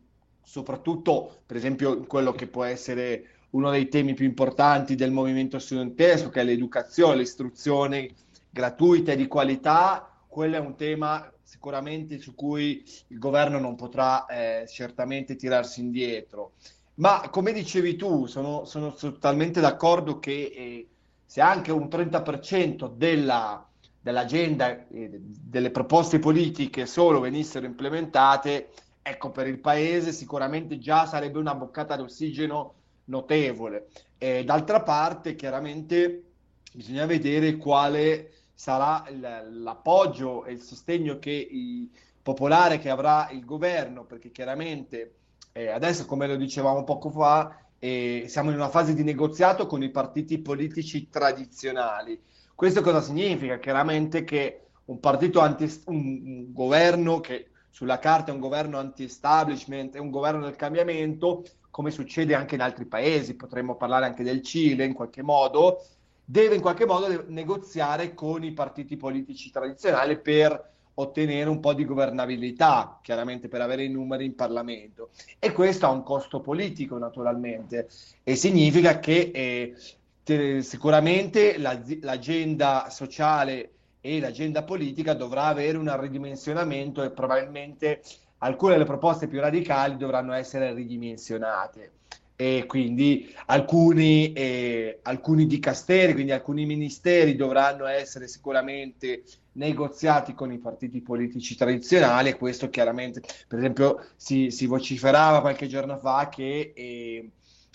soprattutto, 0.43 1.43
per 1.47 1.57
esempio, 1.57 2.05
quello 2.05 2.33
che 2.33 2.47
può 2.47 2.65
essere 2.65 3.27
uno 3.51 3.71
dei 3.71 3.89
temi 3.89 4.15
più 4.15 4.25
importanti 4.25 4.95
del 4.95 5.11
movimento 5.11 5.59
studentesco, 5.59 6.31
che 6.31 6.41
è 6.41 6.45
l'educazione, 6.45 7.17
l'istruzione 7.17 8.11
gratuita 8.51 9.13
e 9.13 9.17
di 9.17 9.27
qualità, 9.27 10.11
quello 10.27 10.57
è 10.57 10.61
un 10.61 10.77
tema 10.77 11.31
sicuramente 11.43 12.19
su 12.19 12.35
cui 12.35 12.83
il 13.09 13.19
governo 13.19 13.59
non 13.59 13.77
potrà 13.77 14.27
eh, 14.27 14.67
certamente 14.67 15.37
tirarsi 15.37 15.81
indietro. 15.81 16.53
Ma 16.95 17.29
come 17.31 17.53
dicevi 17.53 17.97
tu, 17.97 18.27
sono, 18.27 18.65
sono 18.65 18.93
totalmente 18.93 19.61
d'accordo 19.61 20.19
che 20.19 20.53
eh, 20.55 20.89
se 21.25 21.41
anche 21.41 21.73
un 21.73 21.85
30% 21.85 22.95
della, 22.95 23.67
dell'agenda, 24.03 24.87
eh, 24.89 25.11
delle 25.21 25.71
proposte 25.71 26.19
politiche 26.19 26.87
solo 26.87 27.21
venissero 27.21 27.65
implementate, 27.65 28.71
ecco, 29.01 29.31
per 29.31 29.47
il 29.47 29.61
Paese 29.61 30.13
sicuramente 30.13 30.79
già 30.79 31.07
sarebbe 31.07 31.39
una 31.39 31.55
boccata 31.55 31.97
d'ossigeno 31.97 32.75
notevole. 33.05 33.89
E 34.19 34.45
d'altra 34.45 34.83
parte, 34.83 35.37
chiaramente, 35.37 36.25
bisogna 36.73 37.07
vedere 37.07 37.57
quale 37.57 38.33
sarà 38.55 39.05
l'appoggio 39.51 40.45
e 40.45 40.53
il 40.53 40.61
sostegno 40.61 41.19
che 41.19 41.49
il 41.51 41.89
popolare 42.23 42.79
che 42.79 42.91
avrà 42.91 43.31
il 43.31 43.45
governo, 43.45 44.05
perché 44.05 44.31
chiaramente 44.31 45.15
eh, 45.53 45.69
adesso, 45.69 46.07
come 46.07 46.27
lo 46.27 46.37
dicevamo 46.37 46.85
poco 46.85 47.11
fa, 47.11 47.57
eh, 47.79 48.27
siamo 48.29 48.51
in 48.51 48.57
una 48.57 48.69
fase 48.69 48.95
di 48.95 49.03
negoziato 49.03 49.67
con 49.67 49.83
i 49.83 49.91
partiti 49.91 50.39
politici 50.39 51.09
tradizionali. 51.09 52.21
Questo 52.55 52.81
cosa 52.81 53.01
significa? 53.01 53.59
Chiaramente 53.59 54.25
che 54.25 54.67
un 54.87 55.01
partito 55.01 55.41
anti 55.41 55.65
un, 55.87 55.97
un 55.97 56.53
governo 56.53 57.21
che 57.21 57.49
sulla 57.71 57.99
carta 57.99 58.31
è 58.31 58.35
un 58.35 58.41
governo 58.41 58.79
anti-establishment, 58.79 59.95
è 59.95 59.99
un 59.99 60.11
governo 60.11 60.45
del 60.45 60.57
cambiamento, 60.57 61.45
come 61.71 61.91
succede 61.91 62.35
anche 62.35 62.55
in 62.55 62.61
altri 62.61 62.85
paesi, 62.85 63.35
potremmo 63.35 63.77
parlare 63.77 64.05
anche 64.05 64.23
del 64.23 64.43
Cile 64.43 64.85
in 64.85 64.93
qualche 64.93 65.23
modo, 65.23 65.83
deve 66.25 66.55
in 66.57 66.61
qualche 66.61 66.85
modo 66.85 67.25
negoziare 67.29 68.13
con 68.15 68.45
i 68.45 68.53
partiti 68.53 68.97
politici 68.97 69.51
tradizionali 69.51 70.21
per 70.21 70.71
ottenere 70.95 71.49
un 71.49 71.61
po' 71.61 71.73
di 71.73 71.87
governabilità, 71.87 73.01
chiaramente 73.03 73.49
per 73.49 73.63
avere 73.63 73.85
i 73.85 73.89
numeri 73.89 74.27
in 74.27 74.35
Parlamento. 74.35 75.09
E 75.39 75.53
questo 75.53 75.87
ha 75.87 75.91
un 75.91 76.03
costo 76.03 76.41
politico, 76.41 76.99
naturalmente, 76.99 77.89
e 78.23 78.37
significa 78.37 78.99
che 78.99 79.31
eh, 79.33 79.75
te, 80.23 80.63
sicuramente 80.63 81.59
la, 81.59 81.81
l'agenda 82.01 82.89
sociale 82.91 83.71
e 84.01 84.19
l'agenda 84.21 84.65
politica 84.65 85.15
dovrà 85.15 85.45
avere 85.45 85.79
un 85.79 86.01
ridimensionamento 86.01 87.03
e 87.03 87.11
probabilmente 87.11 88.03
alcune 88.39 88.73
delle 88.73 88.85
proposte 88.85 89.29
più 89.29 89.41
radicali 89.41 89.97
dovranno 89.97 90.33
essere 90.33 90.75
ridimensionate. 90.75 91.93
E 92.35 92.65
quindi 92.67 93.33
alcuni, 93.47 94.33
eh, 94.33 94.99
alcuni 95.03 95.47
dicasteri, 95.47 96.13
quindi 96.13 96.33
alcuni 96.33 96.67
ministeri 96.67 97.37
dovranno 97.37 97.87
essere 97.87 98.27
sicuramente 98.27 99.23
negoziati 99.53 100.35
con 100.35 100.51
i 100.51 100.59
partiti 100.59 101.03
politici 101.03 101.55
tradizionali 101.55 102.31
e 102.31 102.37
questo 102.37 102.69
chiaramente, 102.69 103.21
per 103.47 103.59
esempio, 103.59 104.07
si, 104.17 104.51
si 104.51 104.67
vociferava 104.67 105.41
qualche 105.41 105.69
giorno 105.69 105.99
fa 105.99 106.29
che 106.29 106.73
eh, 106.75 107.31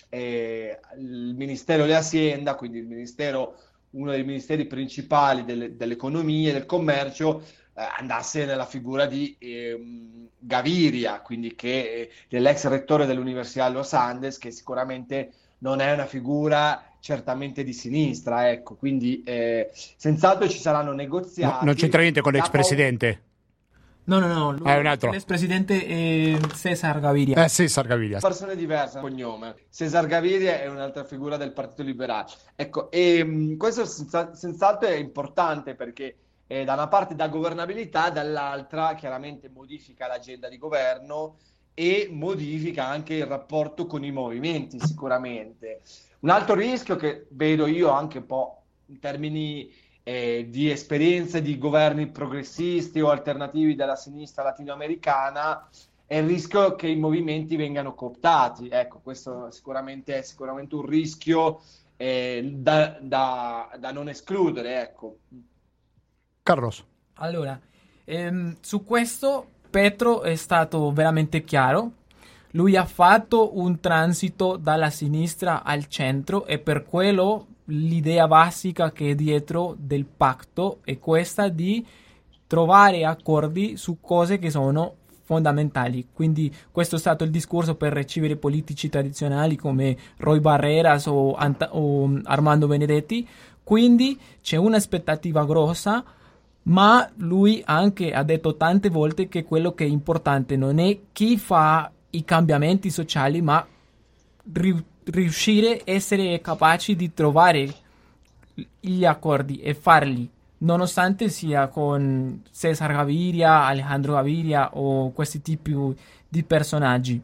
eh, 0.09 0.79
il 0.97 1.33
Ministero 1.35 1.83
delle 1.83 1.95
Hacienda, 1.95 2.55
quindi 2.55 2.79
il 2.79 2.87
Ministero, 2.87 3.57
uno 3.91 4.11
dei 4.11 4.23
ministeri 4.23 4.65
principali 4.65 5.43
delle, 5.45 5.75
dell'economia 5.75 6.49
e 6.49 6.53
del 6.53 6.65
commercio, 6.65 7.41
eh, 7.73 7.87
andasse 7.97 8.45
nella 8.45 8.65
figura 8.65 9.05
di 9.05 9.35
eh, 9.39 10.29
Gaviria, 10.39 11.21
quindi 11.21 11.55
che 11.55 12.09
dell'ex 12.27 12.67
rettore 12.67 13.05
dell'Università 13.05 13.67
Los 13.69 13.93
Andes, 13.93 14.37
che 14.37 14.51
sicuramente 14.51 15.31
non 15.59 15.79
è 15.79 15.91
una 15.91 16.05
figura 16.05 16.83
certamente 16.99 17.63
di 17.63 17.73
sinistra, 17.73 18.49
ecco, 18.49 18.75
quindi 18.75 19.23
eh, 19.23 19.69
senz'altro 19.73 20.47
ci 20.49 20.59
saranno 20.59 20.91
negoziati. 20.91 21.59
No, 21.59 21.71
non 21.71 21.75
c'entra 21.75 22.01
niente 22.01 22.21
con 22.21 22.33
l'ex 22.33 22.49
presidente. 22.49 23.21
No, 24.07 24.19
no, 24.19 24.27
no, 24.27 24.51
lui, 24.53 24.69
ah, 24.69 24.75
è 24.75 24.79
un 24.79 24.85
altro. 24.85 25.11
L'ex 25.11 25.25
presidente 25.25 25.85
è 25.85 26.39
Cesar 26.55 27.01
Gaviria. 27.01 27.43
Eh, 27.43 27.49
Cesar 27.49 27.85
Gaviria. 27.87 28.19
Persone 28.19 28.55
diverse, 28.55 29.01
cognome. 29.01 29.55
Cesar 29.69 30.05
Gaviria 30.07 30.61
è 30.61 30.67
un'altra 30.67 31.03
figura 31.03 31.35
del 31.35 31.51
Partito 31.51 31.83
Liberale. 31.83 32.27
Ecco, 32.55 32.89
e 32.89 33.21
mh, 33.21 33.57
questo 33.57 33.85
senza, 33.85 34.33
senz'altro 34.33 34.87
è 34.87 34.95
importante 34.95 35.75
perché 35.75 36.15
eh, 36.47 36.63
da 36.63 36.73
una 36.73 36.87
parte 36.87 37.15
dà 37.15 37.27
governabilità, 37.27 38.09
dall'altra 38.09 38.95
chiaramente 38.95 39.49
modifica 39.49 40.07
l'agenda 40.07 40.47
di 40.47 40.57
governo 40.57 41.35
e 41.73 42.07
modifica 42.09 42.87
anche 42.87 43.15
il 43.15 43.25
rapporto 43.25 43.87
con 43.87 44.05
i 44.05 44.11
movimenti, 44.11 44.79
sicuramente. 44.79 45.81
Un 46.19 46.29
altro 46.29 46.55
rischio 46.55 46.95
che 46.95 47.27
vedo 47.31 47.67
io 47.67 47.89
anche 47.89 48.19
un 48.19 48.25
po' 48.25 48.63
in 48.85 48.99
termini 48.99 49.69
eh, 50.07 50.47
di 50.49 50.71
esperienze 50.71 51.41
di 51.41 51.57
governi 51.57 52.07
progressisti 52.07 53.01
o 53.01 53.09
alternativi 53.09 53.75
della 53.75 53.97
sinistra 53.97 54.41
latinoamericana 54.41 55.67
è 56.05 56.15
il 56.15 56.27
rischio 56.27 56.75
che 56.75 56.87
i 56.87 56.95
movimenti 56.95 57.57
vengano 57.57 57.93
cooptati. 57.93 58.69
Ecco, 58.69 59.01
questo 59.03 59.51
sicuramente 59.51 60.19
è 60.19 60.21
sicuramente 60.21 60.75
un 60.75 60.85
rischio 60.85 61.59
eh, 61.97 62.53
da, 62.55 62.97
da, 63.01 63.69
da, 63.77 63.91
non 63.91 64.07
escludere. 64.07 64.81
Ecco. 64.81 65.17
Carlos. 66.41 66.85
Allora, 67.15 67.59
ehm, 68.05 68.55
su 68.61 68.85
questo 68.85 69.45
Petro 69.69 70.21
è 70.21 70.35
stato 70.35 70.89
veramente 70.93 71.43
chiaro. 71.43 71.91
Lui 72.51 72.77
ha 72.77 72.85
fatto 72.85 73.59
un 73.59 73.81
transito 73.81 74.55
dalla 74.55 74.89
sinistra 74.89 75.63
al 75.63 75.87
centro 75.87 76.45
e 76.45 76.59
per 76.59 76.85
quello 76.85 77.47
l'idea 77.67 78.27
basica 78.27 78.91
che 78.91 79.12
è 79.12 79.15
dietro 79.15 79.75
del 79.77 80.06
patto 80.06 80.80
è 80.84 80.97
questa 80.99 81.49
di 81.49 81.86
trovare 82.45 83.06
accordi 83.06 83.77
su 83.77 83.99
cose 83.99 84.39
che 84.39 84.49
sono 84.49 84.95
fondamentali. 85.23 86.08
Quindi 86.13 86.53
questo 86.71 86.95
è 86.95 86.99
stato 86.99 87.23
il 87.23 87.32
discorso 87.32 87.75
per 87.75 87.93
ricevere 87.93 88.38
politici 88.38 88.88
tradizionali 88.88 89.58
come 89.58 89.97
Roy 90.17 90.39
Barreras 90.39 91.08
o, 91.08 91.34
Ant- 91.36 91.69
o 91.71 92.19
Armando 92.23 92.67
Benedetti. 92.67 93.27
Quindi 93.63 94.17
c'è 94.41 94.56
un'aspettativa 94.56 95.45
grossa 95.45 96.03
ma 96.67 97.10
lui 97.17 97.62
anche 97.65 98.12
ha 98.12 98.23
detto 98.23 98.58
tante 98.58 98.89
volte 98.89 99.27
che 99.30 99.45
quello 99.45 99.73
che 99.73 99.86
è 99.86 99.88
importante 99.88 100.58
non 100.58 100.80
è 100.80 100.99
chi 101.13 101.38
fa 101.38 101.89
i 102.10 102.23
cambiamenti 102.25 102.89
sociali, 102.89 103.41
ma 103.41 103.65
ri- 104.53 104.84
riuscire 105.07 105.77
a 105.77 105.81
essere 105.85 106.39
capaci 106.41 106.95
di 106.95 107.13
trovare 107.13 107.73
gli 108.79 109.05
accordi 109.05 109.59
e 109.59 109.73
farli, 109.73 110.29
nonostante 110.59 111.29
sia 111.29 111.67
con 111.67 112.43
Cesar 112.51 112.91
Gaviria, 112.93 113.65
Alejandro 113.65 114.13
Gaviria 114.13 114.75
o 114.75 115.11
questi 115.11 115.41
tipi 115.41 115.75
di 116.27 116.43
personaggi. 116.43 117.21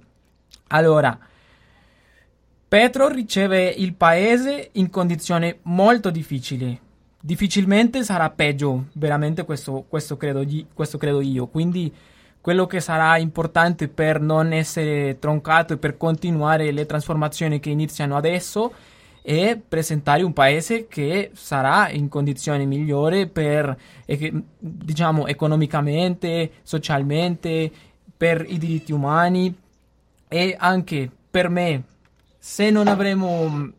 Allora, 0.68 1.18
Petro 2.68 3.08
riceve 3.08 3.68
il 3.68 3.94
paese 3.94 4.70
in 4.74 4.90
condizioni 4.90 5.56
molto 5.64 6.10
difficili 6.10 6.80
difficilmente 7.26 8.04
sarà 8.04 8.30
peggio, 8.30 8.88
veramente 8.94 9.46
questo, 9.46 9.86
questo, 9.88 10.18
credo, 10.18 10.46
questo 10.74 10.98
credo 10.98 11.22
io. 11.22 11.48
Quindi 11.48 11.92
quello 12.44 12.68
che 12.68 12.82
sarà 12.82 13.18
importante 13.20 13.88
per 13.88 14.20
non 14.20 14.52
essere 14.52 15.18
troncato 15.18 15.72
e 15.72 15.78
per 15.78 15.96
continuare 15.96 16.72
le 16.72 16.86
trasformazioni 16.86 17.62
che 17.62 17.70
iniziano 17.70 18.18
adesso 18.18 18.74
è 19.22 19.58
presentare 19.66 20.24
un 20.24 20.34
paese 20.34 20.88
che 20.90 21.32
sarà 21.36 21.90
in 21.90 22.10
condizioni 22.10 22.66
migliori 22.66 23.30
per, 23.30 23.74
diciamo, 24.60 25.26
economicamente, 25.26 26.52
socialmente, 26.64 27.72
per 28.18 28.44
i 28.46 28.58
diritti 28.58 28.92
umani 28.92 29.58
e 30.28 30.54
anche 30.60 31.10
per 31.32 31.48
me, 31.48 31.84
se 32.38 32.70
non 32.70 32.90
avremo 32.90 33.72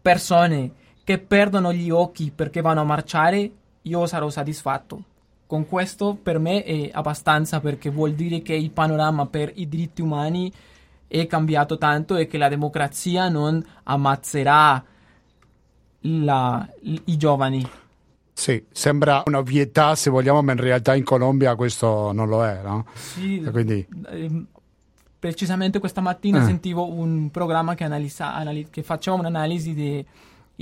persone 0.00 0.70
che 1.02 1.18
perdono 1.18 1.72
gli 1.72 1.90
occhi 1.90 2.30
perché 2.32 2.60
vanno 2.60 2.82
a 2.82 2.84
marciare, 2.84 3.50
io 3.82 4.06
sarò 4.06 4.30
soddisfatto. 4.30 5.02
Con 5.48 5.66
questo 5.66 6.14
per 6.22 6.38
me 6.38 6.62
è 6.62 6.90
abbastanza 6.92 7.58
perché 7.58 7.88
vuol 7.88 8.12
dire 8.12 8.42
che 8.42 8.52
il 8.54 8.70
panorama 8.70 9.24
per 9.26 9.50
i 9.54 9.66
diritti 9.66 10.02
umani 10.02 10.52
è 11.08 11.26
cambiato 11.26 11.78
tanto 11.78 12.16
e 12.16 12.26
che 12.26 12.36
la 12.36 12.50
democrazia 12.50 13.30
non 13.30 13.64
ammazzerà 13.84 14.84
la, 16.00 16.68
i 16.82 17.16
giovani. 17.16 17.66
Sì, 18.34 18.62
sembra 18.70 19.22
un'ovvietà 19.24 19.94
se 19.94 20.10
vogliamo, 20.10 20.42
ma 20.42 20.52
in 20.52 20.60
realtà 20.60 20.94
in 20.94 21.02
Colombia 21.02 21.56
questo 21.56 22.12
non 22.12 22.28
lo 22.28 22.44
è, 22.44 22.60
no? 22.62 22.84
Sì, 22.92 23.42
Quindi... 23.50 23.86
eh, 24.10 24.44
precisamente 25.18 25.78
questa 25.78 26.02
mattina 26.02 26.42
Eh. 26.42 26.44
sentivo 26.44 26.92
un 26.92 27.30
programma 27.30 27.74
che, 27.74 27.84
analisa, 27.84 28.34
anali- 28.34 28.68
che 28.70 28.82
faceva 28.82 29.16
un'analisi 29.16 29.74
dei 29.74 30.06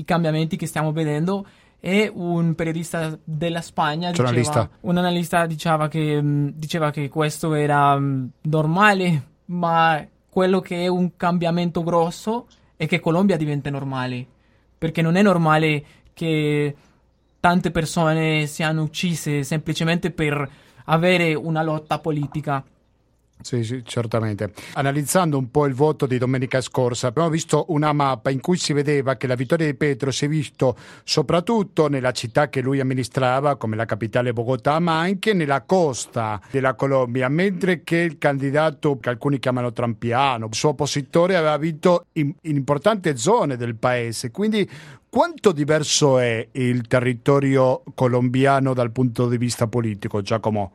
cambiamenti 0.04 0.56
che 0.56 0.66
stiamo 0.66 0.92
vedendo 0.92 1.44
e 1.86 2.10
un 2.12 2.56
periodista 2.56 3.16
della 3.22 3.60
Spagna 3.60 4.10
diceva, 4.10 4.68
un 4.80 4.96
analista 4.96 5.46
diceva 5.46 5.86
che, 5.86 6.20
mh, 6.20 6.54
diceva 6.56 6.90
che 6.90 7.08
questo 7.08 7.54
era 7.54 7.96
mh, 7.96 8.30
normale, 8.42 9.26
ma 9.44 10.04
quello 10.28 10.58
che 10.58 10.82
è 10.82 10.88
un 10.88 11.16
cambiamento 11.16 11.84
grosso 11.84 12.48
è 12.74 12.88
che 12.88 12.98
Colombia 12.98 13.36
diventa 13.36 13.70
normale, 13.70 14.26
perché 14.76 15.00
non 15.00 15.14
è 15.14 15.22
normale 15.22 15.84
che 16.12 16.74
tante 17.38 17.70
persone 17.70 18.46
siano 18.46 18.82
uccise 18.82 19.44
semplicemente 19.44 20.10
per 20.10 20.50
avere 20.86 21.34
una 21.34 21.62
lotta 21.62 22.00
politica. 22.00 22.64
Sì, 23.40 23.62
sì, 23.62 23.82
certamente. 23.84 24.52
Analizzando 24.72 25.38
un 25.38 25.50
po' 25.50 25.66
il 25.66 25.74
voto 25.74 26.06
di 26.06 26.18
domenica 26.18 26.60
scorsa, 26.60 27.06
abbiamo 27.08 27.28
visto 27.28 27.66
una 27.68 27.92
mappa 27.92 28.30
in 28.30 28.40
cui 28.40 28.56
si 28.56 28.72
vedeva 28.72 29.16
che 29.16 29.26
la 29.28 29.36
vittoria 29.36 29.66
di 29.66 29.74
Petro 29.74 30.10
si 30.10 30.24
è 30.24 30.28
visto 30.28 30.76
soprattutto 31.04 31.88
nella 31.88 32.10
città 32.10 32.48
che 32.48 32.60
lui 32.60 32.80
amministrava, 32.80 33.56
come 33.56 33.76
la 33.76 33.84
capitale 33.84 34.32
Bogotà, 34.32 34.80
ma 34.80 34.98
anche 34.98 35.32
nella 35.32 35.62
costa 35.62 36.40
della 36.50 36.74
Colombia, 36.74 37.28
mentre 37.28 37.84
che 37.84 37.98
il 37.98 38.18
candidato 38.18 38.98
che 38.98 39.10
alcuni 39.10 39.38
chiamano 39.38 39.72
trampiano, 39.72 40.46
il 40.46 40.54
suo 40.54 40.70
oppositore, 40.70 41.36
aveva 41.36 41.56
vinto 41.56 42.06
in, 42.12 42.34
in 42.42 42.56
importanti 42.56 43.16
zone 43.16 43.56
del 43.56 43.76
paese. 43.76 44.32
Quindi 44.32 44.68
quanto 45.08 45.52
diverso 45.52 46.18
è 46.18 46.48
il 46.52 46.86
territorio 46.88 47.82
colombiano 47.94 48.74
dal 48.74 48.90
punto 48.90 49.28
di 49.28 49.38
vista 49.38 49.68
politico, 49.68 50.20
Giacomo? 50.20 50.72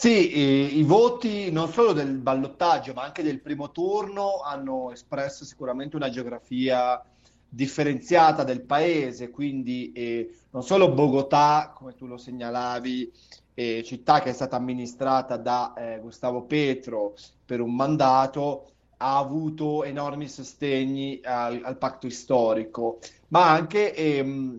Sì, 0.00 0.38
i, 0.38 0.78
i 0.78 0.82
voti 0.84 1.50
non 1.50 1.72
solo 1.72 1.92
del 1.92 2.18
ballottaggio, 2.18 2.92
ma 2.92 3.02
anche 3.02 3.24
del 3.24 3.40
primo 3.40 3.72
turno 3.72 4.42
hanno 4.42 4.92
espresso 4.92 5.44
sicuramente 5.44 5.96
una 5.96 6.08
geografia 6.08 7.04
differenziata 7.48 8.44
del 8.44 8.60
paese, 8.62 9.30
quindi 9.30 9.90
eh, 9.90 10.32
non 10.50 10.62
solo 10.62 10.92
Bogotà, 10.92 11.72
come 11.74 11.96
tu 11.96 12.06
lo 12.06 12.16
segnalavi, 12.16 13.10
eh, 13.54 13.82
città 13.82 14.20
che 14.20 14.30
è 14.30 14.32
stata 14.32 14.54
amministrata 14.54 15.36
da 15.36 15.74
eh, 15.74 15.98
Gustavo 15.98 16.42
Petro 16.44 17.14
per 17.44 17.60
un 17.60 17.74
mandato, 17.74 18.70
ha 18.98 19.18
avuto 19.18 19.82
enormi 19.82 20.28
sostegni 20.28 21.18
al, 21.24 21.60
al 21.64 21.76
patto 21.76 22.08
storico, 22.08 23.00
ma 23.30 23.50
anche 23.50 23.92
ehm, 23.96 24.56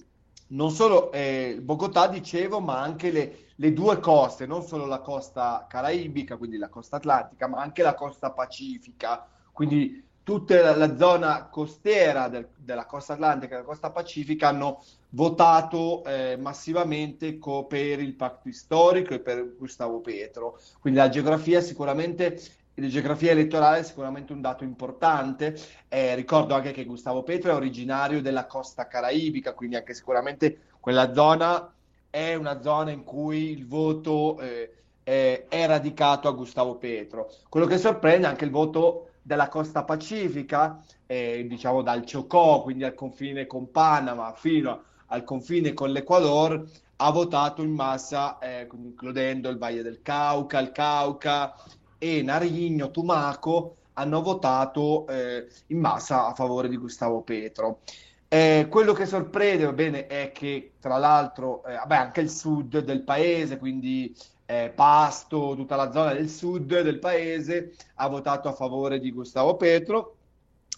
non 0.50 0.72
solo 0.72 1.12
eh, 1.12 1.60
Bogotà, 1.62 2.08
dicevo, 2.08 2.60
ma 2.60 2.80
anche 2.82 3.12
le, 3.12 3.50
le 3.56 3.74
due 3.74 4.00
coste, 4.00 4.46
non 4.46 4.64
solo 4.64 4.86
la 4.86 5.00
costa 5.00 5.66
caraibica, 5.70 6.38
quindi 6.38 6.58
la 6.58 6.70
costa 6.70 6.98
atlantica, 6.98 7.48
ma 7.48 7.62
anche 7.62 7.84
la 7.84 7.94
costa 7.96 8.32
pacifica, 8.32 9.28
quindi 9.52 10.08
tutta 10.24 10.62
la, 10.62 10.76
la 10.76 10.96
zona 10.98 11.48
costiera 11.50 12.28
del- 12.30 12.50
della 12.56 12.86
costa 12.86 13.14
atlantica 13.14 13.54
e 13.54 13.58
della 13.58 13.68
costa 13.68 13.92
pacifica 13.92 14.50
hanno 14.50 14.84
votato 15.10 16.04
eh, 16.06 16.38
massivamente 16.38 17.38
co- 17.40 17.66
per 17.66 18.00
il 18.00 18.16
patto 18.16 18.52
storico 18.52 19.14
e 19.14 19.20
per 19.22 19.56
Gustavo 19.58 20.02
Petro. 20.02 20.60
Quindi 20.80 21.00
la 21.00 21.10
geografia 21.10 21.62
sicuramente, 21.62 22.40
la 22.80 22.88
geografia 22.88 23.32
elettorale 23.32 23.80
è 23.80 23.84
sicuramente 23.84 24.34
un 24.34 24.42
dato 24.42 24.64
importante. 24.64 25.58
Eh, 25.88 26.16
ricordo 26.16 26.54
anche 26.54 26.72
che 26.72 26.86
Gustavo 26.86 27.24
Petro 27.24 27.52
è 27.52 27.56
originario 27.56 28.22
della 28.22 28.46
costa 28.46 28.88
caraibica, 28.88 29.54
quindi 29.54 29.76
anche 29.76 29.94
sicuramente 29.94 30.60
quella 30.80 31.14
zona 31.14 31.74
è 32.10 32.34
una 32.36 32.62
zona 32.62 32.92
in 32.92 33.04
cui 33.04 33.52
il 33.52 33.68
voto 33.68 34.40
eh, 34.40 34.74
è, 35.04 35.46
è 35.48 35.66
radicato 35.68 36.28
a 36.28 36.32
Gustavo 36.32 36.76
Petro. 36.76 37.32
Quello 37.50 37.66
che 37.66 37.78
sorprende 37.78 38.26
è 38.28 38.30
anche 38.30 38.46
il 38.46 38.52
voto 38.52 39.10
della 39.22 39.48
costa 39.48 39.84
pacifica, 39.84 40.84
eh, 41.06 41.46
diciamo 41.48 41.82
dal 41.82 42.04
Chocó, 42.10 42.62
quindi 42.62 42.84
al 42.84 42.96
confine 42.96 43.46
con 43.46 43.70
Panama, 43.72 44.34
fino 44.34 44.84
al 45.08 45.24
confine 45.24 45.74
con 45.74 45.92
l'Ecuador, 45.92 46.64
ha 46.98 47.12
votato 47.12 47.62
in 47.62 47.72
massa, 47.72 48.38
eh, 48.40 48.68
includendo 48.74 49.50
il 49.50 49.58
Valle 49.58 49.82
del 49.82 50.02
Cauca, 50.02 50.60
il 50.60 50.72
Cauca 50.72 51.56
e 52.00 52.24
Nariño, 52.24 52.90
Tumaco, 52.90 53.76
hanno 53.94 54.22
votato 54.22 55.06
eh, 55.08 55.48
in 55.68 55.80
massa 55.80 56.28
a 56.28 56.34
favore 56.34 56.70
di 56.70 56.78
Gustavo 56.78 57.22
Petro. 57.22 57.82
Eh, 58.28 58.68
quello 58.70 58.94
che 58.94 59.06
sorprende, 59.06 59.66
va 59.66 59.74
bene, 59.74 60.08
è 60.08 60.32
che 60.32 60.74
tra 60.80 60.98
l'altro, 60.98 61.64
eh, 61.66 61.76
vabbè, 61.76 61.96
anche 61.96 62.22
il 62.22 62.30
sud 62.30 62.80
del 62.80 63.04
paese, 63.04 63.58
quindi 63.58 64.16
eh, 64.46 64.72
Pasto, 64.74 65.54
tutta 65.56 65.76
la 65.76 65.92
zona 65.92 66.14
del 66.14 66.30
sud 66.30 66.82
del 66.82 67.00
paese, 67.00 67.76
ha 67.96 68.08
votato 68.08 68.48
a 68.48 68.54
favore 68.54 69.00
di 69.00 69.12
Gustavo 69.12 69.58
Petro 69.58 70.16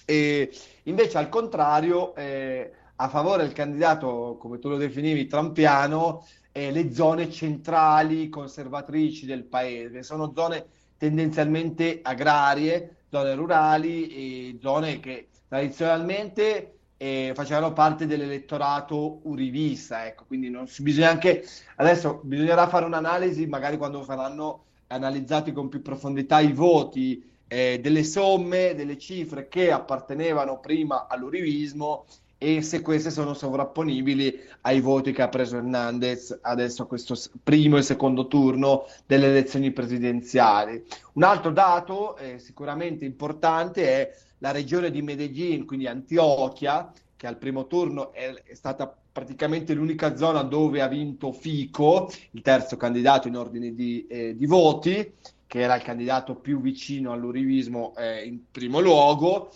e 0.05 0.51
invece 0.83 1.17
al 1.17 1.29
contrario, 1.29 2.15
eh, 2.15 2.71
a 2.95 3.07
favore 3.07 3.43
del 3.43 3.53
candidato, 3.53 4.37
come 4.39 4.59
tu 4.59 4.69
lo 4.69 4.77
definivi, 4.77 5.27
trampiano, 5.27 6.25
eh, 6.51 6.71
le 6.71 6.93
zone 6.93 7.29
centrali 7.31 8.29
conservatrici 8.29 9.25
del 9.25 9.45
paese. 9.45 10.03
Sono 10.03 10.33
zone 10.35 10.65
tendenzialmente 11.01 11.99
agrarie, 12.03 13.05
zone 13.09 13.33
rurali 13.33 14.07
e 14.09 14.59
zone 14.61 14.99
che 14.99 15.29
tradizionalmente 15.47 16.75
eh, 16.95 17.31
facevano 17.33 17.73
parte 17.73 18.05
dell'elettorato 18.05 19.21
urivista, 19.23 20.05
ecco, 20.05 20.25
quindi 20.27 20.51
non 20.51 20.67
bisogna 20.77 21.09
anche 21.09 21.43
adesso 21.77 22.19
bisognerà 22.23 22.67
fare 22.67 22.85
un'analisi, 22.85 23.47
magari 23.47 23.77
quando 23.77 24.03
saranno 24.03 24.65
analizzati 24.89 25.51
con 25.51 25.69
più 25.69 25.81
profondità 25.81 26.39
i 26.39 26.53
voti 26.53 27.27
eh, 27.47 27.79
delle 27.81 28.03
somme, 28.03 28.75
delle 28.75 28.99
cifre 28.99 29.47
che 29.47 29.71
appartenevano 29.71 30.59
prima 30.59 31.07
all'urivismo 31.07 32.05
e 32.43 32.63
se 32.63 32.81
queste 32.81 33.11
sono 33.11 33.35
sovrapponibili 33.35 34.35
ai 34.61 34.81
voti 34.81 35.11
che 35.11 35.21
ha 35.21 35.29
preso 35.29 35.57
Hernandez 35.57 36.39
adesso 36.41 36.81
a 36.81 36.87
questo 36.87 37.15
primo 37.43 37.77
e 37.77 37.83
secondo 37.83 38.25
turno 38.25 38.87
delle 39.05 39.27
elezioni 39.27 39.69
presidenziali. 39.71 40.83
Un 41.13 41.21
altro 41.21 41.51
dato 41.51 42.17
eh, 42.17 42.39
sicuramente 42.39 43.05
importante 43.05 43.87
è 43.87 44.17
la 44.39 44.49
regione 44.49 44.89
di 44.89 45.03
Medellin, 45.03 45.67
quindi 45.67 45.85
Antiochia, 45.85 46.91
che 47.15 47.27
al 47.27 47.37
primo 47.37 47.67
turno 47.67 48.11
è, 48.11 48.33
è 48.43 48.55
stata 48.55 48.91
praticamente 49.11 49.75
l'unica 49.75 50.15
zona 50.15 50.41
dove 50.41 50.81
ha 50.81 50.87
vinto 50.87 51.31
Fico, 51.33 52.11
il 52.31 52.41
terzo 52.41 52.75
candidato 52.75 53.27
in 53.27 53.37
ordine 53.37 53.75
di, 53.75 54.07
eh, 54.07 54.35
di 54.35 54.47
voti, 54.47 55.13
che 55.45 55.59
era 55.59 55.75
il 55.75 55.83
candidato 55.83 56.33
più 56.33 56.59
vicino 56.59 57.11
all'urivismo 57.11 57.93
eh, 57.97 58.23
in 58.23 58.39
primo 58.49 58.79
luogo. 58.79 59.51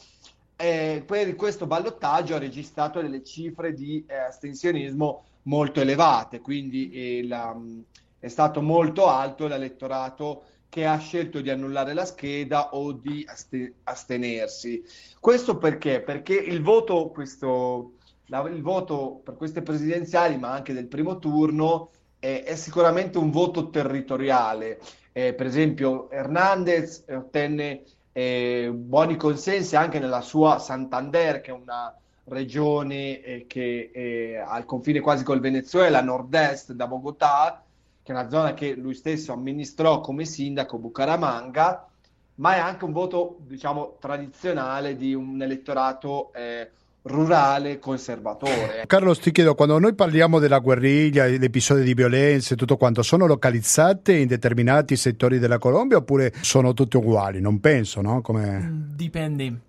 Eh, 0.58 1.04
per 1.06 1.36
questo 1.36 1.68
ballottaggio 1.68 2.36
ha 2.36 2.40
registrato 2.40 3.02
delle 3.02 3.24
cifre 3.24 3.74
di 3.74 4.06
eh, 4.08 4.16
astensionismo 4.16 5.26
molto 5.44 5.82
elevate, 5.82 6.40
quindi 6.40 6.90
eh, 6.92 7.28
la- 7.28 7.54
mh, 7.54 7.84
è 8.20 8.28
stato 8.30 8.62
molto 8.62 9.08
alto 9.08 9.48
l'elettorato 9.48 10.44
che 10.70 10.86
ha 10.86 10.98
scelto 10.98 11.42
di 11.42 11.50
annullare 11.50 11.94
la 11.94 12.06
scheda 12.06 12.74
o 12.74 12.94
di 12.94 13.24
aste- 13.28 13.76
astenersi. 13.84 14.82
Questo 15.20 15.58
perché? 15.58 16.02
Perché 16.02 16.34
il 16.36 16.62
voto, 16.62 17.10
questo, 17.10 17.96
la- 18.28 18.48
il 18.50 18.62
voto 18.62 19.20
per 19.24 19.36
queste 19.36 19.62
presidenziali, 19.62 20.38
ma 20.38 20.52
anche 20.52 20.74
del 20.74 20.88
primo 20.88 21.20
turno, 21.20 21.92
eh, 22.20 22.44
è 22.44 22.56
sicuramente 22.56 23.18
un 23.18 23.30
voto 23.30 23.70
territoriale. 23.70 24.80
Eh, 25.12 25.34
per 25.34 25.46
esempio, 25.46 26.10
Hernandez 26.10 27.06
ottenne 27.10 27.84
eh, 28.18 28.72
buoni 28.74 29.18
consensi 29.18 29.76
anche 29.76 30.00
nella 30.00 30.22
sua 30.22 30.58
Santander, 30.58 31.42
che 31.42 31.52
è 31.52 31.54
una 31.54 31.94
regione 32.28 33.22
eh, 33.22 33.46
che 33.46 33.92
è 33.94 34.36
al 34.38 34.64
confine 34.64 35.02
quasi 35.02 35.26
col 35.26 35.42
Venezuela, 35.42 36.02
nord-est 36.02 36.72
da 36.72 36.88
Bogotà, 36.88 37.62
che 38.02 38.14
è 38.14 38.16
una 38.16 38.30
zona 38.30 38.54
che 38.54 38.74
lui 38.74 38.94
stesso 38.94 39.34
amministrò 39.34 40.00
come 40.00 40.24
sindaco 40.24 40.78
Bucaramanga, 40.78 41.90
ma 42.36 42.56
è 42.56 42.60
anche 42.60 42.86
un 42.86 42.94
voto, 42.94 43.36
diciamo, 43.42 43.98
tradizionale 44.00 44.96
di 44.96 45.14
un 45.14 45.42
elettorato 45.42 46.32
eh, 46.32 46.72
rurale 47.06 47.78
conservatore. 47.80 48.84
Carlos, 48.88 49.20
ti 49.20 49.32
chiedo, 49.32 49.54
quando 49.54 49.78
noi 49.78 49.94
parliamo 49.94 50.40
della 50.40 50.60
guerriglia, 50.60 51.28
di 51.28 51.44
episodi 51.44 51.84
di 51.84 51.94
violenza 51.94 52.54
e 52.54 52.58
tutto 52.58 52.78
quanto, 52.78 53.04
sono 53.04 53.28
localizzate 53.28 54.16
in 54.16 54.28
determinati 54.28 54.96
settori 54.96 55.38
della 55.38 55.60
Colombia 55.60 55.98
oppure 55.98 56.34
sono 56.42 56.74
tutte 56.74 56.98
uguali? 56.98 57.42
Non 57.42 57.60
penso, 57.60 58.02
no? 58.02 58.22
Come... 58.22 58.88
Dipende. 58.96 59.60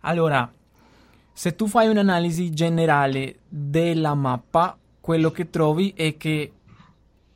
Allora, 0.00 0.50
se 1.32 1.54
tu 1.54 1.68
fai 1.68 1.88
un'analisi 1.88 2.50
generale 2.50 3.36
della 3.48 4.14
mappa, 4.14 4.76
quello 5.00 5.30
che 5.30 5.50
trovi 5.50 5.92
è 5.94 6.16
che 6.16 6.50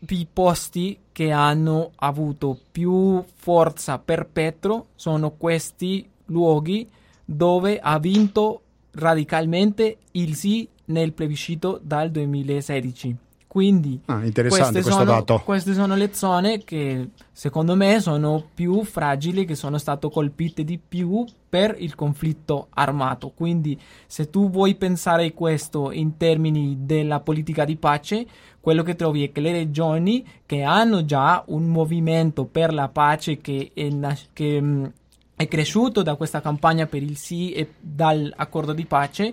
i 0.08 0.26
posti 0.32 0.98
che 1.12 1.30
hanno 1.30 1.92
avuto 1.96 2.58
più 2.72 3.22
forza 3.34 3.98
per 3.98 4.26
Petro 4.26 4.86
sono 4.96 5.32
questi 5.32 6.08
luoghi 6.26 6.88
dove 7.24 7.78
ha 7.78 7.98
vinto 7.98 8.62
radicalmente 8.92 9.98
il 10.12 10.34
sì 10.34 10.68
nel 10.86 11.12
plebiscito 11.12 11.80
dal 11.82 12.10
2016. 12.10 13.16
Quindi 13.50 14.00
ah, 14.04 14.20
queste, 14.20 14.80
sono, 14.80 15.24
queste, 15.44 15.74
sono, 15.74 15.96
le 15.96 16.14
zone 16.14 16.62
che 16.62 17.08
secondo 17.32 17.74
me 17.74 17.98
sono 17.98 18.44
più 18.54 18.84
fragili, 18.84 19.44
che 19.44 19.56
sono 19.56 19.76
state 19.76 20.08
colpite 20.08 20.62
di 20.62 20.78
più 20.78 21.24
per 21.48 21.74
il 21.76 21.96
conflitto 21.96 22.68
armato. 22.70 23.32
Quindi 23.34 23.76
se 24.06 24.30
tu 24.30 24.50
vuoi 24.50 24.76
pensare 24.76 25.32
questo 25.32 25.90
in 25.90 26.16
termini 26.16 26.76
della 26.82 27.18
politica 27.18 27.64
di 27.64 27.74
pace, 27.74 28.24
quello 28.60 28.84
che 28.84 28.94
trovi 28.94 29.24
è 29.24 29.32
che 29.32 29.40
le 29.40 29.50
regioni 29.50 30.24
che 30.46 30.62
hanno 30.62 31.04
già 31.04 31.42
un 31.48 31.64
movimento 31.64 32.44
per 32.44 32.72
la 32.72 32.88
pace 32.88 33.38
che 33.38 33.72
è, 33.74 33.88
che, 34.32 34.92
è 35.40 35.48
cresciuto 35.48 36.02
da 36.02 36.16
questa 36.16 36.42
campagna 36.42 36.84
per 36.84 37.02
il 37.02 37.16
sì 37.16 37.52
e 37.52 37.72
dall'accordo 37.80 38.74
di 38.74 38.84
pace, 38.84 39.32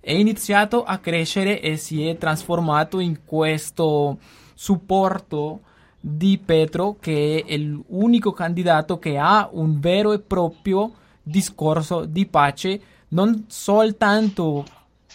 è 0.00 0.10
iniziato 0.10 0.82
a 0.82 0.98
crescere 0.98 1.60
e 1.60 1.76
si 1.76 2.04
è 2.04 2.18
trasformato 2.18 2.98
in 2.98 3.20
questo 3.24 4.18
supporto 4.52 5.60
di 6.00 6.40
Petro 6.44 6.96
che 6.98 7.44
è 7.46 7.56
l'unico 7.56 8.32
candidato 8.32 8.98
che 8.98 9.16
ha 9.16 9.48
un 9.52 9.78
vero 9.78 10.12
e 10.12 10.18
proprio 10.18 10.92
discorso 11.22 12.04
di 12.04 12.26
pace 12.26 12.80
non 13.10 13.44
soltanto 13.46 14.64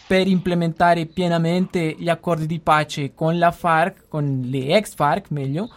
per 0.08 0.26
implementare 0.26 1.06
pienamente 1.06 1.98
gli 2.00 2.08
accordi 2.08 2.46
di 2.46 2.60
pace 2.60 3.14
con 3.14 3.38
la 3.38 3.52
FARC, 3.52 4.08
con 4.08 4.42
le 4.46 4.76
ex 4.78 4.96
FARC 4.96 5.32
meglio, 5.32 5.70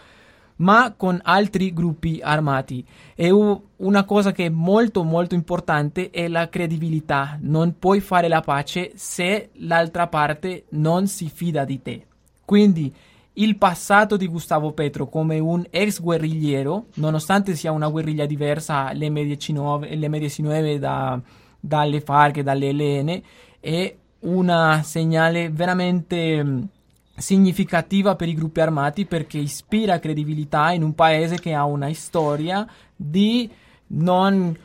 ma 0.63 0.93
con 0.95 1.19
altri 1.21 1.73
gruppi 1.73 2.19
armati. 2.23 2.83
E 3.15 3.29
una 3.31 4.05
cosa 4.05 4.31
che 4.31 4.45
è 4.45 4.49
molto 4.49 5.03
molto 5.03 5.35
importante 5.35 6.09
è 6.09 6.27
la 6.29 6.47
credibilità. 6.47 7.37
Non 7.41 7.77
puoi 7.77 7.99
fare 7.99 8.29
la 8.29 8.39
pace 8.41 8.93
se 8.95 9.49
l'altra 9.55 10.07
parte 10.07 10.65
non 10.69 11.07
si 11.07 11.29
fida 11.29 11.65
di 11.65 11.81
te. 11.81 12.05
Quindi 12.45 12.93
il 13.33 13.57
passato 13.57 14.15
di 14.15 14.27
Gustavo 14.27 14.71
Petro 14.71 15.07
come 15.07 15.39
un 15.39 15.65
ex 15.69 15.99
guerrigliero, 15.99 16.85
nonostante 16.95 17.55
sia 17.55 17.71
una 17.71 17.89
guerriglia 17.89 18.25
diversa, 18.25 18.91
l'M19 18.93 20.77
da, 20.77 21.19
dalle 21.59 21.99
FARC 21.99 22.37
e 22.37 22.43
dalle 22.43 22.71
LN, 22.71 23.21
è 23.59 23.95
una 24.19 24.81
segnale 24.83 25.49
veramente 25.49 26.69
significativa 27.15 28.15
per 28.15 28.27
i 28.27 28.33
gruppi 28.33 28.59
armati 28.59 29.05
perché 29.05 29.37
ispira 29.37 29.99
credibilità 29.99 30.71
in 30.71 30.83
un 30.83 30.95
paese 30.95 31.39
che 31.39 31.53
ha 31.53 31.65
una 31.65 31.93
storia 31.93 32.67
di 32.95 33.49
non 33.87 34.57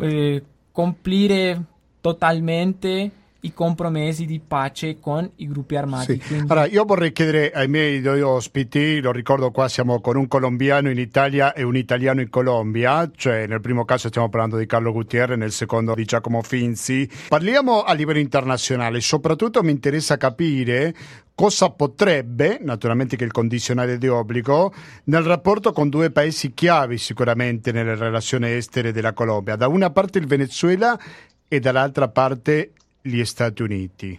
eh, 0.00 0.44
complire 0.72 1.64
totalmente 2.00 3.10
i 3.44 3.52
compromessi 3.52 4.24
di 4.24 4.40
pace 4.40 4.98
con 4.98 5.30
i 5.36 5.46
gruppi 5.46 5.76
armati. 5.76 6.20
Sì. 6.20 6.26
Quindi... 6.26 6.50
Allora, 6.50 6.66
io 6.66 6.84
vorrei 6.84 7.12
chiedere 7.12 7.50
ai 7.52 7.68
miei 7.68 8.00
due 8.00 8.22
ospiti, 8.22 9.00
lo 9.00 9.12
ricordo 9.12 9.50
qua 9.50 9.68
siamo 9.68 10.00
con 10.00 10.16
un 10.16 10.26
colombiano 10.26 10.90
in 10.90 10.98
Italia 10.98 11.52
e 11.52 11.62
un 11.62 11.76
italiano 11.76 12.20
in 12.20 12.30
Colombia, 12.30 13.10
cioè 13.14 13.46
nel 13.46 13.60
primo 13.60 13.84
caso 13.84 14.08
stiamo 14.08 14.28
parlando 14.28 14.56
di 14.56 14.66
Carlo 14.66 14.92
Gutierrez, 14.92 15.38
nel 15.38 15.52
secondo 15.52 15.94
di 15.94 16.04
Giacomo 16.04 16.42
Finzi. 16.42 17.08
Parliamo 17.28 17.82
a 17.82 17.92
livello 17.92 18.18
internazionale, 18.18 19.00
soprattutto 19.00 19.62
mi 19.62 19.70
interessa 19.70 20.16
capire 20.16 20.94
cosa 21.34 21.68
potrebbe, 21.70 22.58
naturalmente 22.62 23.16
che 23.16 23.24
il 23.24 23.32
condizionale 23.32 23.98
di 23.98 24.08
obbligo, 24.08 24.72
nel 25.04 25.22
rapporto 25.22 25.72
con 25.72 25.88
due 25.88 26.10
paesi 26.10 26.54
chiavi 26.54 26.96
sicuramente 26.96 27.72
nelle 27.72 27.96
relazioni 27.96 28.50
estere 28.52 28.92
della 28.92 29.12
Colombia. 29.12 29.56
Da 29.56 29.66
una 29.66 29.90
parte 29.90 30.18
il 30.18 30.26
Venezuela 30.26 30.98
e 31.46 31.60
dall'altra 31.60 32.08
parte 32.08 32.72
gli 33.06 33.22
Stati 33.24 33.60
Uniti. 33.60 34.18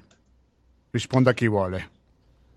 Risponda 0.91 1.33
chi 1.33 1.47
vuole. 1.47 1.89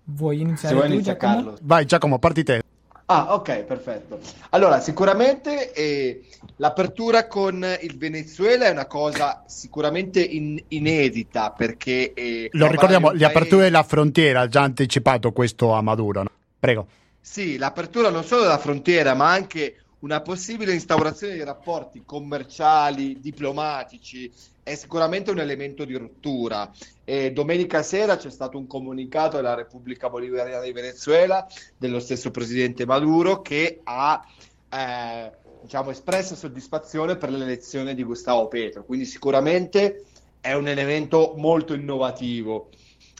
Vuoi 0.03 0.41
iniziare 0.41 0.75
Se 0.75 0.79
vuoi 0.79 0.93
inizia 0.93 1.17
Carlo. 1.17 1.57
Vai 1.63 1.85
Giacomo, 1.85 2.19
parti 2.19 2.43
te. 2.43 2.61
Ah, 3.07 3.33
ok, 3.33 3.63
perfetto. 3.63 4.19
Allora, 4.51 4.79
sicuramente 4.79 5.73
eh, 5.73 6.27
l'apertura 6.57 7.25
con 7.25 7.65
il 7.81 7.97
Venezuela 7.97 8.65
è 8.65 8.69
una 8.69 8.85
cosa 8.85 9.43
sicuramente 9.47 10.21
in, 10.21 10.61
inedita 10.67 11.49
perché... 11.49 12.13
Eh, 12.13 12.49
Lo 12.51 12.67
ricordiamo, 12.67 13.11
l'apertura 13.11 13.63
della 13.63 13.81
frontiera, 13.81 14.41
ha 14.41 14.47
già 14.47 14.61
anticipato 14.61 15.31
questo 15.31 15.73
a 15.73 15.81
Maduro. 15.81 16.21
No? 16.21 16.29
Prego. 16.59 16.87
Sì, 17.19 17.57
l'apertura 17.57 18.11
non 18.11 18.23
solo 18.23 18.43
della 18.43 18.59
frontiera, 18.59 19.15
ma 19.15 19.31
anche 19.31 19.77
una 20.01 20.21
possibile 20.21 20.73
instaurazione 20.73 21.33
di 21.33 21.43
rapporti 21.43 22.03
commerciali, 22.05 23.19
diplomatici 23.19 24.31
è 24.69 24.75
sicuramente 24.75 25.31
un 25.31 25.39
elemento 25.39 25.83
di 25.83 25.95
rottura. 25.95 26.71
E 27.03 27.31
domenica 27.31 27.81
sera 27.81 28.17
c'è 28.17 28.29
stato 28.29 28.59
un 28.59 28.67
comunicato 28.67 29.37
della 29.37 29.55
Repubblica 29.55 30.09
Bolivariana 30.09 30.63
di 30.63 30.71
Venezuela, 30.71 31.47
dello 31.75 31.99
stesso 31.99 32.29
presidente 32.29 32.85
Maduro, 32.85 33.41
che 33.41 33.79
ha 33.83 34.23
eh, 34.69 35.31
diciamo, 35.63 35.89
espresso 35.89 36.35
soddisfazione 36.35 37.17
per 37.17 37.31
l'elezione 37.31 37.95
di 37.95 38.03
Gustavo 38.03 38.47
Petro. 38.47 38.85
Quindi 38.85 39.05
sicuramente 39.05 40.03
è 40.39 40.53
un 40.53 40.67
elemento 40.67 41.33
molto 41.35 41.73
innovativo. 41.73 42.69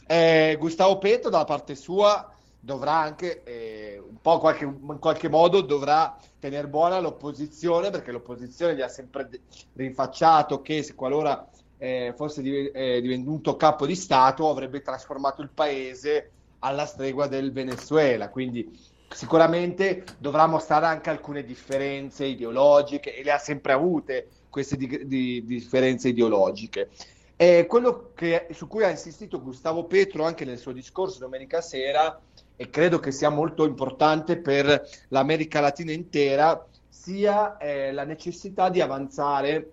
Eh, 0.06 0.56
Gustavo 0.56 0.98
Petro, 0.98 1.30
da 1.30 1.44
parte 1.44 1.74
sua, 1.74 2.32
dovrà 2.60 2.96
anche, 2.96 3.42
eh, 3.42 3.89
un 4.10 4.20
po' 4.20 4.38
qualche, 4.38 4.64
in 4.64 4.98
qualche 4.98 5.28
modo, 5.28 5.60
dovrà 5.60 6.18
tenere 6.38 6.68
buona 6.68 6.98
l'opposizione, 6.98 7.90
perché 7.90 8.12
l'opposizione 8.12 8.74
gli 8.74 8.82
ha 8.82 8.88
sempre 8.88 9.28
rinfacciato 9.74 10.60
che 10.60 10.82
se 10.82 10.94
qualora 10.94 11.48
eh, 11.78 12.12
fosse 12.16 12.42
div- 12.42 12.74
eh, 12.74 13.00
divenuto 13.00 13.56
capo 13.56 13.86
di 13.86 13.94
Stato 13.94 14.48
avrebbe 14.50 14.82
trasformato 14.82 15.42
il 15.42 15.50
paese 15.50 16.32
alla 16.60 16.84
stregua 16.84 17.26
del 17.26 17.52
Venezuela. 17.52 18.28
Quindi 18.28 18.68
sicuramente 19.08 20.04
dovrà 20.18 20.46
mostrare 20.46 20.86
anche 20.86 21.10
alcune 21.10 21.42
differenze 21.44 22.26
ideologiche 22.26 23.16
e 23.16 23.22
le 23.22 23.32
ha 23.32 23.38
sempre 23.38 23.72
avute 23.72 24.28
queste 24.48 24.76
di- 24.76 25.06
di- 25.06 25.44
differenze 25.44 26.08
ideologiche. 26.08 26.90
E 27.36 27.64
quello 27.66 28.12
che, 28.14 28.48
su 28.50 28.66
cui 28.66 28.84
ha 28.84 28.90
insistito 28.90 29.40
Gustavo 29.40 29.84
Petro 29.84 30.24
anche 30.24 30.44
nel 30.44 30.58
suo 30.58 30.72
discorso 30.72 31.18
domenica 31.18 31.62
sera 31.62 32.20
e 32.60 32.68
credo 32.68 32.98
che 32.98 33.10
sia 33.10 33.30
molto 33.30 33.64
importante 33.64 34.36
per 34.36 34.86
l'America 35.08 35.60
Latina 35.60 35.92
intera, 35.92 36.62
sia 36.90 37.56
eh, 37.56 37.90
la 37.90 38.04
necessità 38.04 38.68
di 38.68 38.82
avanzare 38.82 39.72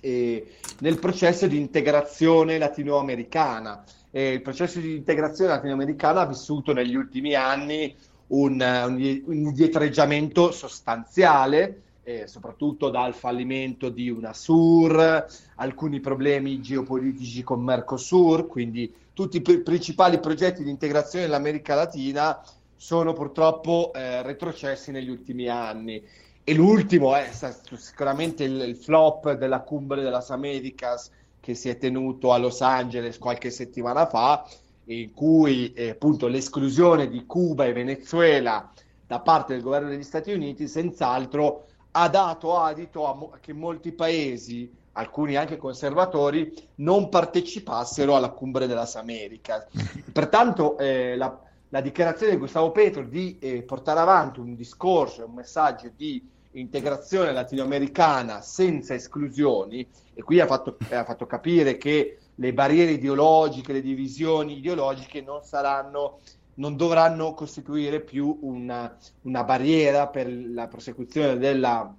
eh, 0.00 0.44
nel 0.80 0.98
processo 0.98 1.46
di 1.46 1.56
integrazione 1.56 2.58
latinoamericana. 2.58 3.84
Eh, 4.10 4.32
il 4.32 4.42
processo 4.42 4.80
di 4.80 4.96
integrazione 4.96 5.50
latinoamericana 5.50 6.22
ha 6.22 6.26
vissuto 6.26 6.72
negli 6.72 6.96
ultimi 6.96 7.34
anni 7.34 7.94
un, 8.26 8.60
un, 8.60 9.22
un 9.26 9.34
indietreggiamento 9.36 10.50
sostanziale, 10.50 11.82
eh, 12.04 12.26
soprattutto 12.26 12.90
dal 12.90 13.14
fallimento 13.14 13.88
di 13.88 14.10
UNASUR, 14.10 15.26
alcuni 15.56 16.00
problemi 16.00 16.60
geopolitici 16.60 17.42
con 17.42 17.62
Mercosur, 17.62 18.46
quindi 18.46 18.92
tutti 19.12 19.38
i 19.38 19.42
pr- 19.42 19.62
principali 19.62 20.20
progetti 20.20 20.62
di 20.62 20.70
integrazione 20.70 21.24
dell'America 21.24 21.74
Latina 21.74 22.40
sono 22.76 23.14
purtroppo 23.14 23.92
eh, 23.94 24.22
retrocessi 24.22 24.90
negli 24.90 25.08
ultimi 25.08 25.48
anni. 25.48 26.02
E 26.46 26.52
l'ultimo 26.52 27.16
è 27.16 27.28
stato 27.32 27.76
sicuramente 27.76 28.44
il, 28.44 28.60
il 28.60 28.76
flop 28.76 29.32
della 29.32 29.60
Cumbre 29.60 30.02
delle 30.02 30.22
Americas 30.28 31.10
che 31.40 31.54
si 31.54 31.70
è 31.70 31.78
tenuto 31.78 32.32
a 32.32 32.38
Los 32.38 32.60
Angeles 32.60 33.18
qualche 33.18 33.50
settimana 33.50 34.06
fa, 34.06 34.46
in 34.86 35.12
cui 35.12 35.72
eh, 35.72 35.90
appunto 35.90 36.26
l'esclusione 36.26 37.08
di 37.08 37.24
Cuba 37.24 37.64
e 37.64 37.72
Venezuela 37.72 38.70
da 39.06 39.20
parte 39.20 39.54
del 39.54 39.62
governo 39.62 39.88
degli 39.88 40.02
Stati 40.02 40.32
Uniti 40.32 40.68
senz'altro 40.68 41.66
ha 41.96 42.08
dato 42.08 42.58
adito 42.58 43.06
a, 43.06 43.38
che 43.40 43.52
molti 43.52 43.92
paesi 43.92 44.82
alcuni 44.92 45.36
anche 45.36 45.56
conservatori, 45.56 46.52
non 46.76 47.08
partecipassero 47.08 48.14
alla 48.14 48.30
Cumbre 48.30 48.66
delle 48.66 48.88
Americas. 48.94 49.66
Pertanto 50.12 50.78
eh, 50.78 51.16
la, 51.16 51.36
la, 51.68 51.80
dichiarazione 51.80 52.32
di 52.32 52.38
Gustavo 52.38 52.70
Petro 52.70 53.04
di 53.04 53.36
eh, 53.40 53.62
portare 53.62 54.00
avanti 54.00 54.40
un 54.40 54.54
discorso, 54.54 55.24
un 55.26 55.34
messaggio 55.34 55.90
di 55.94 56.30
integrazione 56.52 57.32
latinoamericana 57.32 58.40
senza 58.40 58.94
esclusioni, 58.94 59.86
e 60.14 60.22
qui 60.22 60.38
ha 60.38 60.46
fatto, 60.46 60.76
eh, 60.88 60.94
ha 60.94 61.04
fatto 61.04 61.26
capire 61.26 61.76
che 61.76 62.18
le 62.36 62.52
barriere 62.52 62.92
ideologiche, 62.92 63.72
le 63.72 63.82
divisioni 63.82 64.58
ideologiche 64.58 65.20
non 65.22 65.42
saranno 65.42 66.18
non 66.54 66.76
dovranno 66.76 67.34
costituire 67.34 68.00
più 68.00 68.38
una, 68.42 68.96
una 69.22 69.44
barriera 69.44 70.08
per 70.08 70.32
la 70.32 70.68
prosecuzione 70.68 71.36
della, 71.38 71.94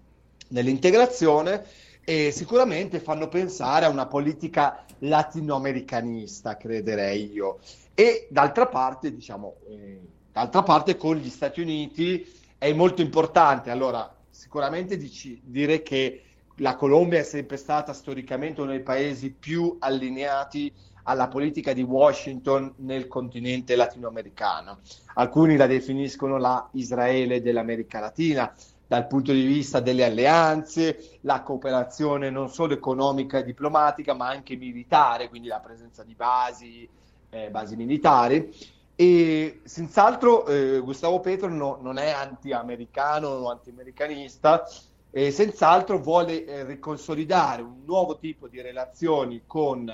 dell'integrazione 0.47 1.65
e 2.03 2.31
sicuramente 2.31 2.99
fanno 2.99 3.27
pensare 3.27 3.85
a 3.85 3.89
una 3.89 4.05
politica 4.05 4.85
latinoamericanista, 4.99 6.55
crederei 6.55 7.31
io. 7.31 7.59
E 7.93 8.27
d'altra 8.29 8.67
parte, 8.67 9.13
diciamo, 9.13 9.55
eh, 9.67 9.99
D'altra 10.35 10.63
parte 10.63 10.97
con 10.97 11.15
gli 11.15 11.29
Stati 11.29 11.61
Uniti 11.61 12.29
è 12.57 12.73
molto 12.73 13.01
importante. 13.01 13.71
Allora, 13.71 14.13
sicuramente 14.29 14.97
dici, 14.97 15.39
dire 15.41 15.81
che 15.81 16.23
la 16.57 16.75
Colombia 16.75 17.19
è 17.19 17.23
sempre 17.23 17.55
stata 17.55 17.93
storicamente 17.93 18.59
uno 18.59 18.71
dei 18.71 18.81
paesi 18.81 19.31
più 19.31 19.77
allineati 19.79 20.69
alla 21.07 21.27
politica 21.27 21.73
di 21.73 21.81
Washington 21.81 22.73
nel 22.77 23.07
continente 23.07 23.75
latinoamericano. 23.75 24.79
Alcuni 25.15 25.55
la 25.55 25.67
definiscono 25.67 26.37
la 26.37 26.67
Israele 26.73 27.41
dell'America 27.41 27.99
Latina 27.99 28.53
dal 28.87 29.07
punto 29.07 29.31
di 29.31 29.45
vista 29.45 29.79
delle 29.79 30.05
alleanze, 30.05 31.17
la 31.21 31.41
cooperazione 31.41 32.29
non 32.29 32.49
solo 32.49 32.73
economica 32.73 33.39
e 33.39 33.43
diplomatica, 33.43 34.13
ma 34.13 34.27
anche 34.27 34.55
militare, 34.55 35.27
quindi 35.27 35.47
la 35.47 35.59
presenza 35.59 36.03
di 36.03 36.13
basi, 36.13 36.87
eh, 37.29 37.49
basi 37.49 37.75
militari. 37.75 38.53
E 38.95 39.61
senz'altro 39.63 40.45
eh, 40.45 40.79
Gustavo 40.79 41.19
Petro 41.19 41.49
no, 41.49 41.79
non 41.81 41.97
è 41.97 42.11
anti-americano 42.11 43.27
o 43.27 43.49
anti-americanista, 43.49 44.65
e 45.09 45.31
senz'altro 45.31 45.99
vuole 45.99 46.45
eh, 46.45 46.63
riconsolidare 46.63 47.61
un 47.61 47.83
nuovo 47.85 48.17
tipo 48.17 48.47
di 48.47 48.61
relazioni 48.61 49.43
con 49.47 49.89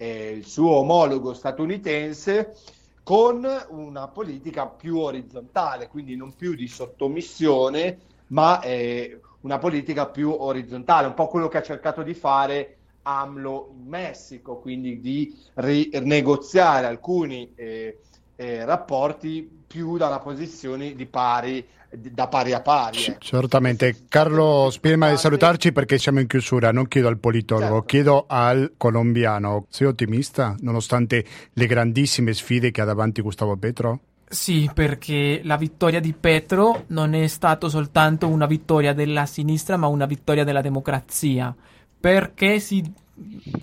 eh, 0.00 0.30
il 0.30 0.46
suo 0.46 0.76
omologo 0.76 1.34
statunitense 1.34 2.56
con 3.02 3.46
una 3.68 4.08
politica 4.08 4.66
più 4.66 4.96
orizzontale, 4.96 5.88
quindi 5.88 6.16
non 6.16 6.34
più 6.34 6.54
di 6.54 6.66
sottomissione, 6.66 7.98
ma 8.28 8.62
eh, 8.62 9.20
una 9.42 9.58
politica 9.58 10.06
più 10.06 10.30
orizzontale, 10.30 11.06
un 11.06 11.12
po' 11.12 11.28
quello 11.28 11.48
che 11.48 11.58
ha 11.58 11.62
cercato 11.62 12.02
di 12.02 12.14
fare 12.14 12.76
AMLO 13.02 13.74
in 13.76 13.88
Messico, 13.88 14.56
quindi 14.56 15.00
di 15.00 15.36
rinegoziare 15.54 16.86
alcuni 16.86 17.52
eh, 17.54 17.98
eh, 18.36 18.64
rapporti 18.64 19.50
più 19.66 19.98
da 19.98 20.06
una 20.06 20.20
posizione 20.20 20.94
di 20.94 21.04
pari 21.04 21.66
da 21.90 22.28
pari 22.28 22.52
a 22.52 22.60
pari. 22.60 23.04
Ecco. 23.04 23.18
Certamente. 23.20 24.04
Carlo, 24.08 24.72
prima 24.80 25.10
di 25.10 25.16
salutarci 25.16 25.72
perché 25.72 25.98
siamo 25.98 26.20
in 26.20 26.26
chiusura, 26.26 26.70
non 26.72 26.86
chiedo 26.88 27.08
al 27.08 27.18
politologo, 27.18 27.72
certo. 27.72 27.86
chiedo 27.86 28.24
al 28.28 28.72
colombiano. 28.76 29.66
Sei 29.68 29.86
ottimista 29.86 30.54
nonostante 30.60 31.24
le 31.52 31.66
grandissime 31.66 32.32
sfide 32.32 32.70
che 32.70 32.80
ha 32.80 32.84
davanti 32.84 33.20
Gustavo 33.20 33.56
Petro? 33.56 34.00
Sì, 34.28 34.70
perché 34.72 35.40
la 35.42 35.56
vittoria 35.56 35.98
di 35.98 36.12
Petro 36.12 36.84
non 36.88 37.14
è 37.14 37.26
stata 37.26 37.68
soltanto 37.68 38.28
una 38.28 38.46
vittoria 38.46 38.92
della 38.92 39.26
sinistra, 39.26 39.76
ma 39.76 39.88
una 39.88 40.06
vittoria 40.06 40.44
della 40.44 40.60
democrazia. 40.60 41.52
Perché 41.98 42.60
si 42.60 42.80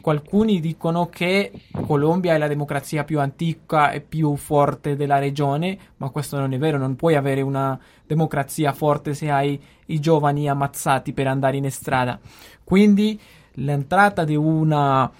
Alcuni 0.03 0.59
dicono 0.59 1.07
che 1.07 1.51
Colombia 1.71 2.33
è 2.33 2.37
la 2.37 2.47
democrazia 2.47 3.03
più 3.03 3.19
antica 3.19 3.91
e 3.91 4.01
più 4.01 4.35
forte 4.35 4.95
della 4.95 5.19
regione, 5.19 5.77
ma 5.97 6.09
questo 6.09 6.39
non 6.39 6.53
è 6.53 6.57
vero, 6.57 6.77
non 6.77 6.95
puoi 6.95 7.15
avere 7.15 7.41
una 7.41 7.77
democrazia 8.05 8.71
forte 8.71 9.13
se 9.13 9.29
hai 9.29 9.61
i 9.87 9.99
giovani 9.99 10.47
ammazzati 10.47 11.11
per 11.11 11.27
andare 11.27 11.57
in 11.57 11.69
strada. 11.71 12.19
Quindi 12.63 13.19
l'entrata 13.53 14.23
di 14.23 14.35
una 14.35 15.11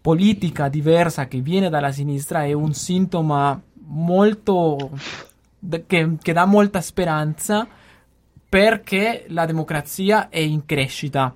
politica 0.00 0.68
diversa 0.68 1.26
che 1.26 1.40
viene 1.40 1.68
dalla 1.68 1.90
sinistra 1.90 2.44
è 2.44 2.52
un 2.52 2.72
sintomo 2.74 3.62
molto 3.86 4.90
che, 5.86 6.16
che 6.20 6.32
dà 6.32 6.44
molta 6.44 6.80
speranza 6.80 7.66
perché 8.48 9.24
la 9.28 9.44
democrazia 9.44 10.28
è 10.28 10.38
in 10.38 10.64
crescita. 10.64 11.34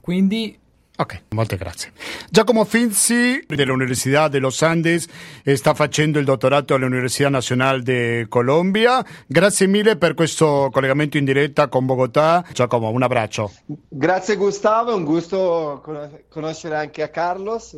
Quindi 0.00 0.59
Ok, 1.00 1.22
molte 1.30 1.56
grazie. 1.56 1.92
Giacomo 2.28 2.62
Finzi 2.66 3.42
dell'Università 3.46 4.28
de 4.28 4.38
Los 4.38 4.60
Andes 4.60 5.06
sta 5.54 5.72
facendo 5.72 6.18
il 6.18 6.26
dottorato 6.26 6.74
all'Università 6.74 7.30
Nazionale 7.30 7.80
di 7.80 8.26
Colombia. 8.28 9.02
Grazie 9.26 9.66
mille 9.66 9.96
per 9.96 10.12
questo 10.12 10.68
collegamento 10.70 11.16
in 11.16 11.24
diretta 11.24 11.68
con 11.68 11.86
Bogotà. 11.86 12.44
Giacomo, 12.52 12.90
un 12.90 13.02
abbraccio. 13.02 13.50
Grazie 13.88 14.36
Gustavo, 14.36 14.94
un 14.94 15.04
gusto 15.04 15.82
conoscere 16.28 16.76
anche 16.76 17.02
a 17.02 17.08
Carlos 17.08 17.74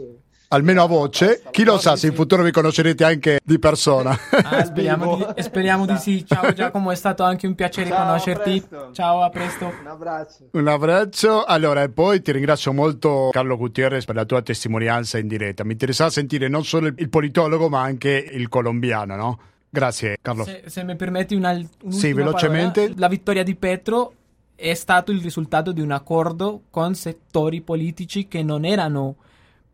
almeno 0.53 0.83
a 0.83 0.87
voce. 0.87 1.43
Chi 1.51 1.65
lo 1.65 1.79
sa 1.79 1.97
se 1.97 2.07
in 2.09 2.15
futuro 2.15 2.43
vi 2.43 2.51
conoscerete 2.51 3.05
anche 3.05 3.41
di 3.43 3.59
persona. 3.59 4.17
Ah, 4.45 4.65
speriamo, 4.65 5.17
di, 5.17 5.43
speriamo 5.43 5.87
di, 5.87 5.97
sì. 5.97 6.25
Ciao 6.27 6.53
Giacomo, 6.53 6.91
è 6.91 6.95
stato 6.95 7.23
anche 7.23 7.47
un 7.47 7.55
piacere 7.55 7.89
Ciao, 7.89 8.05
conoscerti. 8.05 8.65
A 8.71 8.89
Ciao, 8.93 9.23
a 9.23 9.31
presto. 9.31 9.73
Un 9.81 9.87
abbraccio. 9.87 10.49
Un 10.53 10.69
abbraccio. 10.69 11.45
Allora, 11.45 11.83
e 11.83 11.89
poi 11.89 12.21
ti 12.23 12.33
ringrazio 12.33 12.73
molto 12.73 13.31
Carlo 13.33 13.57
Gutierrez 13.57 14.05
per 14.05 14.15
la 14.15 14.25
tua 14.25 14.43
testimonianza 14.43 15.19
in 15.19 15.27
diretta. 15.27 15.65
Mi 15.65 15.73
interessava 15.73 16.11
sentire 16.11 16.49
non 16.49 16.65
solo 16.65 16.89
il, 16.89 16.95
il 16.99 17.09
politologo, 17.09 17.69
ma 17.69 17.81
anche 17.81 18.11
il 18.11 18.49
colombiano, 18.49 19.17
no? 19.17 19.39
Grazie 19.71 20.19
Carlo. 20.21 20.45
Se, 20.45 20.65
se 20.67 20.85
mi 20.85 20.97
permetti 20.97 21.35
una, 21.35 21.59
Sì, 21.89 22.13
velocemente. 22.13 22.81
Parola. 22.83 23.01
La 23.01 23.09
vittoria 23.09 23.43
di 23.43 23.55
Petro 23.55 24.15
è 24.55 24.75
stato 24.75 25.13
il 25.13 25.21
risultato 25.23 25.73
di 25.73 25.81
un 25.81 25.93
accordo 25.93 26.63
con 26.69 26.95
settori 26.95 27.63
politici 27.63 28.29
che 28.29 28.43
non 28.43 28.67
erano 28.67 29.17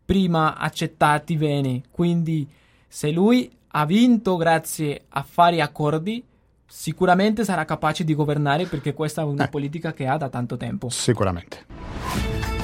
prima 0.09 0.57
accettati 0.57 1.35
bene. 1.35 1.83
Quindi 1.91 2.49
se 2.87 3.11
lui 3.11 3.47
ha 3.67 3.85
vinto 3.85 4.37
grazie 4.37 5.03
a 5.09 5.21
fare 5.21 5.61
accordi, 5.61 6.23
sicuramente 6.65 7.43
sarà 7.43 7.63
capace 7.63 8.03
di 8.03 8.15
governare 8.15 8.65
perché 8.65 8.95
questa 8.95 9.21
è 9.21 9.25
una 9.25 9.45
eh. 9.45 9.49
politica 9.49 9.93
che 9.93 10.07
ha 10.07 10.17
da 10.17 10.27
tanto 10.27 10.57
tempo. 10.57 10.89
Sicuramente. 10.89 11.63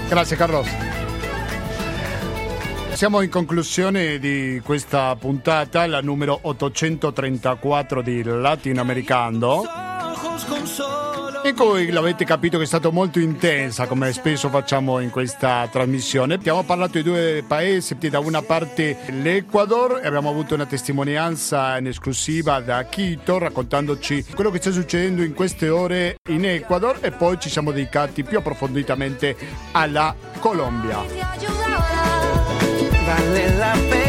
Grazie 0.10 0.36
Carlos. 0.36 0.68
Siamo 2.94 3.22
in 3.22 3.30
conclusione 3.30 4.18
di 4.18 4.60
questa 4.64 5.16
puntata, 5.16 5.86
la 5.86 6.02
numero 6.02 6.40
834 6.42 8.02
di 8.02 8.24
Latinoamericano 8.24 9.94
in 11.50 11.56
cui 11.56 11.92
l'avete 11.92 12.26
capito 12.26 12.58
che 12.58 12.64
è 12.64 12.68
stata 12.68 12.90
molto 12.90 13.20
intensa 13.20 13.86
come 13.86 14.12
spesso 14.14 14.50
facciamo 14.50 15.00
in 15.00 15.12
questa 15.12 15.68
trasmissione. 15.72 16.34
Abbiamo 16.34 16.64
parlato 16.64 16.98
di 16.98 17.04
due 17.04 17.44
paesi, 17.48 17.96
da 18.10 18.20
una 18.20 18.42
parte 18.42 18.98
l'Ecuador 19.10 20.00
e 20.04 20.08
abbiamo 20.08 20.30
avuto 20.30 20.56
una 20.56 20.66
testimonianza 20.66 21.78
in 21.78 21.88
esclusiva 21.88 22.60
da 22.62 22.84
Quito 22.86 23.38
raccontandoci 23.38 24.26
quello 24.34 24.50
che 24.50 24.60
sta 24.60 24.72
succedendo 24.72 25.22
in 25.22 25.34
queste 25.34 25.70
ore 25.70 26.18
in 26.30 26.46
Ecuador 26.46 26.98
e 27.02 27.12
poi 27.12 27.40
ci 27.40 27.50
siamo 27.50 27.72
dedicati 27.72 28.24
più 28.24 28.40
approfonditamente 28.40 29.36
alla 29.72 30.16
Colombia. 30.40 31.04
Vale 33.06 33.56
la 33.56 33.78
pena 33.88 34.05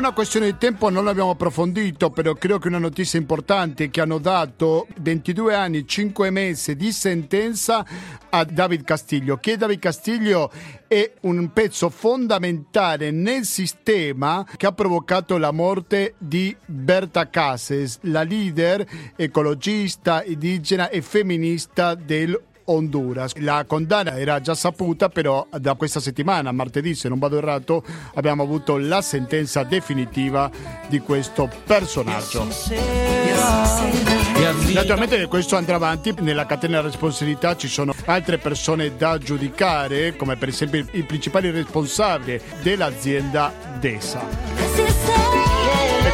una 0.00 0.12
questione 0.12 0.46
di 0.46 0.56
tempo 0.56 0.88
non 0.88 1.04
l'abbiamo 1.04 1.28
approfondito, 1.28 2.08
però 2.08 2.32
credo 2.32 2.58
che 2.58 2.68
una 2.68 2.78
notizia 2.78 3.18
importante 3.18 3.90
che 3.90 4.00
hanno 4.00 4.16
dato 4.16 4.86
22 4.98 5.54
anni, 5.54 5.86
5 5.86 6.30
mesi 6.30 6.74
di 6.74 6.90
sentenza 6.90 7.84
a 8.30 8.44
David 8.44 8.82
Castiglio, 8.82 9.36
che 9.36 9.58
David 9.58 9.78
Castiglio 9.78 10.50
è 10.88 11.12
un 11.22 11.52
pezzo 11.52 11.90
fondamentale 11.90 13.10
nel 13.10 13.44
sistema 13.44 14.46
che 14.56 14.66
ha 14.66 14.72
provocato 14.72 15.36
la 15.36 15.50
morte 15.50 16.14
di 16.16 16.56
Berta 16.64 17.28
Cases, 17.28 17.98
la 18.02 18.22
leader 18.22 18.86
ecologista, 19.16 20.24
indigena 20.24 20.88
e 20.88 21.02
femminista 21.02 21.94
del 21.94 22.40
Honduras. 22.70 23.34
La 23.36 23.64
condanna 23.66 24.16
era 24.18 24.40
già 24.40 24.54
saputa, 24.54 25.08
però 25.08 25.46
da 25.58 25.74
questa 25.74 26.00
settimana, 26.00 26.52
martedì 26.52 26.94
se 26.94 27.08
non 27.08 27.18
vado 27.18 27.38
errato, 27.38 27.84
abbiamo 28.14 28.42
avuto 28.42 28.76
la 28.78 29.02
sentenza 29.02 29.64
definitiva 29.64 30.50
di 30.88 31.00
questo 31.00 31.48
personaggio. 31.64 32.46
Naturalmente 34.72 35.26
questo 35.26 35.56
andrà 35.56 35.76
avanti, 35.76 36.14
nella 36.20 36.46
catena 36.46 36.80
di 36.80 36.86
responsabilità 36.86 37.56
ci 37.56 37.68
sono 37.68 37.94
altre 38.06 38.38
persone 38.38 38.96
da 38.96 39.18
giudicare, 39.18 40.16
come 40.16 40.36
per 40.36 40.48
esempio 40.48 40.84
il 40.92 41.04
principale 41.04 41.50
responsabile 41.50 42.40
dell'azienda 42.62 43.52
DESA. 43.78 44.89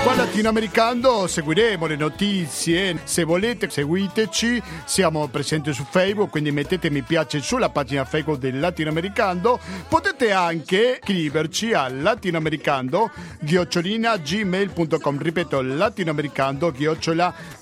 Qua 0.03 0.15
latinoamericano 0.15 1.27
seguiremo 1.27 1.87
le 1.87 1.97
notizie. 1.97 3.01
Se 3.05 3.25
volete 3.25 3.69
seguiteci, 3.69 4.63
siamo 4.85 5.27
presenti 5.29 5.73
su 5.73 5.85
Facebook, 5.89 6.31
quindi 6.31 6.53
mettete 6.53 6.91
mi 6.91 7.03
piace 7.03 7.41
sulla 7.41 7.71
pagina 7.71 8.05
Facebook 8.05 8.39
del 8.39 8.61
latinoamericano. 8.61 9.59
Potete 9.89 10.33
anche 10.33 11.01
scriverci 11.03 11.73
a 11.73 11.89
latinoamericano 11.89 13.11
gmail.com. 13.41 15.19
Ripeto, 15.19 15.63
latinoamericano 15.63 16.71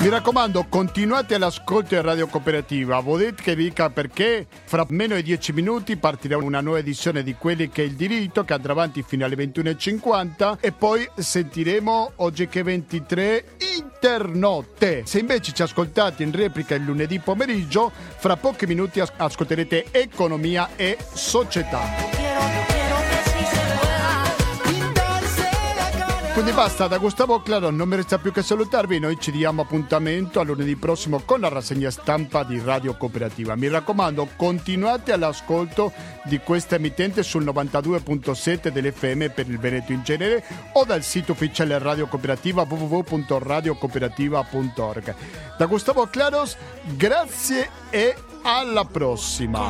Mi 0.00 0.08
raccomando, 0.08 0.64
continuate 0.70 1.34
all'ascolto 1.34 1.94
di 1.94 2.00
Radio 2.00 2.26
Cooperativa. 2.26 3.00
Volete 3.00 3.42
che 3.42 3.54
vi 3.54 3.64
dica 3.64 3.90
perché? 3.90 4.46
Fra 4.64 4.86
meno 4.88 5.14
di 5.16 5.22
10 5.22 5.52
minuti 5.52 5.98
partirà 5.98 6.38
una 6.38 6.62
nuova 6.62 6.78
edizione 6.78 7.22
di 7.22 7.34
Quelli 7.34 7.68
che 7.68 7.82
è 7.82 7.84
il 7.84 7.96
diritto, 7.96 8.42
che 8.42 8.54
andrà 8.54 8.72
avanti 8.72 9.02
fino 9.02 9.26
alle 9.26 9.36
21.50 9.36 10.56
e 10.60 10.72
poi 10.72 11.06
sentiremo 11.14 12.12
oggi 12.16 12.48
che 12.48 12.60
è 12.60 12.62
23 12.62 13.44
internotte. 13.76 15.02
Se 15.04 15.18
invece 15.18 15.52
ci 15.52 15.60
ascoltate 15.60 16.22
in 16.22 16.32
replica 16.32 16.74
il 16.74 16.82
lunedì 16.82 17.18
pomeriggio, 17.18 17.92
fra 17.94 18.38
pochi 18.38 18.64
minuti 18.64 19.00
ascolterete 19.00 19.88
Economia 19.90 20.70
e 20.76 20.96
Società. 21.12 22.19
Quindi 26.40 26.56
basta, 26.56 26.86
da 26.86 26.96
Gustavo 26.96 27.42
Claro 27.42 27.68
non 27.68 27.86
mi 27.86 27.96
resta 27.96 28.16
più 28.16 28.32
che 28.32 28.42
salutarvi, 28.42 28.98
noi 28.98 29.20
ci 29.20 29.30
diamo 29.30 29.60
appuntamento 29.60 30.40
a 30.40 30.42
lunedì 30.42 30.74
prossimo 30.74 31.20
con 31.22 31.40
la 31.40 31.48
rassegna 31.48 31.90
stampa 31.90 32.44
di 32.44 32.58
Radio 32.64 32.96
Cooperativa. 32.96 33.54
Mi 33.56 33.68
raccomando, 33.68 34.26
continuate 34.36 35.12
all'ascolto 35.12 35.92
di 36.24 36.38
questa 36.38 36.76
emittente 36.76 37.22
sul 37.22 37.44
92.7 37.44 38.68
dell'FM 38.68 39.32
per 39.34 39.50
il 39.50 39.58
Veneto 39.58 39.92
in 39.92 40.02
genere 40.02 40.42
o 40.72 40.86
dal 40.86 41.02
sito 41.02 41.32
ufficiale 41.32 41.78
Radio 41.78 42.06
Cooperativa 42.06 42.62
www.radiocooperativa.org. 42.62 45.14
Da 45.58 45.66
Gustavo 45.66 46.06
Claros, 46.06 46.56
grazie 46.96 47.68
e 47.90 48.16
alla 48.40 48.86
prossima. 48.86 49.68